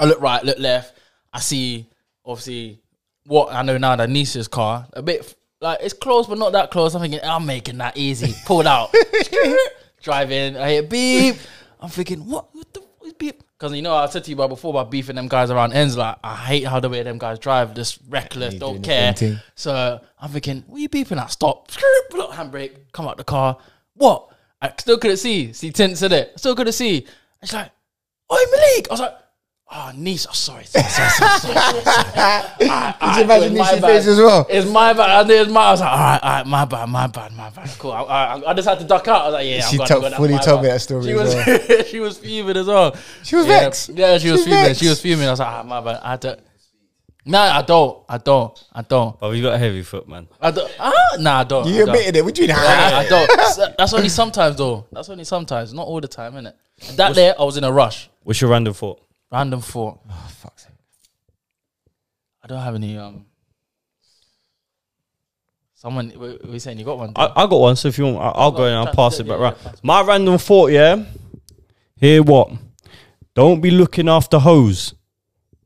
I 0.00 0.04
look 0.06 0.20
right, 0.20 0.42
look 0.44 0.58
left. 0.58 0.98
I 1.32 1.38
see 1.40 1.86
obviously 2.24 2.80
what 3.26 3.52
I 3.52 3.62
know 3.62 3.78
now. 3.78 3.94
That 3.96 4.10
niece's 4.10 4.48
car, 4.48 4.86
a 4.92 5.02
bit 5.02 5.34
like 5.60 5.78
it's 5.80 5.94
close, 5.94 6.26
but 6.26 6.38
not 6.38 6.50
that 6.52 6.70
close. 6.72 6.94
I'm 6.94 7.00
thinking 7.02 7.20
I'm 7.22 7.46
making 7.46 7.78
that 7.78 7.96
easy. 7.96 8.34
Pulled 8.46 8.66
out, 8.66 8.92
driving. 10.06 10.56
I 10.56 10.70
hear 10.70 10.82
beep. 10.82 11.36
I'm 11.80 11.90
thinking 11.90 12.20
what? 12.26 12.54
What 12.54 12.72
the 12.72 12.80
what 12.98 13.08
is 13.08 13.12
beep? 13.14 13.42
Because 13.58 13.74
you 13.74 13.82
know 13.82 13.94
I 13.94 14.06
said 14.06 14.24
to 14.24 14.30
you 14.30 14.36
about 14.36 14.48
before 14.50 14.70
about 14.70 14.90
beefing 14.90 15.16
them 15.16 15.28
guys 15.28 15.50
around 15.50 15.72
ends. 15.74 15.96
Like 15.96 16.16
I 16.24 16.34
hate 16.36 16.64
how 16.64 16.80
the 16.80 16.88
way 16.88 17.02
them 17.02 17.18
guys 17.18 17.38
drive, 17.38 17.74
just 17.74 17.98
reckless, 18.08 18.54
You 18.54 18.60
don't 18.60 18.70
doing 18.74 18.82
the 18.82 18.86
care. 18.88 19.12
thing. 19.12 19.38
So 19.56 20.00
I'm 20.18 20.30
thinking, 20.30 20.64
what 20.68 20.78
are 20.78 20.80
you 20.80 20.88
beeping 20.88 21.20
at? 21.20 21.30
Stop. 21.30 21.70
Pull 22.10 22.22
up 22.22 22.30
handbrake. 22.30 22.76
Come 22.92 23.08
out 23.08 23.16
the 23.18 23.24
car. 23.24 23.58
What? 23.94 24.30
I 24.62 24.72
still 24.78 24.96
couldn't 24.98 25.18
see. 25.18 25.52
See 25.52 25.70
tints 25.70 26.02
in 26.02 26.12
it. 26.12 26.38
Still 26.38 26.54
couldn't 26.56 26.72
see. 26.72 27.06
It's 27.42 27.52
like, 27.52 27.70
oh, 28.30 28.48
Malik. 28.52 28.88
I 28.90 28.92
was 28.94 29.00
like, 29.00 29.14
oh, 29.72 29.92
niece. 29.96 30.26
Oh, 30.28 30.32
sorry. 30.32 30.64
sorry, 30.64 30.84
sorry, 30.84 31.10
sorry, 31.10 31.38
sorry, 31.38 31.54
sorry. 31.54 31.56
Alright, 32.70 33.00
Did 33.00 33.16
you 33.16 33.22
imagine 33.24 33.56
it 33.56 33.58
was 33.58 33.72
my 33.72 33.72
bad. 33.72 33.82
face 33.82 34.06
as 34.06 34.18
well? 34.18 34.46
It's 34.48 34.70
my 34.70 34.92
bad. 34.92 35.10
I 35.10 35.26
think 35.26 35.42
it's 35.42 35.50
my. 35.52 35.60
I 35.62 35.70
was 35.72 35.80
like, 35.80 35.90
all 35.90 35.98
right, 35.98 36.20
all 36.22 36.30
right, 36.30 36.46
my 36.46 36.64
bad, 36.64 36.88
my 36.88 37.06
bad, 37.06 37.32
my 37.32 37.50
bad. 37.50 37.70
Cool. 37.78 37.92
I, 37.92 38.02
I, 38.02 38.50
I 38.50 38.54
just 38.54 38.68
had 38.68 38.78
to 38.78 38.84
duck 38.84 39.06
out. 39.08 39.22
I 39.22 39.24
was 39.26 39.32
like, 39.34 39.46
yeah, 39.48 39.60
She 39.60 39.78
I'm 39.80 39.86
gonna 39.86 40.00
told- 40.00 40.14
fully 40.14 40.32
my 40.34 40.38
told 40.40 40.62
me 40.62 40.68
that 40.68 40.80
story 40.80 41.04
She 41.04 41.12
as 41.12 41.34
was, 41.34 41.86
she 41.88 42.00
was 42.00 42.18
fuming 42.18 42.56
as 42.56 42.66
well. 42.66 42.96
She 43.22 43.36
was 43.36 43.46
yeah, 43.46 43.60
vexed. 43.60 43.88
Yeah, 43.90 44.18
she 44.18 44.30
was 44.30 44.40
She's 44.40 44.46
fuming. 44.46 44.64
vexed. 44.64 44.80
She 44.82 44.88
was 44.88 45.00
fuming. 45.00 45.26
I 45.26 45.30
was 45.30 45.40
like, 45.40 45.48
ah, 45.48 45.62
my 45.62 45.80
bad. 45.80 46.00
I 46.02 46.10
had 46.12 46.22
to. 46.22 46.38
No, 47.28 47.40
I 47.40 47.62
don't. 47.62 48.04
I 48.08 48.18
don't. 48.18 48.64
I 48.72 48.82
don't. 48.82 49.16
Oh, 49.20 49.32
you 49.32 49.42
got 49.42 49.54
a 49.54 49.58
heavy 49.58 49.82
foot, 49.82 50.06
man. 50.08 50.28
I 50.40 50.52
don't. 50.52 50.72
Ah, 50.78 50.92
nah, 51.18 51.40
I 51.40 51.44
don't. 51.44 51.66
You 51.66 51.74
I 51.74 51.78
don't. 51.78 51.88
admitted 51.88 52.16
it. 52.16 52.24
What 52.24 52.34
do 52.36 52.42
you 52.42 52.48
mean? 52.48 52.56
Yeah, 52.56 52.90
I 53.04 53.08
don't. 53.08 53.76
That's 53.76 53.92
only 53.92 54.08
sometimes 54.10 54.54
though. 54.56 54.86
That's 54.92 55.08
only 55.08 55.24
sometimes, 55.24 55.74
not 55.74 55.88
all 55.88 56.00
the 56.00 56.06
time, 56.06 56.34
innit? 56.34 56.52
That 56.96 57.16
day 57.16 57.34
I 57.36 57.42
was 57.42 57.56
in 57.56 57.64
a 57.64 57.72
rush. 57.72 58.08
What's 58.22 58.40
your 58.40 58.50
random 58.50 58.74
thought? 58.74 59.00
Random 59.30 59.60
thought. 59.60 60.00
Oh, 60.08 60.30
fuck's 60.30 60.64
sake. 60.64 60.72
I 62.42 62.46
don't 62.46 62.62
have 62.62 62.74
any. 62.74 62.96
Um. 62.96 63.26
Someone, 65.74 66.12
we, 66.16 66.52
we 66.52 66.58
saying 66.58 66.78
you 66.78 66.84
got 66.84 66.98
one? 66.98 67.12
I, 67.16 67.26
I 67.36 67.46
got 67.46 67.60
one, 67.60 67.76
so 67.76 67.88
if 67.88 67.98
you 67.98 68.04
want, 68.06 68.18
I, 68.18 68.28
I'll 68.30 68.50
go 68.50 68.64
and 68.64 68.74
I'll 68.74 68.94
pass 68.94 69.18
yeah, 69.18 69.26
it 69.26 69.28
back 69.28 69.38
yeah, 69.38 69.44
round. 69.44 69.56
yeah, 69.58 69.64
pass 69.64 69.74
it. 69.74 69.84
My 69.84 70.02
random 70.02 70.38
thought, 70.38 70.72
yeah. 70.72 71.04
Hear 71.96 72.22
what? 72.22 72.50
Don't 73.34 73.60
be 73.60 73.70
looking 73.70 74.08
after 74.08 74.38
hoes. 74.38 74.94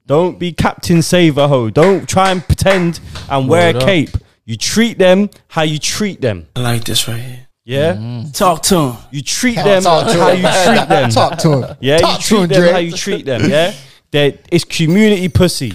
Don't 0.05 0.39
be 0.39 0.53
Captain 0.53 1.03
Save 1.03 1.39
a 1.39 1.47
hoe. 1.47 1.71
Don't 1.71 2.09
try 2.09 2.33
and 2.33 2.43
pretend 2.45 2.99
and 3.31 3.49
wear 3.49 3.73
Word 3.73 3.77
a 3.77 3.79
up. 3.79 3.85
cape. 3.85 4.11
You 4.45 4.57
treat 4.57 4.99
them 4.99 5.31
how 5.47 5.63
you 5.63 5.79
treat 5.79 6.21
them. 6.21 6.49
I 6.57 6.61
like 6.61 6.85
this 6.85 7.07
right 7.07 7.21
here. 7.21 7.47
Yeah, 7.65 7.95
Mm-hmm. 7.95 8.31
Talk 8.33 8.63
to 8.65 8.75
them. 8.75 8.97
you 9.11 9.23
treat 9.23 9.55
them 9.69 9.83
Talk 9.83 10.07
to 10.11 10.19
how 10.19 10.31
you 10.31 10.43
treat 10.43 10.89
them. 10.89 11.11
Talk 11.11 11.39
to 11.39 11.63
him. 11.67 11.77
Yeah, 11.81 11.99
Talk 11.99 12.19
you 12.31 12.37
to 12.37 12.43
him, 12.43 12.49
treat 12.49 12.55
them 12.57 12.63
Dre. 12.63 12.73
how 12.73 12.79
you 12.79 12.93
treat 12.93 13.27
them. 13.27 13.51
Yeah, 13.51 13.75
They're, 14.11 14.39
it's 14.51 14.65
community 14.65 15.29
pussy. 15.29 15.73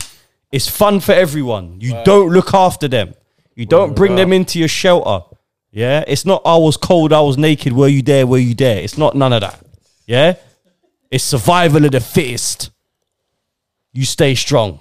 It's 0.52 0.68
fun 0.70 1.00
for 1.00 1.12
everyone. 1.12 1.80
You 1.82 2.02
don't 2.04 2.32
look 2.32 2.54
after 2.54 2.88
them. 2.88 3.14
You 3.56 3.66
don't 3.66 3.96
bring 3.96 4.16
them 4.16 4.34
into 4.34 4.60
your 4.60 4.68
shelter. 4.68 5.26
Yeah, 5.72 6.04
it's 6.08 6.26
not 6.26 6.42
I 6.46 6.56
was 6.58 6.78
cold, 6.78 7.12
I 7.14 7.20
was 7.22 7.38
naked. 7.38 7.74
Were 7.74 7.88
you 7.90 8.02
there? 8.02 8.26
Were 8.26 8.38
you 8.38 8.54
there? 8.56 8.80
It's 8.82 8.98
not 8.98 9.16
none 9.16 9.34
of 9.34 9.42
that. 9.42 9.60
Yeah, 10.08 10.36
it's 11.12 11.24
survival 11.24 11.86
of 11.86 11.92
the 11.92 12.00
fittest. 12.00 12.72
You 13.94 14.06
stay 14.06 14.36
strong. 14.36 14.80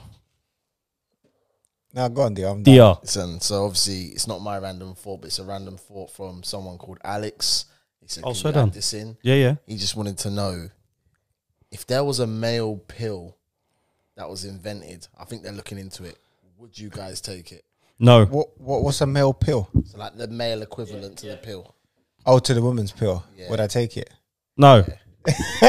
Now 1.95 2.09
go 2.09 2.22
on, 2.22 2.34
dear. 2.34 2.49
I'm 2.49 2.62
done. 2.62 2.74
Dear. 2.74 2.95
Listen, 3.03 3.40
so 3.40 3.64
obviously 3.64 4.07
it's 4.07 4.26
not 4.26 4.40
my 4.40 4.59
random 4.59 4.95
thought, 4.95 5.20
but 5.20 5.28
it's 5.28 5.38
a 5.38 5.45
random 5.45 5.76
thought 5.76 6.11
from 6.11 6.42
someone 6.42 6.76
called 6.76 6.99
Alex. 7.05 7.66
He 8.01 8.09
said, 8.09 8.24
Oh, 8.26 8.28
"Can 8.30 8.34
so 8.34 8.49
you 8.49 8.51
add 8.51 8.55
done. 8.55 8.70
this 8.70 8.92
in?" 8.95 9.16
Yeah, 9.22 9.34
yeah. 9.36 9.55
He 9.66 9.76
just 9.76 9.95
wanted 9.97 10.18
to 10.18 10.30
know 10.30 10.68
if 11.70 11.86
there 11.86 12.03
was 12.03 12.18
a 12.18 12.26
male 12.26 12.76
pill 12.88 13.36
that 14.16 14.28
was 14.28 14.45
invented. 14.45 15.07
I 15.18 15.24
think 15.24 15.42
they're 15.42 15.53
looking 15.53 15.78
into 15.78 16.05
it. 16.05 16.18
Would 16.59 16.78
you 16.78 16.90
guys 16.90 17.20
take 17.20 17.53
it? 17.53 17.64
No. 17.99 18.24
What, 18.26 18.61
what 18.61 18.82
what's 18.82 19.01
a 19.01 19.07
male 19.07 19.32
pill? 19.32 19.68
So 19.84 19.99
like 19.99 20.16
the 20.16 20.26
male 20.26 20.62
equivalent 20.62 21.18
to 21.18 21.28
the 21.28 21.36
pill. 21.36 21.74
Oh, 22.26 22.38
to 22.40 22.55
the 22.55 22.62
woman's 22.62 22.90
pill. 22.90 23.24
Yeah. 23.36 23.51
Would 23.51 23.61
I 23.61 23.66
take 23.68 23.97
it? 23.97 24.11
No. 24.57 24.84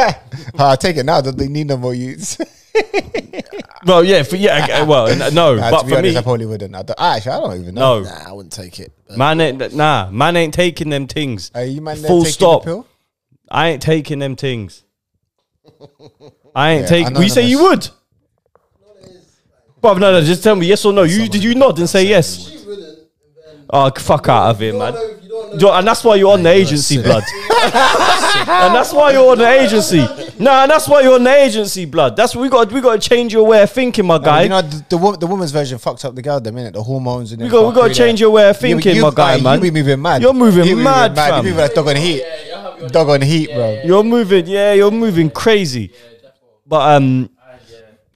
I'll 0.58 0.78
take 0.78 0.98
it 0.98 1.06
now. 1.06 1.22
Don't 1.22 1.38
they 1.38 1.48
need 1.48 1.68
no 1.68 1.78
more 1.78 1.94
youths? 1.94 2.38
Well, 3.86 4.04
yeah, 4.04 4.24
for, 4.24 4.36
yeah, 4.36 4.64
okay, 4.64 4.84
well, 4.84 5.16
no, 5.32 5.56
Nah, 5.56 5.70
but 5.70 5.82
to 5.82 5.86
be 5.86 5.92
for 5.92 5.98
honest, 6.00 6.14
me, 6.16 6.18
I 6.18 6.22
probably 6.24 6.46
wouldn't. 6.48 6.74
I 6.76 6.82
don't, 6.82 7.00
actually, 7.00 7.32
I 7.34 7.40
don't 7.40 7.62
even 7.62 7.76
know. 7.76 8.02
no, 8.02 8.10
Nah, 8.10 8.30
I 8.30 8.32
wouldn't 8.32 8.52
take 8.54 8.80
it. 8.80 8.92
Man 9.16 9.40
ain't 9.40 9.74
nah, 9.76 10.10
man 10.10 10.36
ain't 10.36 10.56
taking 10.56 10.90
them 10.90 11.06
things. 11.06 11.52
Are 11.54 11.64
you 11.64 11.82
man 11.82 12.02
there 12.02 12.10
Full 12.10 12.22
taking 12.22 12.34
stop. 12.34 12.64
The 12.64 12.66
pill? 12.66 12.88
I 13.50 13.70
ain't 13.70 13.82
taking 13.84 14.18
them 14.18 14.36
things. 14.36 14.84
I 16.56 16.72
ain't 16.72 16.82
Yeah, 16.84 16.88
taking. 16.88 17.14
Well, 17.14 17.24
you 17.24 17.30
say 17.30 17.46
you 17.46 17.62
would. 17.62 17.88
Bruv, 19.82 20.00
no, 20.00 20.12
no, 20.12 20.22
just 20.22 20.42
tell 20.44 20.56
me 20.56 20.66
yes 20.66 20.84
or 20.84 20.94
no. 20.94 21.04
You 21.04 21.30
did 21.30 21.44
you 21.44 21.54
nod 21.54 21.78
and 21.78 21.88
say 21.88 22.08
yes? 22.08 22.55
Oh, 23.70 23.90
fuck 23.98 24.30
out 24.30 24.52
of 24.52 24.62
it, 24.62 24.76
man. 24.76 24.94
Jo- 25.60 25.74
And 25.74 25.88
that's 25.88 26.04
why 26.04 26.16
you're 26.16 26.32
on 26.32 26.44
the 26.44 26.50
agency, 26.50 27.02
blood. 27.02 27.24
and 27.66 28.76
that's 28.76 28.94
why 28.94 29.12
you're 29.12 29.30
on 29.32 29.38
the 29.38 29.48
agency. 29.48 29.98
Nah, 30.40 30.64
and 30.64 30.72
that's 30.72 30.88
why 30.88 31.02
you're 31.02 31.16
on 31.16 31.24
the 31.24 31.34
agency, 31.36 31.86
blood. 31.86 32.16
That's 32.16 32.36
what 32.36 32.42
we 32.44 32.50
got. 32.50 32.72
We 32.72 32.80
got 32.82 33.02
to 33.02 33.10
change 33.10 33.34
your 33.34 33.46
way 33.46 33.62
of 33.64 33.72
thinking, 33.72 34.06
my 34.06 34.18
No, 34.18 34.24
guy. 34.24 34.44
you 34.44 34.50
know 34.50 34.62
the, 34.62 34.86
the, 34.90 34.98
wo- 34.98 35.16
the 35.16 35.28
woman's 35.28 35.52
version 35.52 35.78
fucks 35.80 36.06
up 36.06 36.14
the 36.16 36.22
girl, 36.22 36.40
the 36.40 36.52
minute 36.52 36.74
the 36.74 36.84
hormones 36.84 37.32
and 37.32 37.42
we 37.42 37.50
got. 37.50 37.68
We 37.68 37.74
got 37.76 37.88
to 37.88 37.94
change 37.94 38.20
your 38.22 38.30
way 38.32 38.50
of 38.50 38.58
thinking, 38.58 39.02
my 39.02 39.12
guy, 39.14 39.40
man. 39.42 39.56
You 39.64 39.72
be 39.72 39.80
moving 39.82 40.02
mad. 40.02 40.22
You're 40.22 40.34
moving 40.34 40.66
You 40.66 40.76
be 40.76 40.84
mad, 40.84 41.16
fam. 41.16 41.44
You 41.46 41.52
moving 41.52 41.62
like 41.64 41.74
dog 41.74 41.88
on 41.88 41.96
heat. 41.96 42.24
Dog 42.88 43.10
on 43.10 43.22
heat, 43.22 43.50
bro. 43.54 43.82
You're 43.84 44.04
moving. 44.04 44.46
Yeah, 44.48 44.74
you're 44.74 44.92
moving 44.92 45.30
crazy. 45.30 45.92
But 46.68 46.96
um, 46.98 47.30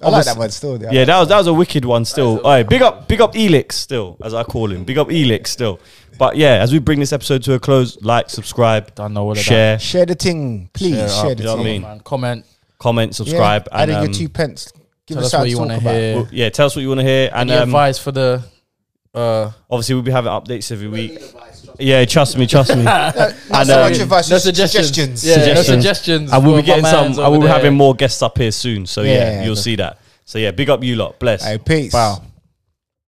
I 0.01 0.09
like 0.09 0.25
that 0.25 0.37
one 0.37 0.49
still. 0.51 0.81
Yeah, 0.81 1.03
that 1.05 1.19
was 1.19 1.27
that 1.27 1.37
was 1.37 1.47
a 1.47 1.53
wicked 1.53 1.83
one. 1.85 2.05
Still, 2.05 2.37
Alright, 2.39 2.67
big 2.69 2.81
up, 2.81 3.07
big 3.07 3.19
up 3.21 3.33
Elix. 3.33 3.73
Still, 3.73 4.17
as 4.23 4.33
I 4.33 4.43
call 4.43 4.71
him, 4.71 4.83
big 4.85 4.97
up 4.97 5.09
Elix. 5.09 5.47
Still, 5.47 5.79
but 6.17 6.37
yeah, 6.37 6.55
as 6.61 6.71
we 6.71 6.79
bring 6.79 6.99
this 6.99 7.11
episode 7.13 7.43
to 7.43 7.53
a 7.53 7.59
close, 7.59 8.01
like, 8.01 8.29
subscribe, 8.29 8.95
Don't 8.95 9.13
know 9.13 9.25
what 9.25 9.37
it 9.37 9.41
share, 9.41 9.77
Share 9.79 10.05
the 10.05 10.15
thing, 10.15 10.69
please. 10.73 10.95
Share 10.95 11.07
Share, 11.09 11.31
up, 11.31 11.37
the 11.37 11.43
you 11.43 11.49
know 11.49 11.55
what 11.55 11.59
I 11.61 11.63
thing. 11.63 11.71
mean? 11.73 11.81
man. 11.81 11.99
Comment. 12.01 12.45
comment, 12.77 13.15
subscribe, 13.15 13.67
Yeah, 13.71 13.81
and 13.81 13.91
adding 13.91 13.95
um, 13.95 14.03
your 14.05 14.13
two 14.13 14.29
pence. 14.29 14.71
Give 15.05 15.15
Tell 15.17 15.25
us 15.25 15.33
us 15.33 15.33
what 15.33 15.37
something 15.39 15.49
you 15.49 15.55
to 15.55 15.59
want 15.59 15.71
to 15.71 15.75
talk 15.75 15.81
about. 15.83 15.95
hear. 15.95 16.15
well, 16.15 16.27
yeah, 16.31 16.49
tell 16.49 16.65
us 16.67 16.75
what 16.75 16.81
you 16.81 16.87
want 16.87 16.99
to 17.01 17.05
hear, 17.05 17.29
and 17.33 17.49
Any 17.51 17.59
um, 17.59 17.69
advice 17.69 17.97
for 17.99 18.11
the 18.11 18.43
uh 19.13 19.51
obviously 19.71 19.95
we'll 19.95 20.03
be 20.03 20.11
having 20.11 20.31
updates 20.31 20.71
every 20.71 20.87
week. 20.87 21.19
Yeah, 21.79 22.03
trust 22.05 22.37
me, 22.37 22.45
trust 22.45 22.75
me. 22.75 22.83
Not 22.83 23.15
and 23.15 23.67
so 23.67 23.79
much 23.81 23.99
advice, 23.99 24.29
no 24.29 24.35
just 24.35 24.45
suggestions. 24.45 24.87
suggestions. 24.87 25.25
Yeah, 25.25 25.35
no 25.35 25.41
Suggestions. 25.43 25.67
suggestions. 25.67 26.31
and 26.33 26.45
we'll 26.45 26.57
be 26.57 26.61
getting 26.63 26.85
some. 26.85 27.13
I 27.19 27.25
over 27.27 27.31
will 27.31 27.41
be 27.41 27.47
having 27.47 27.73
more 27.73 27.95
guests 27.95 28.21
up 28.21 28.37
here 28.37 28.51
soon. 28.51 28.85
So 28.85 29.01
yeah, 29.01 29.11
Yeah, 29.13 29.43
you'll 29.45 29.55
the- 29.55 29.61
see 29.61 29.75
that. 29.77 29.99
So 30.25 30.37
yeah, 30.39 30.51
big 30.51 30.69
up 30.69 30.83
you 30.83 30.95
lot. 30.95 31.17
Bless. 31.19 31.43
Hey, 31.43 31.57
peace. 31.57 31.93
Wow. 31.93 32.21